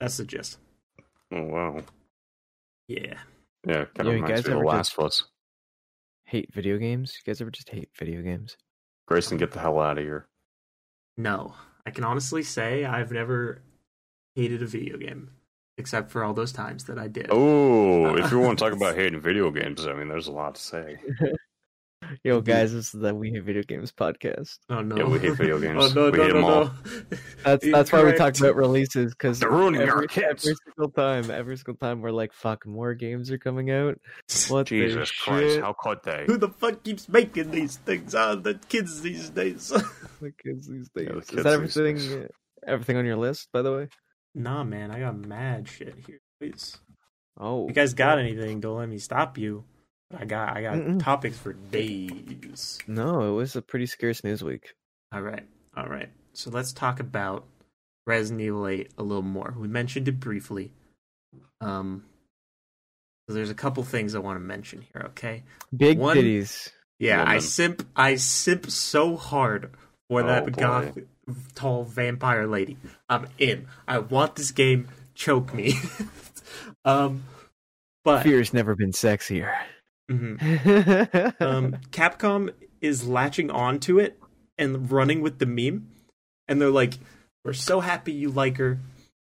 people. 0.00 0.06
That's 0.06 0.16
the 0.16 0.24
gist. 0.24 0.58
oh 1.32 1.42
wow, 1.42 1.80
Yeah. 2.88 3.18
yeah, 3.66 3.84
kind 3.84 3.88
Yo, 3.96 4.00
of 4.00 4.06
you 4.06 4.12
reminds 4.14 4.30
guys 4.42 4.46
me 4.46 4.52
of 4.52 4.56
ever 4.58 4.64
The 4.64 4.64
just- 4.70 4.76
Last 4.76 4.98
of 4.98 5.04
Us. 5.04 5.24
Hate 6.24 6.52
video 6.54 6.78
games? 6.78 7.12
You 7.16 7.28
guys 7.30 7.40
ever 7.40 7.50
just 7.50 7.68
hate 7.70 7.90
video 7.98 8.22
games? 8.22 8.56
Grayson, 9.08 9.36
get 9.38 9.50
the 9.50 9.58
hell 9.58 9.80
out 9.80 9.98
of 9.98 10.04
here. 10.04 10.28
No, 11.16 11.54
I 11.84 11.90
can 11.90 12.04
honestly 12.04 12.42
say 12.44 12.84
I've 12.84 13.10
never 13.10 13.62
hated 14.36 14.62
a 14.62 14.66
video 14.66 14.96
game, 14.96 15.30
except 15.76 16.10
for 16.12 16.22
all 16.22 16.32
those 16.32 16.52
times 16.52 16.84
that 16.84 16.98
I 17.00 17.08
did. 17.08 17.26
Oh, 17.30 18.16
if 18.16 18.30
you 18.30 18.38
want 18.38 18.58
to 18.60 18.64
talk 18.64 18.72
about 18.76 18.94
hating 18.94 19.20
video 19.20 19.50
games, 19.50 19.86
I 19.86 19.92
mean, 19.94 20.06
there's 20.08 20.28
a 20.28 20.32
lot 20.32 20.54
to 20.54 20.60
say. 20.62 20.98
Yo, 22.24 22.40
guys, 22.40 22.72
this 22.72 22.94
is 22.94 23.00
the 23.00 23.14
We 23.14 23.30
Hate 23.30 23.42
Video 23.44 23.62
Games 23.62 23.92
podcast. 23.92 24.58
Oh, 24.68 24.80
no! 24.80 24.96
Yeah, 24.96 25.04
we 25.04 25.18
hate 25.18 25.34
video 25.36 25.60
games. 25.60 25.84
oh 25.84 25.94
no, 25.94 26.10
We 26.10 26.18
no, 26.18 26.24
hate 26.24 26.32
no, 26.32 26.38
'em 26.38 26.44
all. 26.44 26.64
no! 26.64 26.70
That's 27.44 27.70
that's 27.70 27.92
why 27.92 28.04
we 28.04 28.12
talk 28.14 28.38
about 28.38 28.56
releases 28.56 29.12
because 29.14 29.38
They're 29.40 29.50
ruining 29.50 29.82
every, 29.82 29.92
our 29.92 30.06
kids. 30.06 30.44
every 30.44 30.56
single 30.64 30.90
time, 30.90 31.30
every 31.30 31.56
single 31.56 31.74
time 31.76 32.00
we're 32.00 32.10
like, 32.10 32.32
"Fuck, 32.32 32.66
more 32.66 32.94
games 32.94 33.30
are 33.30 33.38
coming 33.38 33.70
out." 33.70 33.98
What 34.48 34.68
the 34.68 34.80
Jesus 34.80 35.10
Christ, 35.10 35.54
shit? 35.54 35.62
how 35.62 35.72
could 35.78 36.02
they? 36.04 36.24
Who 36.26 36.36
the 36.36 36.48
fuck 36.48 36.82
keeps 36.82 37.08
making 37.08 37.50
these 37.50 37.76
things? 37.76 38.14
Ah, 38.14 38.34
the 38.34 38.58
kids 38.68 39.02
these 39.02 39.30
days. 39.30 39.68
the 39.68 40.32
kids 40.42 40.68
these 40.68 40.88
days. 40.90 41.08
the 41.28 41.38
Is 41.38 41.44
that 41.44 41.52
everything? 41.54 41.96
days. 41.96 42.28
Everything 42.66 42.96
on 42.96 43.06
your 43.06 43.16
list, 43.16 43.48
by 43.52 43.62
the 43.62 43.72
way. 43.74 43.88
nah, 44.34 44.64
man, 44.64 44.90
I 44.90 45.00
got 45.00 45.16
mad 45.16 45.68
shit 45.68 45.94
here. 46.06 46.20
Please, 46.40 46.78
Oh, 47.38 47.64
if 47.64 47.68
you 47.70 47.74
guys 47.74 47.94
got 47.94 48.18
anything? 48.18 48.60
Don't 48.60 48.76
let 48.78 48.88
me 48.88 48.98
stop 48.98 49.38
you. 49.38 49.64
I 50.16 50.24
got, 50.24 50.56
I 50.56 50.62
got 50.62 50.74
Mm-mm. 50.74 51.02
topics 51.02 51.38
for 51.38 51.52
days. 51.52 52.78
no, 52.86 53.30
it 53.32 53.36
was 53.36 53.54
a 53.56 53.62
pretty 53.62 53.86
scarce 53.86 54.24
news 54.24 54.42
week. 54.42 54.74
All 55.12 55.22
right, 55.22 55.44
all 55.76 55.86
right. 55.86 56.08
So 56.32 56.50
let's 56.50 56.72
talk 56.72 57.00
about 57.00 57.44
Resident 58.06 58.40
Evil 58.40 58.66
8 58.66 58.90
a 58.98 59.02
little 59.02 59.22
more. 59.22 59.54
We 59.58 59.68
mentioned 59.68 60.08
it 60.08 60.18
briefly. 60.20 60.72
Um, 61.60 62.04
so 63.28 63.34
there's 63.34 63.50
a 63.50 63.54
couple 63.54 63.82
things 63.84 64.14
I 64.14 64.18
want 64.18 64.36
to 64.36 64.40
mention 64.40 64.82
here. 64.92 65.02
Okay. 65.10 65.44
Big 65.76 65.98
One- 65.98 66.16
titties. 66.16 66.70
Yeah, 66.98 67.22
I 67.22 67.24
Woman. 67.36 67.40
simp. 67.40 67.88
I 67.96 68.14
simp 68.16 68.70
so 68.70 69.16
hard 69.16 69.70
for 70.08 70.22
Oh, 70.22 70.26
that 70.26 70.44
boy. 70.46 70.50
goth 70.52 70.98
tall 71.54 71.84
vampire 71.84 72.46
lady. 72.46 72.76
I'm 73.08 73.26
in. 73.38 73.68
I 73.88 73.98
want 74.00 74.36
this 74.36 74.50
game. 74.50 74.88
Choke 75.14 75.54
me. 75.54 75.74
um, 76.84 77.24
but 78.04 78.22
Fear's 78.22 78.52
never 78.52 78.74
been 78.74 78.92
sexier. 78.92 79.50
Mhm. 80.10 81.40
um, 81.40 81.76
Capcom 81.90 82.52
is 82.80 83.06
latching 83.06 83.50
onto 83.50 83.98
it 83.98 84.18
and 84.58 84.90
running 84.90 85.20
with 85.20 85.38
the 85.38 85.46
meme, 85.46 85.88
and 86.48 86.60
they're 86.60 86.70
like, 86.70 86.94
"We're 87.44 87.52
so 87.52 87.80
happy 87.80 88.12
you 88.12 88.30
like 88.30 88.56
her. 88.58 88.78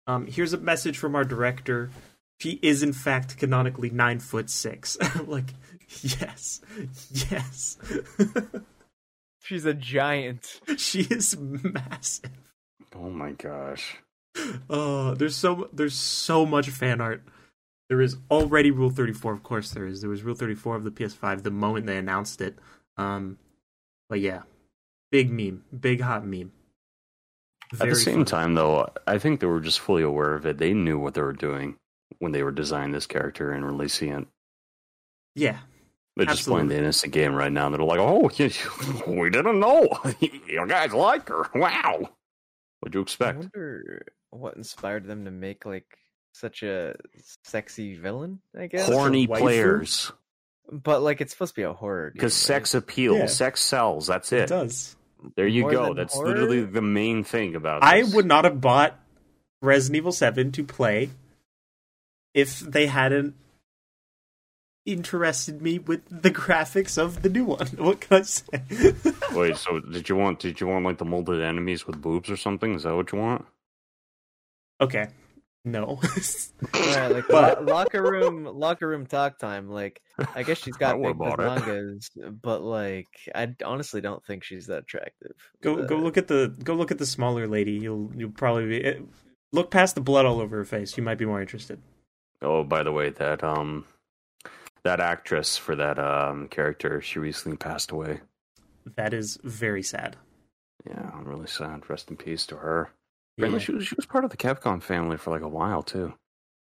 Um, 0.07 0.27
here's 0.27 0.53
a 0.53 0.57
message 0.57 0.97
from 0.97 1.15
our 1.15 1.23
director. 1.23 1.91
She 2.39 2.59
is 2.61 2.81
in 2.81 2.93
fact 2.93 3.37
canonically 3.37 3.89
nine 3.91 4.19
foot 4.19 4.49
six. 4.49 4.97
Like, 5.25 5.53
yes, 6.01 6.61
yes." 7.11 7.77
She's 9.43 9.65
a 9.65 9.73
giant. 9.73 10.61
she 10.77 11.01
is 11.01 11.35
massive. 11.37 12.31
Oh 12.95 13.09
my 13.09 13.31
gosh. 13.31 13.97
Oh, 14.69 15.13
there's 15.15 15.35
so 15.35 15.69
there's 15.73 15.95
so 15.95 16.45
much 16.45 16.69
fan 16.69 17.01
art. 17.01 17.23
There 17.91 17.99
is 17.99 18.15
already 18.31 18.71
Rule 18.71 18.89
34, 18.89 19.33
of 19.33 19.43
course 19.43 19.71
there 19.71 19.85
is. 19.85 19.99
There 19.99 20.09
was 20.09 20.23
Rule 20.23 20.33
34 20.33 20.77
of 20.77 20.85
the 20.85 20.91
PS5 20.91 21.43
the 21.43 21.51
moment 21.51 21.87
they 21.87 21.97
announced 21.97 22.39
it. 22.39 22.57
Um, 22.95 23.37
but 24.07 24.21
yeah, 24.21 24.43
big 25.11 25.29
meme, 25.29 25.65
big 25.77 25.99
hot 25.99 26.25
meme. 26.25 26.53
At 27.73 27.89
the 27.89 27.95
same 27.95 28.13
funny. 28.13 28.23
time, 28.23 28.53
though, 28.53 28.89
I 29.05 29.17
think 29.17 29.41
they 29.41 29.47
were 29.47 29.59
just 29.59 29.81
fully 29.81 30.03
aware 30.03 30.35
of 30.35 30.45
it. 30.45 30.57
They 30.57 30.73
knew 30.73 30.97
what 30.99 31.15
they 31.15 31.21
were 31.21 31.33
doing 31.33 31.75
when 32.19 32.31
they 32.31 32.43
were 32.43 32.53
designing 32.53 32.93
this 32.93 33.07
character 33.07 33.51
and 33.51 33.65
releasing 33.65 34.13
it. 34.13 34.25
yeah, 35.35 35.57
They're 36.15 36.27
just 36.27 36.47
playing 36.47 36.69
the 36.69 36.77
innocent 36.77 37.11
game 37.11 37.35
right 37.35 37.51
now. 37.51 37.69
They're 37.69 37.81
like, 37.81 37.99
"Oh, 37.99 38.31
we 39.05 39.29
didn't 39.29 39.59
know. 39.59 39.89
you 40.21 40.65
guys 40.65 40.93
like 40.93 41.27
her. 41.27 41.49
Wow. 41.53 42.09
What'd 42.79 42.93
you 42.93 43.01
I 43.01 43.03
expect?" 43.03 43.39
wonder 43.39 44.05
what 44.29 44.55
inspired 44.55 45.07
them 45.07 45.25
to 45.25 45.31
make 45.31 45.65
like 45.65 45.97
such 46.33 46.63
a 46.63 46.95
sexy 47.43 47.95
villain. 47.95 48.39
I 48.57 48.67
guess. 48.67 48.87
Horny 48.87 49.27
players, 49.27 50.11
but 50.71 51.01
like 51.01 51.21
it's 51.21 51.31
supposed 51.33 51.55
to 51.55 51.61
be 51.61 51.63
a 51.63 51.73
horror. 51.73 52.09
game, 52.09 52.13
because 52.13 52.33
right? 52.33 52.55
sex 52.55 52.73
appeal, 52.73 53.15
Yeah. 53.17 53.25
sex 53.27 53.61
sells. 53.61 54.07
That's 54.07 54.31
it 54.31 54.41
it. 54.43 54.49
does. 54.49 54.95
There 55.35 55.47
you 55.47 55.63
More 55.63 55.71
go. 55.71 55.93
That's 55.93 56.13
horror? 56.13 56.27
literally 56.29 56.63
the 56.63 56.81
main 56.81 57.23
thing 57.23 57.55
about. 57.55 57.83
I 57.83 58.01
this. 58.01 58.13
would 58.15 58.25
not 58.25 58.43
have 58.45 58.59
bought 58.59 58.97
Resident 59.61 59.97
Evil 59.97 60.11
7 60.11 60.51
to 60.53 60.63
play 60.63 61.11
if 62.33 62.59
they 62.59 62.87
hadn't 62.87 63.35
interested 64.85 65.61
me 65.61 65.77
with 65.77 66.01
the 66.09 66.31
graphics 66.31 66.97
of 66.97 67.21
the 67.21 67.29
new 67.29 67.45
one. 67.45 67.67
What 67.77 68.01
can 68.01 68.17
I 68.17 68.21
say? 68.23 68.45
Wait, 69.33 69.57
so 69.57 69.79
did 69.79 70.09
you 70.09 70.15
want? 70.15 70.39
Did 70.39 70.59
you 70.59 70.65
want 70.67 70.85
like 70.85 70.97
the 70.97 71.05
molded 71.05 71.39
enemies 71.41 71.85
with 71.85 72.01
boobs 72.01 72.29
or 72.31 72.37
something? 72.37 72.73
Is 72.73 72.83
that 72.83 72.95
what 72.95 73.11
you 73.11 73.19
want? 73.19 73.45
okay. 74.79 75.09
No. 75.63 75.99
Yeah, 76.75 77.07
like 77.07 77.27
But- 77.27 77.65
locker 77.65 78.01
room, 78.01 78.45
locker 78.45 78.87
room 78.87 79.05
talk 79.05 79.37
time. 79.39 79.69
Like, 79.69 80.01
I 80.35 80.43
guess 80.43 80.57
she's 80.57 80.75
got 80.77 81.01
big 81.01 81.17
bought 81.17 81.39
it. 81.39 81.43
bazongas, 81.43 82.09
but 82.41 82.61
like, 82.63 83.07
I 83.33 83.55
honestly 83.65 84.01
don't 84.01 84.23
think 84.25 84.43
she's 84.43 84.67
that 84.67 84.83
attractive. 84.83 85.33
go 85.61 85.79
Uh, 85.79 85.85
go 85.85 85.97
look 85.97 86.17
at 86.17 86.27
the 86.27 86.53
go 86.63 86.73
look 86.73 86.91
at 86.91 86.97
the 86.97 87.05
smaller 87.05 87.47
lady. 87.47 87.73
You'll 87.73 88.11
you'll 88.15 88.31
probably 88.31 88.67
be 88.67 88.83
eh, 88.85 88.99
look 89.51 89.69
past 89.71 89.95
the 89.95 90.01
blood 90.01 90.25
all 90.25 90.39
over 90.39 90.57
her 90.57 90.65
face. 90.65 90.97
You 90.97 91.03
might 91.03 91.17
be 91.17 91.25
more 91.25 91.41
interested. 91.41 91.79
Oh, 92.41 92.63
by 92.63 92.81
the 92.83 92.91
way, 92.91 93.09
that 93.11 93.43
um, 93.43 93.85
that 94.83 94.99
actress 94.99 95.57
for 95.57 95.75
that 95.75 95.99
um 95.99 96.47
character, 96.47 97.01
she 97.01 97.19
recently 97.19 97.57
passed 97.57 97.91
away. 97.91 98.21
That 98.95 99.13
is 99.13 99.37
very 99.43 99.83
sad. 99.83 100.15
Yeah, 100.87 101.11
I'm 101.13 101.25
really 101.25 101.47
sad. 101.47 101.87
Rest 101.89 102.09
in 102.09 102.17
peace 102.17 102.45
to 102.47 102.57
her. 102.57 102.89
Yeah, 103.41 103.47
Apparently, 103.47 103.59
she 103.65 103.71
was 103.73 103.87
she 103.87 103.95
was 103.95 104.05
part 104.05 104.23
of 104.23 104.29
the 104.31 104.37
Capcom 104.37 104.81
family 104.81 105.17
for 105.17 105.31
like 105.31 105.41
a 105.41 105.47
while 105.47 105.81
too. 105.83 106.13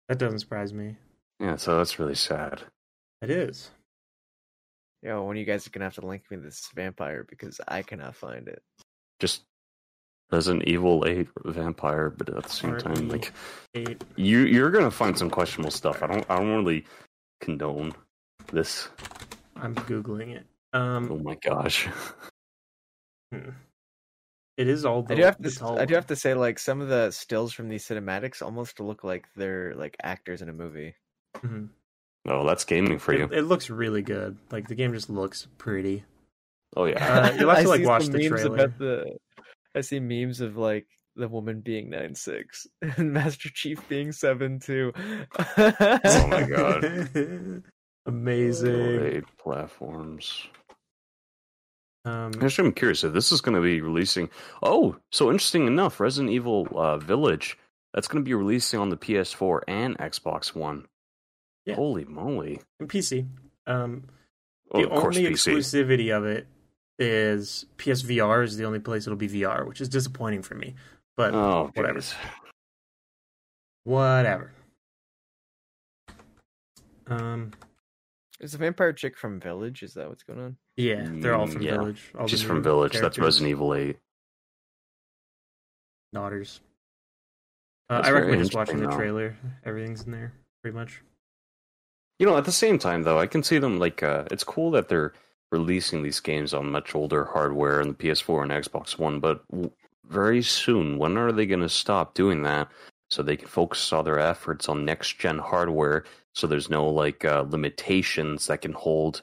that 0.10 0.18
doesn't 0.20 0.40
surprise 0.40 0.74
me. 0.74 0.96
Yeah, 1.40 1.56
so 1.58 1.78
that's 1.78 2.00
really 2.00 2.16
sad. 2.16 2.62
It 3.22 3.30
is. 3.30 3.70
Yo, 5.04 5.24
one 5.24 5.36
of 5.36 5.40
you 5.40 5.46
guys 5.46 5.66
are 5.68 5.70
gonna 5.70 5.86
have 5.86 5.96
to 5.96 6.06
link 6.06 6.24
me 6.32 6.38
this 6.38 6.70
vampire 6.76 7.24
because 7.30 7.62
I 7.68 7.82
cannot 7.84 8.16
find 8.16 8.48
it. 8.48 8.62
Just 9.20 9.44
Resident 10.32 10.64
Evil 10.68 11.06
Eight 11.08 11.28
vampire, 11.46 12.10
but 12.10 12.30
at 12.30 12.44
the 12.44 12.50
same 12.50 12.72
R.E. 12.72 12.82
time, 12.82 13.08
like 13.10 13.32
Eight. 13.76 14.04
you 14.16 14.40
you're 14.40 14.72
gonna 14.72 14.92
find 14.92 15.18
some 15.18 15.30
questionable 15.30 15.72
stuff. 15.72 16.02
I 16.04 16.08
don't 16.08 16.26
I 16.30 16.38
don't 16.38 16.50
really 16.50 16.86
condone 17.42 17.94
this. 18.52 18.90
I'm 19.56 19.76
googling 19.76 20.36
it. 20.36 20.46
Oh 20.74 20.80
Um, 20.80 21.24
my 21.24 21.36
gosh. 21.36 21.88
hmm. 23.32 23.50
It 24.58 24.68
is 24.68 24.86
all. 24.86 25.04
The, 25.04 25.14
I 25.14 25.18
do 25.18 25.24
have 25.24 25.38
to. 25.38 25.48
it's 25.48 25.62
all- 25.62 25.80
I 25.80 25.86
do 25.86 25.94
have 25.96 26.08
to 26.08 26.16
say, 26.16 26.34
like 26.34 26.60
some 26.60 26.82
of 26.82 26.90
the 26.90 27.12
stills 27.12 27.54
from 27.54 27.70
these 27.70 27.88
cinematics 27.88 28.42
almost 28.42 28.80
look 28.80 29.04
like 29.04 29.26
they're 29.36 29.74
like 29.76 29.96
actors 30.04 30.42
in 30.42 30.50
a 30.50 30.54
movie. 30.54 30.96
Mhm. 31.38 31.70
Oh, 32.28 32.46
that's 32.46 32.66
gaming 32.66 33.00
for 33.00 33.14
you. 33.14 33.24
It, 33.26 33.32
it 33.34 33.42
looks 33.44 33.70
really 33.70 34.02
good. 34.02 34.38
Like 34.52 34.68
the 34.68 34.76
game 34.76 34.94
just 34.94 35.10
looks 35.10 35.48
pretty. 35.58 36.04
Oh 36.76 36.86
yeah. 36.86 37.06
Uh, 37.06 37.32
you'll 37.40 37.50
have 37.50 37.60
I 37.60 37.64
to, 37.64 37.70
like, 37.70 37.80
see 37.82 37.86
watch 37.86 38.06
the 38.08 38.18
memes 38.18 38.28
trailer. 38.42 38.68
The, 38.78 39.18
I 39.76 39.82
see 39.82 40.00
memes 40.00 40.42
of 40.42 40.58
like 40.58 40.88
the 41.16 41.28
woman 41.28 41.62
being 41.62 41.90
nine 41.90 42.14
six 42.16 42.68
and 42.82 43.14
Master 43.14 43.50
Chief 43.54 43.88
being 43.88 44.12
seven 44.12 44.60
two. 44.60 44.92
Oh 45.38 46.28
my 46.28 46.44
God. 46.44 47.64
Amazing. 48.06 49.04
Eight 49.06 49.24
platforms. 49.38 50.48
Um, 52.06 52.32
Actually, 52.42 52.68
I'm 52.70 52.74
curious 52.74 53.04
if 53.04 53.14
this 53.14 53.32
is 53.32 53.42
going 53.42 53.56
to 53.56 53.62
be 53.62 53.82
releasing. 53.82 54.30
Oh, 54.64 54.96
so 55.12 55.30
interesting 55.30 55.68
enough, 55.68 56.00
Resident 56.00 56.32
Evil 56.34 56.68
uh, 56.74 56.98
Village. 56.98 57.58
That's 57.94 58.08
going 58.08 58.24
to 58.24 58.28
be 58.28 58.34
releasing 58.34 58.80
on 58.80 58.90
the 58.90 58.98
PS4 58.98 59.62
and 59.68 59.98
Xbox 59.98 60.56
One. 60.56 60.86
Yeah. 61.66 61.76
Holy 61.76 62.06
moly! 62.06 62.62
and 62.80 62.90
PC. 62.90 63.28
Um, 63.66 64.06
Oh, 64.72 64.82
the 64.82 64.90
of 64.90 65.00
course, 65.02 65.18
only 65.18 65.30
PC. 65.32 65.54
exclusivity 65.56 66.16
of 66.16 66.26
it 66.26 66.46
is 67.00 67.66
PSVR 67.78 68.44
is 68.44 68.58
the 68.58 68.66
only 68.66 68.80
place 68.80 69.08
it'll 69.08 69.16
be 69.18 69.30
VR, 69.30 69.66
which 69.66 69.80
is 69.82 69.88
disappointing 69.90 70.42
for 70.42 70.56
me. 70.56 70.76
But 71.16 71.34
Oh, 71.34 71.72
whatever. 71.74 71.88
goodness. 71.88 72.16
whatever. 73.86 74.52
Um, 77.08 77.52
Is 78.40 78.52
the 78.52 78.58
vampire 78.58 78.92
chick 78.94 79.18
from 79.18 79.40
Village? 79.40 79.84
Is 79.84 79.94
that 79.94 80.10
what's 80.10 80.24
going 80.24 80.40
on? 80.40 80.58
Yeah, 80.78 81.06
they're 81.10 81.36
all 81.36 81.48
Mm, 81.48 81.54
from 81.54 81.62
yeah. 81.64 81.72
Village. 81.72 82.02
All 82.18 82.28
She's 82.28 82.42
from 82.42 82.64
Village. 82.64 82.94
That's. 83.00 83.18
Resident 83.20 83.50
Evil 83.52 83.74
8. 83.74 83.98
Daughters. 86.14 86.62
Uh, 87.90 88.02
I 88.04 88.12
recommend 88.12 88.42
just 88.42 88.54
watching 88.56 88.78
the 88.78 88.84
interesting, 88.84 88.90
though. 88.90 88.98
trailer. 88.98 89.38
Everything's 89.66 90.04
in 90.04 90.12
there, 90.12 90.34
pretty 90.62 90.76
much. 90.78 91.02
You 92.20 92.26
know, 92.26 92.38
at 92.38 92.46
the 92.46 92.52
same 92.52 92.80
time, 92.80 93.04
though, 93.04 93.20
I 93.20 93.28
can 93.28 93.44
see 93.44 93.60
them 93.60 93.80
like 93.80 94.02
uh, 94.04 94.26
it's 94.32 94.44
cool 94.44 94.72
that 94.72 94.90
they're 94.90 95.14
releasing 95.52 96.04
these 96.04 96.20
games 96.20 96.54
on 96.54 96.72
much 96.72 96.96
older 96.96 97.26
hardware 97.26 97.80
and 97.80 97.92
the 97.92 97.94
PS4 97.96 98.44
and 98.44 98.52
Xbox 98.52 98.98
One, 98.98 99.20
but 99.20 99.48
w- 99.50 99.72
very 100.06 100.42
soon, 100.42 100.98
when 100.98 101.18
are 101.18 101.32
they 101.32 101.46
going 101.46 101.62
to 101.62 101.70
stop 101.70 102.14
doing 102.14 102.44
that 102.44 102.70
so 103.10 103.22
they 103.22 103.38
can 103.38 103.48
focus 103.48 103.92
all 103.94 104.04
their 104.04 104.20
efforts 104.20 104.68
on 104.68 104.84
next 104.86 105.20
gen 105.20 105.38
hardware? 105.38 106.04
So 106.34 106.48
there's 106.48 106.70
no 106.70 106.88
like 106.90 107.24
uh, 107.24 107.46
limitations 107.48 108.48
that 108.48 108.62
can 108.62 108.74
hold 108.74 109.22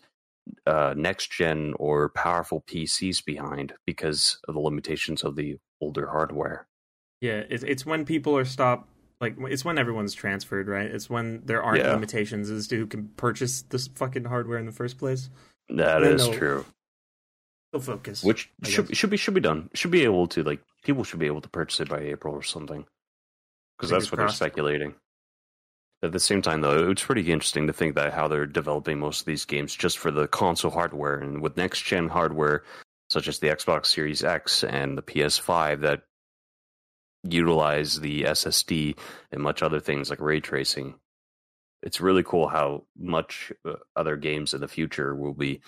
uh, 0.67 0.95
next 0.97 1.31
gen 1.33 1.75
or 1.79 2.09
powerful 2.11 2.63
PCs 2.67 3.25
behind 3.25 3.75
because 3.87 4.39
of 4.49 4.55
the 4.55 4.61
limitations 4.61 5.23
of 5.23 5.37
the 5.37 5.59
older 5.81 6.07
hardware. 6.09 6.67
Yeah, 7.21 7.43
it's 7.49 7.63
it's 7.65 7.87
when 7.87 8.05
people 8.05 8.37
are 8.37 8.45
stopped. 8.45 8.89
Like 9.21 9.37
it's 9.41 9.65
when 9.65 9.79
everyone's 9.79 10.13
transferred, 10.13 10.69
right? 10.69 10.91
It's 10.91 11.09
when 11.09 11.43
there 11.47 11.63
aren't 11.63 11.79
Yeah. 11.85 11.93
limitations 11.93 12.51
as 12.51 12.67
to 12.69 12.77
who 12.77 12.87
can 12.87 13.09
purchase 13.17 13.63
this 13.63 13.87
fucking 13.89 14.25
hardware 14.25 14.59
in 14.59 14.67
the 14.67 14.73
first 14.73 14.99
place. 14.99 15.31
That 15.71 16.03
No, 16.03 16.09
is 16.11 16.29
no. 16.29 16.35
true. 16.37 16.65
They'll 17.73 17.81
focus. 17.81 18.23
Which 18.23 18.51
I 18.65 18.69
should 18.69 18.89
guess. 18.89 18.97
should 18.99 19.11
be 19.11 19.17
should 19.17 19.35
be 19.35 19.41
done. 19.41 19.71
Should 19.75 19.91
be 19.93 20.05
able 20.05 20.27
to 20.29 20.43
like 20.43 20.61
people 20.83 21.05
should 21.05 21.21
be 21.21 21.27
able 21.27 21.41
to 21.41 21.49
purchase 21.49 21.81
it 21.81 21.89
by 21.89 22.01
April 22.01 22.35
or 22.35 22.43
something. 22.43 22.85
Because 23.79 23.91
that's 23.91 24.13
what 24.13 24.19
crossed. 24.19 24.39
they're 24.39 24.49
speculating. 24.49 24.95
At 26.05 26.13
the 26.13 26.21
same 26.21 26.43
time, 26.43 26.61
though, 26.61 26.91
it's 26.91 27.03
pretty 27.03 27.33
interesting 27.33 27.67
to 27.67 27.73
think 27.73 27.95
that 27.95 28.13
how 28.13 28.29
they're 28.29 28.45
developing 28.45 28.99
most 28.99 29.21
of 29.21 29.27
these 29.27 29.47
games 29.47 29.75
just 29.75 29.97
for 29.97 30.11
the 30.11 30.29
console 30.29 30.71
hardware 30.71 31.15
and 31.15 31.41
with 31.41 31.57
next 31.57 31.83
gen 31.83 32.09
hardware 32.09 32.63
such 33.09 33.27
as 33.27 33.39
the 33.39 33.49
Xbox 33.49 33.87
Series 33.87 34.23
X 34.23 34.63
and 34.65 34.99
the 34.99 35.03
PS5 35.03 35.81
that 35.81 36.03
utilize 37.23 38.01
the 38.01 38.25
SSD 38.25 38.99
and 39.33 39.43
much 39.43 39.63
other 39.63 39.81
things 39.81 40.11
like 40.11 40.21
ray 40.21 40.41
tracing. 40.41 40.97
It's 41.83 42.03
really 42.03 42.23
cool 42.23 42.49
how 42.49 42.85
much 42.99 43.51
uh, 43.65 43.77
other 43.97 44.17
games 44.17 44.53
in 44.53 44.61
the 44.61 44.69
future 44.69 45.15
will 45.15 45.33
be 45.33 45.63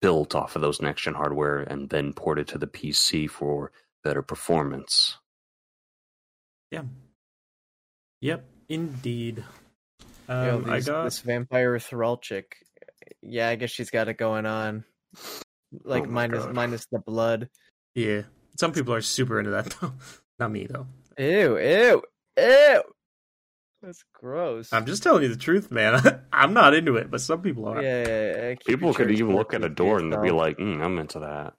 built 0.00 0.36
off 0.36 0.54
of 0.54 0.62
those 0.62 0.80
next 0.80 1.02
gen 1.02 1.14
hardware 1.14 1.62
and 1.62 1.90
then 1.90 2.12
ported 2.12 2.46
to 2.48 2.58
the 2.58 2.68
PC 2.68 3.28
for 3.28 3.72
better 4.04 4.22
performance. 4.22 5.18
Yeah. 6.70 6.82
Yep, 8.20 8.44
indeed. 8.68 9.44
Yo, 10.28 10.58
Um, 10.58 10.70
I 10.70 10.76
these- 10.76 10.86
got 10.86 11.04
this 11.04 11.20
vampire 11.20 11.78
thrall 11.78 12.18
chick. 12.18 12.56
Yeah, 13.22 13.48
I 13.48 13.56
guess 13.56 13.70
she's 13.70 13.90
got 13.90 14.08
it 14.08 14.14
going 14.18 14.46
on. 14.46 14.84
Like 15.84 16.04
Oh 16.04 16.06
minus 16.06 16.44
God. 16.44 16.54
minus 16.54 16.86
the 16.90 16.98
blood. 16.98 17.48
yeah. 17.94 18.22
Some 18.58 18.72
people 18.72 18.92
are 18.94 19.00
super 19.00 19.38
into 19.38 19.50
that 19.52 19.66
though. 19.80 19.92
Not 20.38 20.50
me 20.50 20.66
though. 20.66 20.86
Ew, 21.18 21.58
ew, 21.58 22.02
ew. 22.38 22.82
That's 23.82 24.02
gross. 24.12 24.72
I'm 24.72 24.86
just 24.86 25.02
telling 25.04 25.22
you 25.22 25.28
the 25.28 25.36
truth, 25.36 25.70
man. 25.70 26.00
I'm 26.32 26.52
not 26.52 26.74
into 26.74 26.96
it, 26.96 27.10
but 27.10 27.20
some 27.20 27.40
people 27.42 27.66
are. 27.66 27.80
yeah, 27.82 28.06
yeah, 28.06 28.48
yeah, 28.50 28.54
People 28.66 28.92
could 28.92 29.10
even 29.12 29.34
look 29.36 29.54
at 29.54 29.62
a 29.64 29.68
door 29.68 29.98
and 29.98 30.12
they'd 30.12 30.20
be 30.22 30.30
like, 30.32 30.58
mm, 30.58 30.82
I'm 30.82 30.98
into 30.98 31.20
that. 31.20 31.54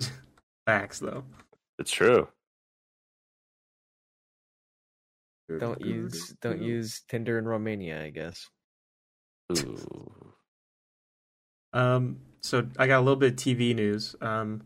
Facts 0.66 0.98
though. 0.98 1.24
It's 1.78 1.90
true. 1.90 2.28
"Don't 5.48 5.80
use, 5.80 6.34
don't 6.40 6.62
use 6.62 7.02
Tinder 7.08 7.38
in 7.38 7.46
Romania." 7.46 8.02
I 8.02 8.10
guess. 8.10 8.48
Ooh. 9.52 10.32
Um, 11.72 12.20
so 12.40 12.68
I 12.78 12.86
got 12.86 12.98
a 12.98 13.04
little 13.04 13.16
bit 13.16 13.32
of 13.32 13.36
TV 13.36 13.74
news. 13.74 14.14
Um, 14.20 14.62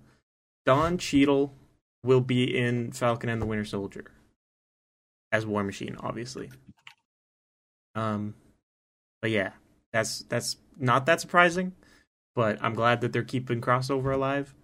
Don 0.67 0.99
Cheadle 0.99 1.55
will 2.05 2.21
be 2.21 2.57
in 2.57 2.93
Falcon 2.93 3.31
and 3.31 3.41
the 3.41 3.47
Winter 3.47 3.65
Soldier 3.65 4.05
as 5.33 5.47
War 5.47 5.65
Machine, 5.65 5.97
obviously. 5.99 6.51
Um, 7.95 8.35
but 9.21 9.31
yeah, 9.31 9.53
that's 9.93 10.21
that's 10.21 10.57
not 10.77 11.07
that 11.07 11.21
surprising. 11.21 11.73
But 12.35 12.59
I'm 12.63 12.75
glad 12.75 13.01
that 13.01 13.13
they're 13.13 13.25
keeping 13.25 13.61
crossover 13.61 14.15
alive. 14.15 14.55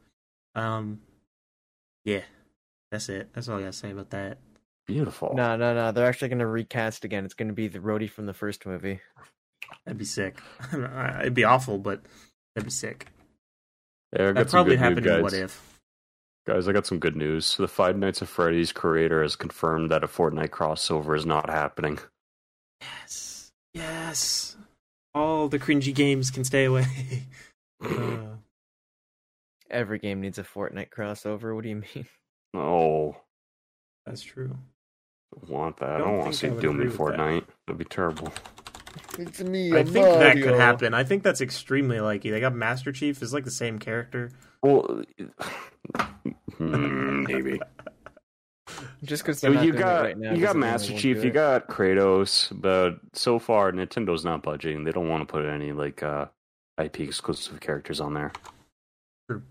Um, 0.54 1.00
yeah, 2.04 2.22
that's 2.92 3.08
it. 3.08 3.30
That's 3.32 3.48
all 3.48 3.58
I 3.58 3.62
gotta 3.62 3.72
say 3.72 3.90
about 3.90 4.10
that. 4.10 4.38
Beautiful. 4.86 5.32
No, 5.34 5.56
no, 5.56 5.74
no. 5.74 5.92
They're 5.92 6.06
actually 6.06 6.28
going 6.28 6.38
to 6.40 6.46
recast 6.46 7.04
again. 7.04 7.24
It's 7.24 7.34
going 7.34 7.48
to 7.48 7.54
be 7.54 7.68
the 7.68 7.78
Rhodey 7.78 8.08
from 8.10 8.26
the 8.26 8.34
first 8.34 8.66
movie. 8.66 9.00
That'd 9.84 9.98
be 9.98 10.04
sick. 10.04 10.38
It'd 10.72 11.34
be 11.34 11.44
awful, 11.44 11.78
but 11.78 12.02
that'd 12.54 12.66
be 12.66 12.70
sick. 12.70 13.06
Yeah, 14.14 14.28
I 14.28 14.32
That 14.32 14.50
probably 14.50 14.76
good 14.76 14.80
news, 14.80 14.88
happened 14.88 15.06
in. 15.06 15.22
What 15.22 15.32
If. 15.32 15.78
Guys, 16.46 16.68
I 16.68 16.72
got 16.72 16.86
some 16.86 16.98
good 16.98 17.16
news. 17.16 17.56
The 17.56 17.66
Five 17.66 17.96
Nights 17.96 18.20
at 18.20 18.28
Freddy's 18.28 18.72
creator 18.72 19.22
has 19.22 19.34
confirmed 19.34 19.90
that 19.90 20.04
a 20.04 20.06
Fortnite 20.06 20.50
crossover 20.50 21.16
is 21.16 21.24
not 21.24 21.48
happening. 21.48 21.98
Yes. 22.82 23.50
Yes. 23.72 24.56
All 25.14 25.48
the 25.48 25.58
cringy 25.58 25.94
games 25.94 26.30
can 26.30 26.44
stay 26.44 26.64
away. 26.64 26.84
Uh, 27.84 28.36
Every 29.70 29.98
game 29.98 30.20
needs 30.22 30.38
a 30.38 30.42
Fortnite 30.44 30.88
crossover. 30.88 31.54
What 31.54 31.64
do 31.64 31.68
you 31.68 31.82
mean? 31.94 32.06
Oh, 32.54 33.16
that's 34.06 34.22
true. 34.22 34.56
I 35.42 35.52
want 35.52 35.76
that. 35.78 35.90
I 35.90 35.98
Don't 35.98 36.08
don't, 36.08 36.18
want 36.18 36.32
to 36.32 36.38
think 36.38 36.52
I 36.52 36.54
see 36.54 36.54
would 36.54 36.62
Doom 36.62 36.80
in 36.80 36.88
agree 36.88 36.92
that. 36.92 36.98
Fortnite. 36.98 37.44
That'd 37.66 37.78
be 37.78 37.84
terrible. 37.84 38.32
It's 39.18 39.40
me. 39.40 39.72
I 39.76 39.84
think 39.84 39.94
that 40.06 40.34
could 40.42 40.54
happen. 40.54 40.94
I 40.94 41.04
think 41.04 41.22
that's 41.22 41.40
extremely 41.40 42.00
likely. 42.00 42.30
They 42.30 42.40
got 42.40 42.54
Master 42.54 42.92
Chief 42.92 43.22
is 43.22 43.32
like 43.32 43.44
the 43.44 43.50
same 43.50 43.78
character. 43.78 44.30
Well, 44.62 45.02
hmm, 46.58 47.24
maybe. 47.24 47.60
Just 49.02 49.22
because 49.22 49.40
So 49.40 49.50
you 49.50 49.72
got 49.72 50.04
right 50.04 50.18
now, 50.18 50.32
you 50.32 50.40
got 50.40 50.54
doesn't 50.54 50.60
mean 50.60 50.68
they 50.68 50.72
Master 50.72 50.96
Chief, 50.96 51.24
you 51.24 51.30
got 51.30 51.68
Kratos, 51.68 52.48
but 52.60 52.98
so 53.12 53.38
far 53.38 53.72
Nintendo's 53.72 54.24
not 54.24 54.42
budging. 54.42 54.84
They 54.84 54.92
don't 54.92 55.08
want 55.08 55.26
to 55.26 55.30
put 55.30 55.44
any 55.44 55.72
like 55.72 56.02
uh, 56.02 56.26
IP 56.78 57.00
exclusive 57.00 57.60
characters 57.60 58.00
on 58.00 58.14
there. 58.14 58.32
True. 59.28 59.42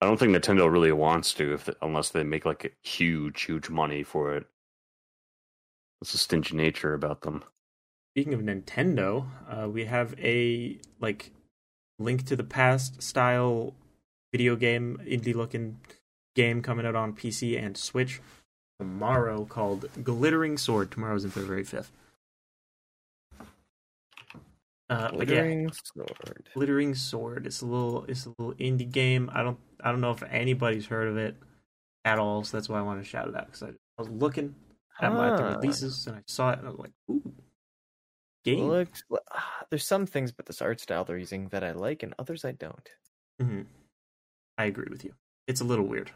I 0.00 0.06
don't 0.06 0.18
think 0.18 0.32
Nintendo 0.36 0.70
really 0.70 0.92
wants 0.92 1.32
to, 1.34 1.54
if 1.54 1.68
unless 1.80 2.10
they 2.10 2.24
make 2.24 2.44
like 2.44 2.76
huge, 2.82 3.42
huge 3.42 3.70
money 3.70 4.02
for 4.02 4.34
it. 4.34 4.46
It's 6.06 6.14
a 6.14 6.18
stingy 6.18 6.54
nature 6.54 6.94
about 6.94 7.22
them. 7.22 7.42
Speaking 8.12 8.32
of 8.32 8.38
Nintendo, 8.38 9.26
uh, 9.50 9.68
we 9.68 9.86
have 9.86 10.14
a 10.20 10.78
like 11.00 11.32
Link 11.98 12.24
to 12.26 12.36
the 12.36 12.44
Past 12.44 13.02
style 13.02 13.74
video 14.32 14.54
game, 14.54 15.00
indie 15.04 15.34
looking 15.34 15.80
game 16.36 16.62
coming 16.62 16.86
out 16.86 16.94
on 16.94 17.12
PC 17.12 17.60
and 17.60 17.76
Switch 17.76 18.20
tomorrow 18.78 19.46
called 19.46 19.88
Glittering 20.04 20.56
Sword. 20.58 20.92
Tomorrow's 20.92 21.24
in 21.24 21.30
February 21.32 21.64
fifth. 21.64 21.90
Uh, 24.88 25.10
but 25.10 25.26
yeah, 25.26 25.42
Glittering 25.42 25.72
sword. 25.72 26.48
Glittering 26.54 26.94
Sword. 26.94 27.46
It's 27.48 27.62
a 27.62 27.66
little 27.66 28.04
it's 28.04 28.26
a 28.26 28.32
little 28.38 28.54
indie 28.60 28.88
game. 28.88 29.28
I 29.34 29.42
don't 29.42 29.58
I 29.80 29.90
don't 29.90 30.00
know 30.00 30.12
if 30.12 30.22
anybody's 30.30 30.86
heard 30.86 31.08
of 31.08 31.16
it 31.16 31.34
at 32.04 32.20
all, 32.20 32.44
so 32.44 32.56
that's 32.56 32.68
why 32.68 32.78
I 32.78 32.82
want 32.82 33.02
to 33.02 33.04
shout 33.04 33.26
it 33.26 33.34
out 33.34 33.46
because 33.46 33.64
I, 33.64 33.68
I 33.70 33.72
was 33.98 34.08
looking 34.08 34.54
at 35.00 35.12
my 35.12 35.36
the 35.36 35.42
Ah. 35.44 35.56
releases 35.56 36.06
and 36.06 36.16
I 36.16 36.22
saw 36.26 36.50
it 36.52 36.58
and 36.58 36.68
I 36.68 36.70
was 36.70 36.78
like, 36.78 36.92
ooh, 37.10 37.34
game. 38.44 38.66
Looks, 38.68 39.02
ah, 39.30 39.64
there's 39.70 39.86
some 39.86 40.06
things 40.06 40.30
about 40.30 40.46
this 40.46 40.62
art 40.62 40.80
style 40.80 41.04
they're 41.04 41.18
using 41.18 41.48
that 41.48 41.62
I 41.64 41.72
like, 41.72 42.02
and 42.02 42.14
others 42.18 42.44
I 42.44 42.52
don't. 42.52 42.88
hmm 43.40 43.62
I 44.58 44.64
agree 44.64 44.86
with 44.90 45.04
you. 45.04 45.14
It's 45.46 45.60
a 45.60 45.64
little 45.64 45.84
weird. 45.86 46.10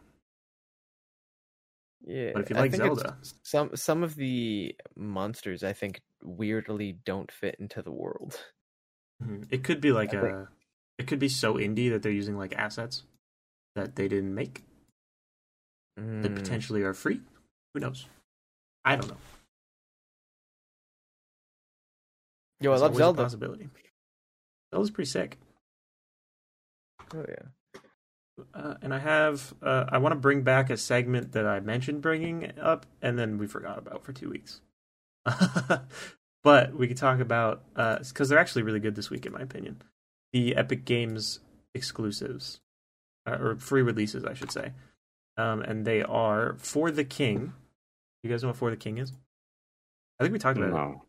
Yeah, 2.07 2.31
But 2.33 2.43
if 2.43 2.51
you 2.51 2.57
like 2.57 2.75
Zelda. 2.75 3.19
some 3.43 3.77
some 3.77 4.03
of 4.03 4.15
the 4.17 4.75
monsters 4.97 5.63
I 5.63 5.75
think 5.75 6.01
weirdly 6.23 6.93
don't 7.05 7.31
fit 7.31 7.57
into 7.59 7.83
the 7.83 7.91
world. 7.93 8.41
Mhm. 9.23 9.47
It 9.51 9.63
could 9.65 9.83
be 9.83 9.93
like 9.93 10.15
I 10.15 10.19
a. 10.19 10.23
think- 10.23 10.49
It 10.97 11.07
could 11.07 11.19
be 11.19 11.29
so 11.29 11.55
indie 11.55 11.91
that 11.91 12.03
they're 12.03 12.11
using 12.13 12.37
like 12.39 12.55
assets 12.57 13.05
that 13.75 13.97
they 13.97 14.09
didn't 14.09 14.35
make 14.35 14.65
that 15.97 16.33
Mm, 16.33 16.35
potentially 16.37 16.83
are 16.83 16.95
free. 16.95 17.21
Who 17.75 17.81
knows? 17.81 18.07
I 18.85 18.97
don't 18.97 19.09
know. 19.09 19.17
Yo, 22.61 22.73
I 22.73 22.77
love 22.77 22.95
Zelda. 22.95 23.23
possibility. 23.23 23.69
Zelda's 24.73 24.91
pretty 24.91 25.09
sick. 25.11 25.39
Oh 27.15 27.25
yeah. 27.29 27.83
Uh, 28.55 28.75
and 28.83 28.95
I 28.95 28.99
have. 28.99 29.53
Uh, 29.63 29.87
I 29.89 29.99
want 29.99 30.13
to 30.13 30.19
bring 30.19 30.43
back 30.43 30.71
a 30.71 30.77
segment 30.77 31.33
that 31.33 31.47
I 31.47 31.61
mentioned 31.61 32.03
bringing 32.03 32.53
up, 32.61 32.87
and 33.03 33.19
then 33.19 33.39
we 33.39 33.47
forgot 33.47 33.79
about 33.79 34.05
for 34.05 34.13
two 34.13 34.31
weeks. 34.31 34.61
but 36.43 36.75
we 36.75 36.89
could 36.89 36.97
talk 36.97 37.21
about 37.21 37.63
because 37.75 38.29
they're 38.29 38.39
actually 38.39 38.63
really 38.63 38.81
good 38.81 38.95
this 38.95 39.11
week, 39.11 39.27
in 39.27 39.33
my 39.33 39.41
opinion. 39.43 39.83
The 40.33 40.57
Epic 40.57 40.85
Games 40.85 41.41
exclusives. 41.75 42.61
uh, 43.27 43.37
or 43.39 43.57
free 43.57 43.83
releases, 43.83 44.25
I 44.25 44.35
should 44.35 44.51
say. 44.51 44.73
Um, 45.37 45.63
and 45.63 45.85
they 45.87 46.03
are 46.03 46.55
For 46.59 46.91
the 46.91 47.05
King. 47.05 47.53
You 48.23 48.31
guys 48.31 48.43
know 48.43 48.49
what 48.49 48.57
For 48.57 48.71
the 48.71 48.77
King 48.77 48.99
is? 48.99 49.13
I 50.19 50.25
think 50.25 50.33
we 50.33 50.39
talked 50.39 50.59
about 50.59 50.69
it. 50.69 50.73
No. 50.73 51.03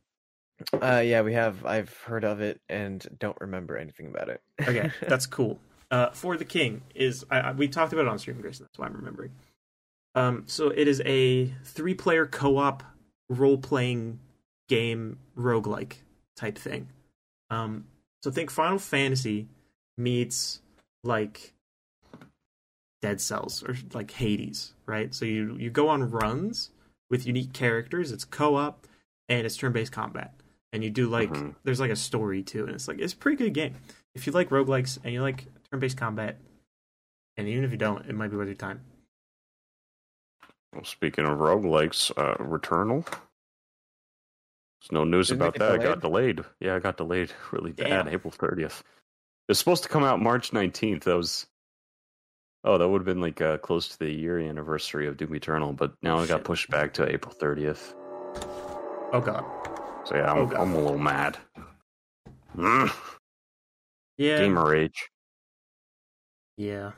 Uh, 0.80 1.00
yeah, 1.00 1.22
we 1.22 1.34
have. 1.34 1.66
I've 1.66 1.96
heard 2.04 2.24
of 2.24 2.40
it 2.40 2.62
and 2.70 3.06
don't 3.20 3.38
remember 3.42 3.78
anything 3.78 4.08
about 4.08 4.30
it. 4.30 4.42
Okay, 4.62 4.92
that's 5.08 5.26
cool. 5.26 5.60
Uh, 5.90 6.10
For 6.12 6.38
the 6.38 6.46
King 6.46 6.82
is 6.96 7.26
I, 7.30 7.40
I, 7.40 7.52
we 7.52 7.68
talked 7.68 7.94
about 7.94 8.06
it 8.06 8.08
on 8.08 8.20
stream, 8.20 8.40
Grayson. 8.40 8.66
That's 8.66 8.80
why 8.80 8.86
I'm 8.88 8.94
remembering. 8.94 9.32
Um, 10.16 10.44
so 10.46 10.70
it 10.70 10.88
is 10.88 11.02
a 11.06 11.48
three-player 11.64 12.28
co-op 12.28 12.84
role-playing 13.30 14.20
game 14.68 15.18
roguelike 15.38 15.94
type 16.36 16.58
thing. 16.58 16.90
Um, 17.50 17.86
so 18.22 18.30
think 18.30 18.52
Final 18.52 18.78
Fantasy 18.78 19.48
meets 19.98 20.62
like 21.04 21.54
Dead 23.02 23.20
Cells 23.20 23.64
or 23.64 23.76
like 23.94 24.12
Hades, 24.12 24.74
right? 24.86 25.14
So 25.14 25.26
you 25.26 25.56
you 25.58 25.70
go 25.70 25.90
on 25.90 26.10
runs 26.10 26.70
with 27.12 27.28
unique 27.28 27.54
characters. 27.54 28.12
It's 28.12 28.24
co-op 28.26 28.88
and 29.30 29.46
it's 29.46 29.56
turn-based 29.58 29.92
combat, 29.92 30.34
and 30.74 30.84
you 30.84 30.90
do 30.90 31.08
like 31.08 31.30
Mhm. 31.30 31.56
there's 31.64 31.80
like 31.80 31.92
a 31.92 31.96
story 31.96 32.42
too, 32.42 32.66
and 32.66 32.74
it's 32.74 32.88
like 32.88 32.98
it's 33.00 33.14
a 33.14 33.18
pretty 33.18 33.38
good 33.38 33.54
game. 33.54 33.76
If 34.16 34.26
you 34.26 34.34
like 34.34 34.50
roguelikes 34.50 34.98
and 35.04 35.14
you 35.14 35.22
like 35.22 35.46
turn-based 35.70 35.98
combat, 35.98 36.40
and 37.38 37.48
even 37.48 37.64
if 37.64 37.72
you 37.72 37.78
don't, 37.78 38.06
it 38.08 38.16
might 38.16 38.30
be 38.30 38.38
worth 38.38 38.48
your 38.48 38.56
time. 38.56 38.82
Well, 40.74 40.86
speaking 40.86 41.26
of 41.26 41.38
roguelikes, 41.38 42.12
uh, 42.18 42.38
Returnal. 42.38 43.06
There's 44.80 44.92
no 44.92 45.04
news 45.04 45.28
Didn't 45.28 45.42
about 45.42 45.54
that. 45.60 45.80
get 45.80 45.82
It 45.82 45.84
got 45.84 46.00
delayed. 46.02 46.46
Yeah, 46.60 46.76
it 46.78 46.84
got 46.84 46.98
delayed 46.98 47.32
really 47.52 47.74
Damn. 47.74 48.06
bad. 48.06 48.14
April 48.14 48.32
30th. 48.32 48.82
It's 49.50 49.60
supposed 49.60 49.84
to 49.84 49.90
come 49.90 50.04
out 50.04 50.22
March 50.22 50.52
19th. 50.54 51.04
That 51.04 51.18
was. 51.18 51.46
Oh, 52.64 52.78
that 52.78 52.88
would 52.88 53.00
have 53.00 53.06
been 53.06 53.22
like 53.22 53.42
uh, 53.42 53.58
close 53.58 53.88
to 53.90 54.00
the 54.00 54.12
year 54.12 54.38
anniversary 54.40 55.08
of 55.08 55.18
Doom 55.18 55.36
Eternal, 55.36 55.74
but 55.74 55.94
now 56.04 56.20
it 56.22 56.28
got 56.28 56.44
pushed 56.44 56.70
back 56.70 56.94
to 56.96 57.12
April 57.12 57.34
30th. 57.40 57.96
Oh 59.14 59.20
god, 59.20 59.44
So 60.06 60.16
yeah, 60.16 60.32
I'm, 60.32 60.38
Oh, 60.38 60.56
I'm 60.56 60.74
a 60.74 60.78
little 60.78 60.98
mad. 61.00 61.38
Mm, 62.56 62.92
yeah, 64.18 64.38
Gamer 64.40 64.70
rage. 64.70 65.10
yeah. 66.58 66.92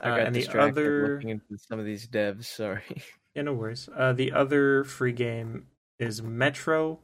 I 0.00 0.10
Uh, 0.10 0.16
got 0.16 0.26
and 0.26 0.34
the 0.34 0.40
distracted 0.40 0.70
other- 0.80 1.14
looking 1.14 1.30
into 1.30 1.58
some 1.58 1.78
of 1.78 1.84
these 1.84 2.06
devs. 2.08 2.44
Sorry. 2.44 2.82
Yeah, 3.34 3.42
no 3.42 3.52
worries. 3.52 3.86
Uh, 3.94 4.14
the 4.14 4.32
other 4.32 4.82
free 4.82 5.12
game 5.12 5.66
is 5.98 6.22
Metro 6.22 7.00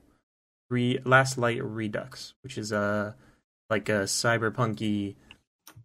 Re- 0.70 0.98
Last 1.04 1.36
Light 1.36 1.62
Redux, 1.62 2.32
which 2.42 2.56
is 2.56 2.72
a 2.72 3.14
like 3.72 3.88
a 3.88 4.02
cyberpunky, 4.02 5.14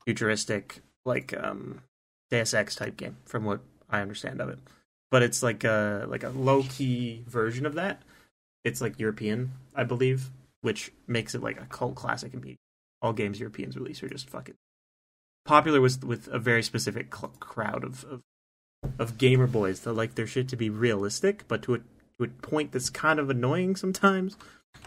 futuristic, 0.03 0.81
like 1.05 1.33
um, 1.41 1.81
Deus 2.29 2.53
Ex 2.53 2.75
type 2.75 2.97
game, 2.97 3.15
from 3.23 3.45
what 3.45 3.61
I 3.89 4.01
understand 4.01 4.41
of 4.41 4.49
it. 4.49 4.59
But 5.09 5.23
it's 5.23 5.41
like 5.41 5.63
a 5.63 6.05
like 6.09 6.23
a 6.23 6.29
low 6.29 6.63
key 6.63 7.23
version 7.27 7.65
of 7.65 7.75
that. 7.75 8.01
It's 8.65 8.81
like 8.81 8.99
European, 8.99 9.53
I 9.73 9.85
believe, 9.85 10.31
which 10.63 10.91
makes 11.07 11.33
it 11.33 11.41
like 11.41 11.61
a 11.61 11.65
cult 11.65 11.95
classic. 11.95 12.33
And 12.33 12.57
all 13.01 13.13
games 13.13 13.39
Europeans 13.39 13.77
release 13.77 14.03
are 14.03 14.09
just 14.09 14.29
fucking 14.29 14.55
popular 15.45 15.79
with 15.79 16.03
with 16.03 16.27
a 16.27 16.39
very 16.39 16.61
specific 16.61 17.15
cl- 17.15 17.31
crowd 17.39 17.85
of, 17.85 18.03
of 18.03 18.21
of 18.99 19.17
gamer 19.17 19.47
boys 19.47 19.79
that 19.81 19.93
like 19.93 20.15
their 20.15 20.27
shit 20.27 20.49
to 20.49 20.57
be 20.57 20.69
realistic, 20.69 21.47
but 21.47 21.61
to 21.63 21.75
a 21.75 21.77
to 21.77 22.25
a 22.25 22.27
point 22.27 22.73
that's 22.73 22.89
kind 22.89 23.17
of 23.17 23.29
annoying 23.29 23.77
sometimes. 23.77 24.35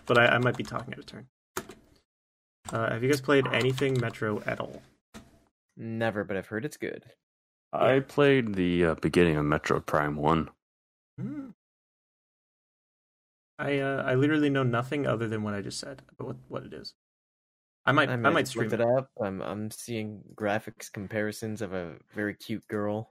But 0.05 0.19
I, 0.19 0.27
I 0.27 0.39
might 0.39 0.59
be 0.59 0.65
talking 0.65 0.93
out 0.93 1.01
of 1.01 1.07
turn. 1.07 1.29
Uh, 2.73 2.91
have 2.91 3.03
you 3.03 3.11
guys 3.11 3.21
played 3.21 3.47
anything 3.49 3.99
Metro 4.01 4.43
at 4.47 4.61
all? 4.61 4.83
Never, 5.77 6.25
but 6.25 6.37
I've 6.37 6.47
heard 6.47 6.65
it's 6.65 6.77
good. 6.77 7.05
I 7.73 8.01
played 8.01 8.55
the 8.55 8.85
uh, 8.85 8.95
beginning 8.97 9.37
of 9.37 9.45
Metroid 9.45 9.87
Prime 9.87 10.17
1. 10.17 10.51
Hmm. 11.19 11.49
I 13.59 13.79
uh, 13.79 14.03
I 14.07 14.15
literally 14.15 14.51
know 14.51 14.63
nothing 14.63 15.07
other 15.07 15.29
than 15.29 15.43
what 15.43 15.55
I 15.55 15.61
just 15.61 15.79
said 15.79 16.03
about 16.13 16.27
what, 16.27 16.37
what 16.49 16.65
it 16.65 16.73
is. 16.73 16.95
I 17.85 17.93
might 17.93 18.09
I, 18.09 18.17
might 18.17 18.35
looked 18.35 18.49
stream 18.49 18.73
it 18.73 18.81
it. 18.81 18.87
up. 18.87 19.11
I'm 19.23 19.43
I'm 19.43 19.71
seeing 19.71 20.23
graphics 20.35 20.91
comparisons 20.91 21.61
of 21.61 21.75
a 21.75 21.95
very 22.15 22.35
cute 22.35 22.67
girl. 22.69 23.11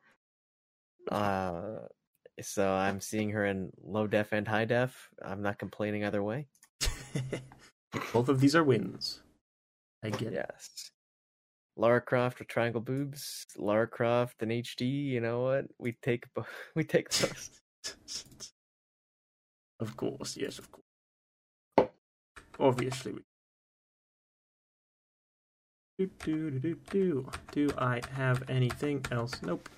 Uh, 1.11 1.79
so 2.41 2.71
I'm 2.71 2.99
seeing 2.99 3.29
her 3.31 3.45
in 3.45 3.71
low 3.83 4.07
def 4.07 4.31
and 4.31 4.47
high 4.47 4.65
def. 4.65 5.09
I'm 5.23 5.41
not 5.43 5.59
complaining 5.59 6.03
either 6.03 6.23
way. 6.23 6.47
Both 8.13 8.29
of 8.29 8.39
these 8.39 8.55
are 8.55 8.63
wins. 8.63 9.21
I 10.03 10.09
get 10.09 10.33
it. 10.33 10.33
Yes. 10.33 10.91
Lara 11.75 12.01
Croft 12.01 12.39
with 12.39 12.47
triangle 12.47 12.81
boobs. 12.81 13.45
Lara 13.57 13.87
Croft 13.87 14.41
in 14.43 14.49
HD. 14.49 15.05
You 15.05 15.21
know 15.21 15.43
what? 15.43 15.65
We 15.77 15.93
take 16.01 16.25
bo- 16.33 16.45
we 16.75 16.83
take 16.83 17.09
those. 17.09 17.49
Of 19.79 19.95
course, 19.95 20.35
yes, 20.35 20.59
of 20.59 20.69
course. 20.71 21.89
Obviously. 22.59 23.13
We... 23.13 23.21
Do, 25.97 26.09
do, 26.23 26.51
do, 26.51 26.59
do, 26.59 26.75
do. 26.91 27.29
do 27.51 27.69
I 27.77 28.01
have 28.13 28.49
anything 28.49 29.05
else? 29.11 29.41
Nope. 29.41 29.69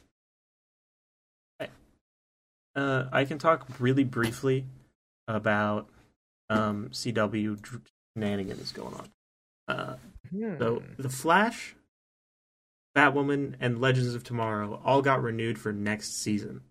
I, 1.60 1.68
uh, 2.76 3.10
I 3.12 3.26
can 3.26 3.38
talk 3.38 3.68
really 3.80 4.04
briefly 4.04 4.66
about 5.28 5.88
um, 6.50 6.90
CW 6.92 7.80
shenanigans 8.16 8.72
going 8.72 8.94
on. 8.96 9.10
Uh, 9.72 9.96
so, 10.60 10.76
Hmm. 10.80 11.02
The 11.02 11.10
Flash, 11.10 11.76
Batwoman, 12.96 13.56
and 13.60 13.80
Legends 13.82 14.14
of 14.16 14.24
Tomorrow 14.24 14.82
all 14.84 15.02
got 15.02 15.22
renewed 15.22 15.58
for 15.60 15.72
next 15.74 16.22
season 16.22 16.62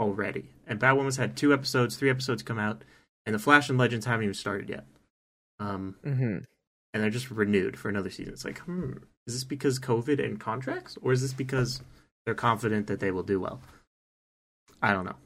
already. 0.00 0.50
And 0.66 0.80
Batwoman's 0.80 1.16
had 1.16 1.36
two 1.36 1.52
episodes, 1.52 1.96
three 1.96 2.10
episodes 2.10 2.42
come 2.42 2.58
out, 2.58 2.82
and 3.26 3.34
The 3.34 3.38
Flash 3.38 3.68
and 3.68 3.78
Legends 3.78 4.06
haven't 4.06 4.24
even 4.24 4.34
started 4.34 4.68
yet. 4.68 4.86
Um, 5.58 5.96
Mhm. 6.04 6.44
and 6.94 7.02
they're 7.02 7.10
just 7.10 7.30
renewed 7.30 7.78
for 7.78 7.88
another 7.88 8.10
season. 8.10 8.32
It's 8.32 8.44
like, 8.44 8.58
hmm, 8.60 8.92
is 9.26 9.34
this 9.34 9.44
because 9.44 9.78
COVID 9.78 10.22
and 10.22 10.38
contracts, 10.40 10.96
or 11.02 11.12
is 11.12 11.22
this 11.22 11.32
because 11.32 11.80
they're 12.24 12.34
confident 12.34 12.86
that 12.88 13.00
they 13.00 13.10
will 13.10 13.22
do 13.22 13.38
well? 13.40 13.62
I 14.82 14.92
don't 14.92 15.04
know. 15.04 15.16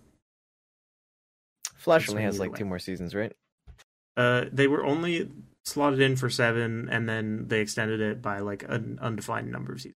Flash 1.74 2.04
It's 2.04 2.10
only 2.10 2.22
has 2.24 2.38
like 2.38 2.52
way. 2.52 2.58
two 2.58 2.64
more 2.64 2.78
seasons, 2.78 3.14
right? 3.14 3.32
Uh, 4.16 4.46
they 4.52 4.66
were 4.66 4.84
only 4.84 5.30
slotted 5.66 6.00
in 6.00 6.16
for 6.16 6.30
seven, 6.30 6.88
and 6.90 7.08
then 7.08 7.48
they 7.48 7.60
extended 7.60 8.00
it 8.00 8.22
by 8.22 8.38
like 8.38 8.62
an 8.62 8.98
undefined 9.02 9.52
number 9.52 9.72
of 9.72 9.80
seasons. 9.80 9.96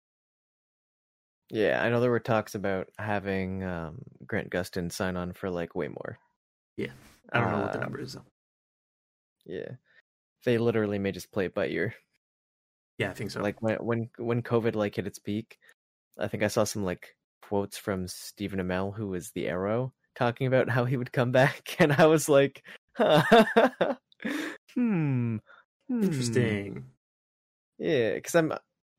Yeah, 1.50 1.82
I 1.82 1.88
know 1.88 2.00
there 2.00 2.10
were 2.10 2.20
talks 2.20 2.54
about 2.54 2.88
having 2.98 3.62
um, 3.64 4.02
Grant 4.26 4.50
Gustin 4.50 4.90
sign 4.92 5.16
on 5.16 5.32
for 5.32 5.48
like 5.50 5.74
way 5.74 5.88
more. 5.88 6.18
Yeah, 6.76 6.90
I 7.32 7.40
don't 7.40 7.52
know 7.52 7.60
what 7.62 7.72
the 7.72 7.78
Uh, 7.78 7.82
number 7.82 8.00
is. 8.00 8.14
Though. 8.14 8.24
Yeah, 9.46 9.70
they 10.44 10.58
literally 10.58 10.98
may 10.98 11.12
just 11.12 11.32
play 11.32 11.46
it 11.46 11.54
by 11.54 11.68
ear. 11.68 11.94
Yeah, 12.98 13.10
I 13.10 13.14
think 13.14 13.30
so. 13.30 13.40
Like 13.40 13.62
when 13.62 13.76
when 13.76 14.10
when 14.18 14.42
COVID 14.42 14.74
like 14.74 14.96
hit 14.96 15.06
its 15.06 15.18
peak, 15.18 15.58
I 16.18 16.28
think 16.28 16.42
I 16.42 16.48
saw 16.48 16.64
some 16.64 16.84
like 16.84 17.16
quotes 17.42 17.78
from 17.78 18.08
Stephen 18.08 18.58
Amell, 18.60 18.94
who 18.94 19.08
was 19.08 19.30
the 19.30 19.48
Arrow, 19.48 19.94
talking 20.16 20.46
about 20.46 20.68
how 20.68 20.84
he 20.84 20.96
would 20.98 21.12
come 21.12 21.32
back, 21.32 21.76
and 21.78 21.92
I 21.92 22.06
was 22.06 22.28
like, 22.28 22.62
hmm, 22.98 23.16
hmm. 24.74 25.36
Interesting. 25.91 26.84
Yeah, 27.78 28.14
because 28.14 28.34
I'm. 28.34 28.53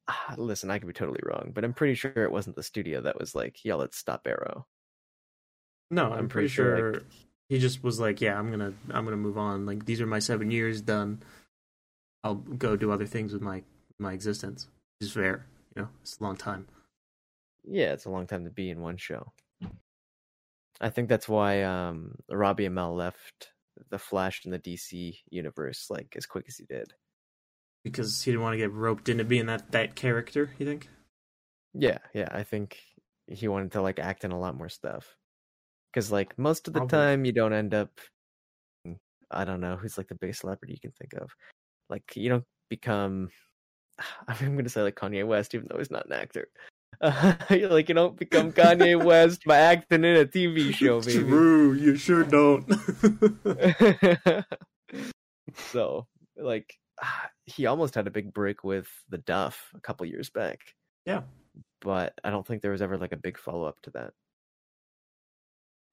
ah, 0.07 0.35
Listen, 0.37 0.71
I 0.71 0.79
could 0.79 0.87
be 0.87 0.93
totally 0.93 1.19
wrong, 1.23 1.51
but 1.53 1.63
I'm 1.63 1.73
pretty 1.73 1.95
sure 1.95 2.11
it 2.15 2.31
wasn't 2.31 2.55
the 2.55 2.63
studio 2.63 3.01
that 3.01 3.19
was 3.19 3.35
like, 3.35 3.63
"Yeah, 3.65 3.75
let's 3.75 3.97
stop 3.97 4.25
Arrow." 4.25 4.65
No, 5.91 6.05
I'm, 6.05 6.11
I'm 6.11 6.17
pretty, 6.29 6.47
pretty 6.47 6.47
sure, 6.49 6.77
sure, 6.77 6.93
like- 6.93 7.03
he 7.49 7.59
just 7.59 7.83
was 7.83 7.99
like, 7.99 8.21
"Yeah, 8.21 8.37
I'm 8.37 8.49
gonna, 8.51 8.73
I'm 8.91 9.03
gonna 9.05 9.17
move 9.17 9.37
on. 9.37 9.65
Like 9.65 9.85
these 9.85 10.01
are 10.01 10.05
my 10.07 10.19
seven 10.19 10.51
years 10.51 10.81
done. 10.81 11.21
I'll 12.23 12.35
go 12.35 12.75
do 12.75 12.91
other 12.91 13.05
things 13.07 13.33
with 13.33 13.41
my 13.41 13.63
my 13.99 14.13
existence." 14.13 14.67
Which 14.99 15.07
is 15.07 15.13
fair, 15.13 15.45
you 15.75 15.81
know. 15.83 15.89
It's 16.01 16.19
a 16.19 16.23
long 16.23 16.35
time. 16.37 16.67
Yeah, 17.65 17.93
it's 17.93 18.05
a 18.05 18.09
long 18.09 18.27
time 18.27 18.43
to 18.45 18.49
be 18.51 18.69
in 18.69 18.81
one 18.81 18.97
show. 18.97 19.31
I 20.81 20.89
think 20.89 21.09
that's 21.09 21.27
why 21.27 21.63
um 21.63 22.15
Robbie 22.29 22.67
Amell 22.67 22.95
left 22.95 23.49
the 23.89 23.99
Flash 23.99 24.45
in 24.45 24.51
the 24.51 24.59
DC 24.59 25.17
universe 25.29 25.87
like 25.89 26.13
as 26.17 26.25
quick 26.25 26.45
as 26.47 26.57
he 26.57 26.65
did. 26.65 26.93
because 27.83 28.21
he 28.21 28.31
didn't 28.31 28.43
want 28.43 28.53
to 28.53 28.57
get 28.57 28.71
roped 28.71 29.09
into 29.09 29.23
being 29.23 29.45
that 29.47 29.71
that 29.71 29.95
character. 29.95 30.51
You 30.57 30.65
think? 30.65 30.89
Yeah, 31.73 31.99
yeah, 32.13 32.29
I 32.31 32.43
think 32.43 32.79
he 33.27 33.47
wanted 33.47 33.71
to 33.73 33.81
like 33.81 33.99
act 33.99 34.23
in 34.23 34.31
a 34.31 34.39
lot 34.39 34.55
more 34.57 34.69
stuff. 34.69 35.15
Cuz 35.93 36.11
like 36.11 36.37
most 36.37 36.67
of 36.67 36.73
the 36.73 36.81
Probably. 36.81 36.97
time 36.97 37.25
you 37.25 37.31
don't 37.31 37.53
end 37.53 37.73
up 37.73 37.99
mm, 38.87 38.97
I 39.31 39.45
don't 39.45 39.61
know, 39.61 39.77
who's 39.77 39.97
like 39.97 40.07
the 40.07 40.15
biggest 40.15 40.41
celebrity 40.41 40.73
you 40.73 40.79
can 40.79 40.91
think 40.93 41.13
of. 41.13 41.31
Like 41.89 42.15
you 42.15 42.29
don't 42.29 42.45
become 42.69 43.29
I'm 44.27 44.37
going 44.53 44.63
to 44.63 44.69
say 44.69 44.81
like 44.83 44.95
Kanye 44.95 45.25
West 45.27 45.55
even 45.55 45.67
though 45.69 45.77
he's 45.79 45.91
not 45.91 46.05
an 46.07 46.13
actor. 46.13 46.47
like 47.49 47.87
you 47.89 47.95
don't 47.95 48.17
become 48.17 48.51
Kanye 48.51 49.01
West 49.01 49.45
by 49.45 49.57
acting 49.57 50.03
in 50.03 50.15
a 50.17 50.25
TV 50.25 50.73
show, 50.73 50.99
baby. 51.05 51.19
True, 51.23 51.73
you 51.73 51.95
sure 51.95 52.23
don't. 52.23 52.65
so 55.71 56.07
like 56.37 56.75
he 57.45 57.65
almost 57.65 57.95
had 57.95 58.07
a 58.07 58.11
big 58.11 58.33
break 58.33 58.63
with 58.63 58.87
the 59.09 59.17
Duff 59.17 59.71
a 59.75 59.79
couple 59.81 60.05
years 60.05 60.29
back. 60.29 60.59
Yeah. 61.05 61.21
but 61.81 62.13
I 62.23 62.29
don't 62.29 62.45
think 62.45 62.61
there 62.61 62.71
was 62.71 62.81
ever 62.81 62.97
like 62.97 63.13
a 63.13 63.17
big 63.17 63.37
follow 63.39 63.63
up 63.65 63.77
to 63.83 63.91
that. 63.91 64.11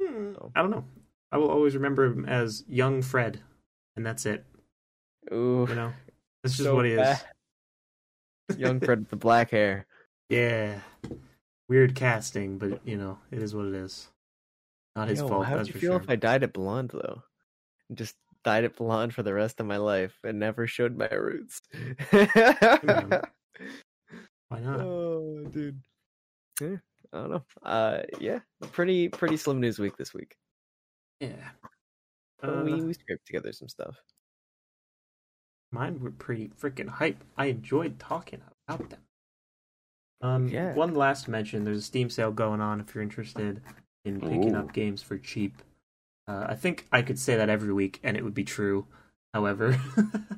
Hmm, 0.03 0.33
So- 0.35 0.53
I 0.55 0.63
don't 0.63 0.71
know. 0.71 0.85
I 1.33 1.39
will 1.39 1.51
always 1.51 1.75
remember 1.75 2.05
him 2.07 2.25
as 2.25 2.65
young 2.69 3.03
Fred, 3.03 3.41
and 3.97 4.07
that's 4.07 4.27
it. 4.27 4.45
Ooh, 5.33 5.67
You 5.69 5.75
know, 5.75 5.93
that's 6.43 6.57
just 6.57 6.65
so 6.69 6.75
what 6.77 6.85
he 6.85 6.93
is. 6.93 7.19
young 8.57 8.79
Fred 8.81 9.01
with 9.01 9.11
the 9.11 9.17
black 9.17 9.51
hair. 9.51 9.87
Yeah, 10.29 10.81
weird 11.69 11.95
casting, 11.95 12.59
but 12.59 12.81
you 12.87 12.97
know, 12.97 13.19
it 13.31 13.41
is 13.43 13.55
what 13.55 13.67
it 13.67 13.75
is. 13.75 14.09
Not 14.97 15.09
his 15.09 15.21
Yo, 15.21 15.29
fault. 15.29 15.47
How 15.47 15.57
would 15.59 15.67
you 15.69 15.73
for 15.75 15.79
feel 15.79 15.93
sure. 15.93 16.01
if 16.01 16.11
I 16.11 16.17
dyed 16.17 16.43
it 16.43 16.53
blonde 16.53 16.91
though? 16.93 17.23
Just 17.95 18.17
dyed 18.45 18.65
it 18.65 18.77
blonde 18.77 19.15
for 19.15 19.23
the 19.23 19.35
rest 19.35 19.61
of 19.61 19.67
my 19.67 19.77
life 19.77 20.17
and 20.25 20.39
never 20.39 20.67
showed 20.67 20.97
my 20.97 21.09
roots. 21.09 21.61
Why 24.49 24.61
not? 24.61 24.81
oh, 24.81 25.45
dude. 25.51 25.81
Yeah, 26.61 26.77
I 27.13 27.17
don't 27.19 27.31
know. 27.31 27.45
Uh, 27.63 28.03
yeah, 28.21 28.41
pretty 28.73 29.09
pretty 29.09 29.37
slim 29.37 29.61
news 29.61 29.79
week 29.79 29.97
this 29.97 30.15
week. 30.15 30.37
Yeah. 31.21 31.51
Uh, 32.43 32.63
we 32.65 32.81
we 32.83 32.93
scraped 32.95 33.27
together 33.27 33.53
some 33.53 33.69
stuff. 33.69 33.97
mine 35.73 36.01
were 36.01 36.11
pretty 36.11 36.49
freaking 36.61 36.89
hype. 36.89 37.23
I 37.37 37.47
enjoyed 37.47 37.99
talking 37.99 38.41
about 38.69 38.91
them. 38.91 39.01
Um, 40.21 40.49
Yeah. 40.49 40.75
One 40.75 40.95
last 40.95 41.29
mention: 41.29 41.65
there's 41.65 41.79
a 41.79 41.83
Steam 41.83 42.11
sale 42.11 42.33
going 42.33 42.61
on 42.61 42.81
if 42.81 42.95
you're 42.95 43.03
interested 43.03 43.61
in 44.05 44.21
picking 44.21 44.55
Ooh. 44.55 44.59
up 44.59 44.73
games 44.73 45.03
for 45.03 45.19
cheap. 45.19 45.63
Uh, 46.29 46.47
I 46.49 46.55
think 46.55 46.87
I 46.91 47.03
could 47.03 47.19
say 47.19 47.37
that 47.37 47.49
every 47.49 47.73
week 47.73 48.01
and 48.03 48.17
it 48.17 48.25
would 48.25 48.35
be 48.35 48.45
true. 48.45 48.87
However, 49.35 49.79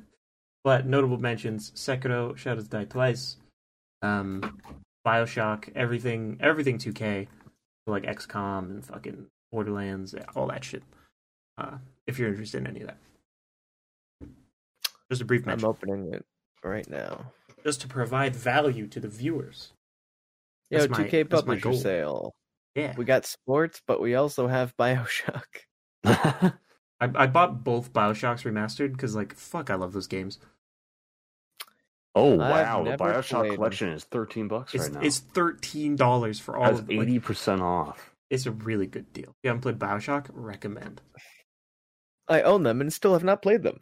but 0.63 0.85
notable 0.85 1.17
mentions: 1.17 1.71
Sekiro, 1.71 2.35
Shadows 2.35 2.67
Die 2.67 2.85
Twice, 2.85 3.37
um, 4.01 4.59
Bioshock, 5.05 5.69
everything, 5.75 6.37
everything 6.41 6.77
2K, 6.77 7.27
like 7.87 8.03
XCOM 8.03 8.69
and 8.69 8.85
fucking 8.85 9.27
Borderlands, 9.51 10.13
all 10.35 10.47
that 10.47 10.63
shit. 10.63 10.83
Uh, 11.57 11.77
if 12.07 12.19
you're 12.19 12.29
interested 12.29 12.59
in 12.59 12.67
any 12.67 12.81
of 12.81 12.87
that, 12.87 12.97
just 15.09 15.21
a 15.21 15.25
brief 15.25 15.47
I'm 15.47 15.65
opening 15.65 16.13
it 16.13 16.25
right 16.63 16.87
now. 16.89 17.31
Just 17.63 17.81
to 17.81 17.87
provide 17.87 18.35
value 18.35 18.87
to 18.87 18.99
the 18.99 19.07
viewers. 19.07 19.73
Yo, 20.69 20.87
my- 20.87 21.03
2K 21.03 21.29
publisher 21.29 21.73
sale. 21.73 22.33
Yeah, 22.75 22.93
We 22.95 23.03
got 23.05 23.25
sports, 23.25 23.81
but 23.87 23.99
we 23.99 24.15
also 24.15 24.47
have 24.47 24.77
Bioshock. 24.77 25.43
I, 26.05 26.51
I 27.01 27.27
bought 27.27 27.63
both 27.63 27.91
Bioshocks 27.91 28.43
remastered 28.43 28.91
because, 28.93 29.15
like, 29.15 29.33
fuck, 29.35 29.69
I 29.69 29.75
love 29.75 29.91
those 29.93 30.07
games. 30.07 30.37
oh 32.15 32.35
wow, 32.35 32.83
the 32.83 32.91
Bioshock 32.97 33.39
played 33.39 33.49
'em. 33.51 33.55
collection 33.55 33.89
is 33.89 34.03
thirteen 34.05 34.47
bucks 34.47 34.73
It's 34.73 34.85
right 34.85 34.93
now. 34.93 34.99
it's 35.01 35.19
thirteen 35.19 35.95
dollars 35.95 36.39
for 36.39 36.57
all 36.57 36.65
That's 36.65 36.79
of 36.79 36.87
them. 36.87 37.01
Eighty 37.01 37.19
percent 37.19 37.61
off. 37.61 38.11
it's 38.29 38.45
a 38.45 38.51
really 38.51 38.87
good 38.87 39.11
deal. 39.13 39.29
If 39.29 39.35
you 39.43 39.49
haven't 39.49 39.61
played 39.61 39.79
Bioshock, 39.79 40.27
recommend. 40.31 41.01
I 42.27 42.41
own 42.43 42.63
them 42.63 42.79
and 42.81 42.93
still 42.93 43.13
have 43.13 43.23
not 43.23 43.41
played 43.41 43.63
them. 43.63 43.79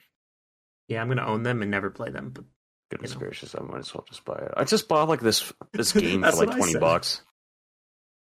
Yeah, 0.88 1.02
I'm 1.02 1.08
gonna 1.10 1.26
own 1.26 1.44
them 1.44 1.62
and 1.62 1.70
never 1.72 1.90
play 1.90 2.10
them, 2.10 2.30
but 2.32 2.46
Goodness 2.90 3.14
know. 3.14 3.20
gracious, 3.20 3.54
I 3.56 3.62
might 3.64 3.80
as 3.80 3.94
well 3.94 4.06
just 4.08 4.24
buy 4.24 4.36
it. 4.38 4.54
I 4.56 4.64
just 4.64 4.88
bought 4.88 5.10
like 5.10 5.20
this 5.20 5.52
this 5.74 5.92
game 5.94 6.22
for 6.24 6.32
like 6.32 6.48
what 6.48 6.56
I 6.56 6.58
twenty 6.58 6.80
bucks. 6.80 7.22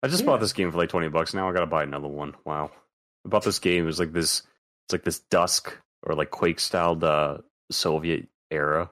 I 0.02 0.08
just 0.08 0.20
Yeah. 0.22 0.26
bought 0.26 0.40
this 0.40 0.52
game 0.52 0.70
for 0.70 0.78
like 0.78 0.90
twenty 0.90 1.08
bucks. 1.08 1.34
Now 1.34 1.48
I 1.48 1.52
gotta 1.52 1.66
buy 1.66 1.82
another 1.82 2.08
one. 2.08 2.34
Wow. 2.44 2.70
I 3.24 3.28
bought 3.28 3.44
this 3.44 3.58
game. 3.58 3.84
It 3.84 3.86
was 3.86 3.98
like 3.98 4.12
this. 4.12 4.42
It's 4.86 4.92
like 4.92 5.04
this 5.04 5.18
Dusk 5.20 5.76
or 6.02 6.14
like 6.14 6.30
Quake 6.30 6.60
styled 6.60 7.02
uh, 7.02 7.38
Soviet 7.70 8.28
era. 8.50 8.90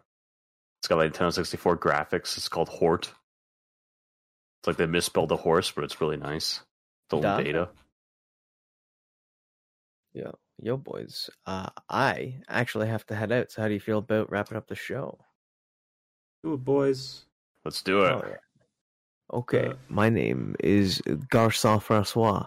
It's 0.81 0.89
got 0.89 0.99
like 0.99 1.13
Nintendo 1.13 1.33
sixty 1.33 1.57
four 1.59 1.77
graphics. 1.79 2.37
It's 2.37 2.49
called 2.49 2.69
HROT. 2.71 3.03
It's 3.05 4.67
like 4.67 4.77
they 4.77 4.87
misspelled 4.87 5.29
the 5.29 5.37
horse, 5.37 5.71
but 5.71 5.85
it's 5.85 6.01
really 6.01 6.17
nice. 6.17 6.61
The 7.11 7.19
in 7.19 7.45
beta. 7.45 7.69
Yo, 10.65 10.77
boys. 10.77 11.29
Uh, 11.45 11.71
I 11.89 12.37
actually 12.49 12.87
have 12.87 13.05
to 13.07 13.17
head 13.17 13.33
out. 13.33 13.51
So, 13.51 13.63
how 13.63 13.69
do 13.69 13.75
you 13.75 13.81
feel 13.81 13.99
about 13.99 14.31
wrapping 14.31 14.57
up 14.57 14.69
the 14.69 14.77
show? 14.77 15.19
Do 16.43 16.55
it, 16.55 16.65
boys. 16.65 17.25
Let's 17.65 17.83
do 17.83 18.03
it. 18.05 18.13
Oh, 18.13 18.23
yeah. 18.27 18.37
Okay, 19.33 19.69
Uh, 19.69 19.75
my 19.89 20.11
name 20.11 20.57
is 20.61 21.01
Garcon 21.31 21.81
Francois. 21.81 22.47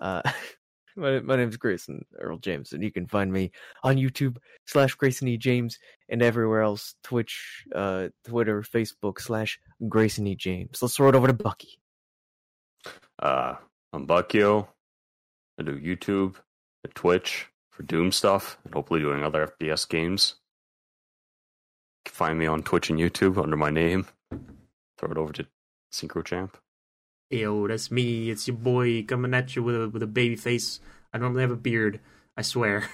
Uh, 0.00 0.22
my, 0.96 1.20
my 1.20 1.36
name's 1.36 1.56
Grayson 1.56 2.04
Earl 2.18 2.38
James, 2.38 2.72
and 2.72 2.82
you 2.82 2.90
can 2.90 3.06
find 3.06 3.30
me 3.32 3.50
on 3.82 3.96
YouTube 3.96 4.38
slash 4.66 4.94
Grayson 4.94 5.28
E. 5.28 5.36
James 5.36 5.78
and 6.08 6.22
everywhere 6.22 6.62
else 6.62 6.94
Twitch, 7.02 7.64
uh, 7.74 8.08
Twitter, 8.24 8.62
Facebook 8.62 9.20
slash 9.20 9.58
Grayson 9.88 10.26
E. 10.26 10.34
James. 10.34 10.80
Let's 10.80 10.96
throw 10.96 11.08
it 11.08 11.14
over 11.14 11.26
to 11.26 11.32
Bucky. 11.34 11.78
Uh, 13.18 13.56
I'm 13.92 14.06
Buckio. 14.06 14.68
I 15.58 15.62
do 15.62 15.78
YouTube, 15.78 16.36
and 16.84 16.94
Twitch 16.94 17.46
for 17.70 17.82
Doom 17.82 18.12
stuff, 18.12 18.56
and 18.64 18.72
hopefully 18.72 19.00
doing 19.00 19.22
other 19.24 19.52
FPS 19.60 19.86
games. 19.88 20.36
Find 22.06 22.38
me 22.38 22.46
on 22.46 22.62
Twitch 22.62 22.90
and 22.90 22.98
YouTube 22.98 23.42
under 23.42 23.56
my 23.56 23.70
name. 23.70 24.06
Throw 24.98 25.10
it 25.10 25.18
over 25.18 25.32
to 25.32 25.46
SyncroChamp. 25.92 26.54
Yo, 27.30 27.66
that's 27.66 27.90
me. 27.90 28.30
It's 28.30 28.46
your 28.46 28.56
boy 28.56 29.02
coming 29.04 29.34
at 29.34 29.56
you 29.56 29.62
with 29.62 29.82
a 29.82 29.88
with 29.88 30.02
a 30.02 30.06
baby 30.06 30.36
face. 30.36 30.80
I 31.12 31.18
normally 31.18 31.42
have 31.42 31.50
a 31.50 31.56
beard. 31.56 32.00
I 32.36 32.42
swear. 32.42 32.88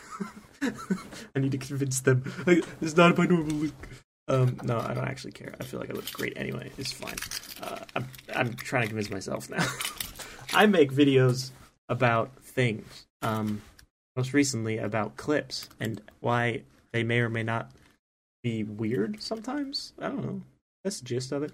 I 0.62 1.38
need 1.38 1.52
to 1.52 1.58
convince 1.58 2.00
them. 2.00 2.32
Like, 2.46 2.64
is 2.80 2.96
not 2.96 3.16
my 3.16 3.26
normal 3.26 3.56
look. 3.56 3.88
Um, 4.28 4.58
no, 4.62 4.78
I 4.78 4.94
don't 4.94 5.08
actually 5.08 5.32
care. 5.32 5.54
I 5.61 5.64
feel 5.64 5.80
like 5.80 5.90
I 5.90 5.94
look 5.94 6.11
great 6.12 6.34
anyway. 6.36 6.70
It's 6.78 6.92
fine. 6.92 7.16
Uh, 7.61 7.78
I'm 7.96 8.08
I'm 8.34 8.54
trying 8.54 8.82
to 8.82 8.88
convince 8.88 9.11
myself 9.11 9.50
now. 9.50 9.66
I 10.54 10.66
make 10.66 10.92
videos 10.92 11.50
about 11.88 12.30
things. 12.42 13.06
Um, 13.22 13.62
most 14.16 14.32
recently 14.32 14.78
about 14.78 15.16
clips 15.16 15.68
and 15.78 16.00
why 16.20 16.62
they 16.92 17.02
may 17.02 17.20
or 17.20 17.28
may 17.28 17.42
not 17.42 17.70
be 18.43 18.64
weird 18.64 19.22
sometimes. 19.22 19.93
I 19.99 20.09
don't 20.09 20.24
know. 20.24 20.43
That's 20.84 21.01
the 21.01 21.07
gist 21.07 21.32
of 21.32 21.43
it. 21.43 21.53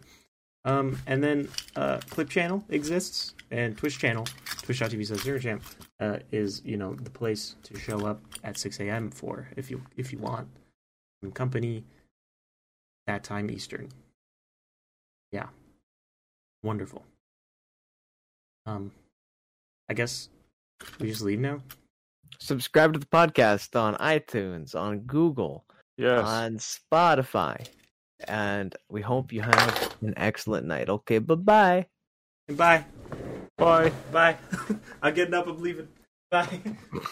Um, 0.65 0.99
and 1.07 1.23
then 1.23 1.49
uh, 1.77 2.01
Clip 2.11 2.29
Channel 2.29 2.65
exists, 2.71 3.35
and 3.53 3.77
Twitch 3.77 3.99
Channel, 3.99 4.27
twitch.tv 4.63 5.07
slash 5.07 5.21
Zero 5.21 5.39
Champ, 5.39 5.63
uh, 6.01 6.19
is 6.33 6.61
you 6.65 6.77
know 6.77 6.95
the 6.95 7.11
place 7.11 7.55
to 7.63 7.79
show 7.79 8.05
up 8.05 8.21
at 8.43 8.59
6 8.59 8.81
a.m. 8.81 9.11
for 9.11 9.49
if 9.57 9.71
you 9.71 9.81
if 9.97 10.13
you 10.13 10.19
want 10.19 10.49
some 11.23 11.31
company 11.31 11.85
that 13.07 13.23
time 13.23 13.49
Eastern. 13.49 13.89
Yeah, 15.31 15.47
wonderful. 16.65 17.05
Um, 18.67 18.91
I 19.89 19.95
guess 19.95 20.29
we 20.99 21.09
just 21.09 21.23
leave 21.23 21.39
now. 21.39 21.63
Subscribe 22.41 22.93
to 22.93 22.99
the 22.99 23.07
podcast 23.07 23.81
on 23.81 23.95
iTunes, 23.95 24.75
on 24.75 25.01
Google, 25.01 25.65
Yes. 25.97 26.27
on 26.27 26.59
Spotify. 26.59 27.67
And 28.29 28.75
we 28.89 29.03
hope 29.03 29.33
you 29.33 29.43
have 29.43 29.95
an 30.01 30.15
excellent 30.17 30.67
night. 30.67 30.89
Okay, 30.89 31.19
bye 31.19 31.35
bye. 31.35 31.87
Bye. 32.49 32.85
Bye. 33.57 33.91
Bye. 34.13 34.37
I'm 35.03 35.15
getting 35.15 35.35
up. 35.35 35.47
I'm 35.47 35.61
leaving. 35.61 35.89
Bye. 36.31 36.61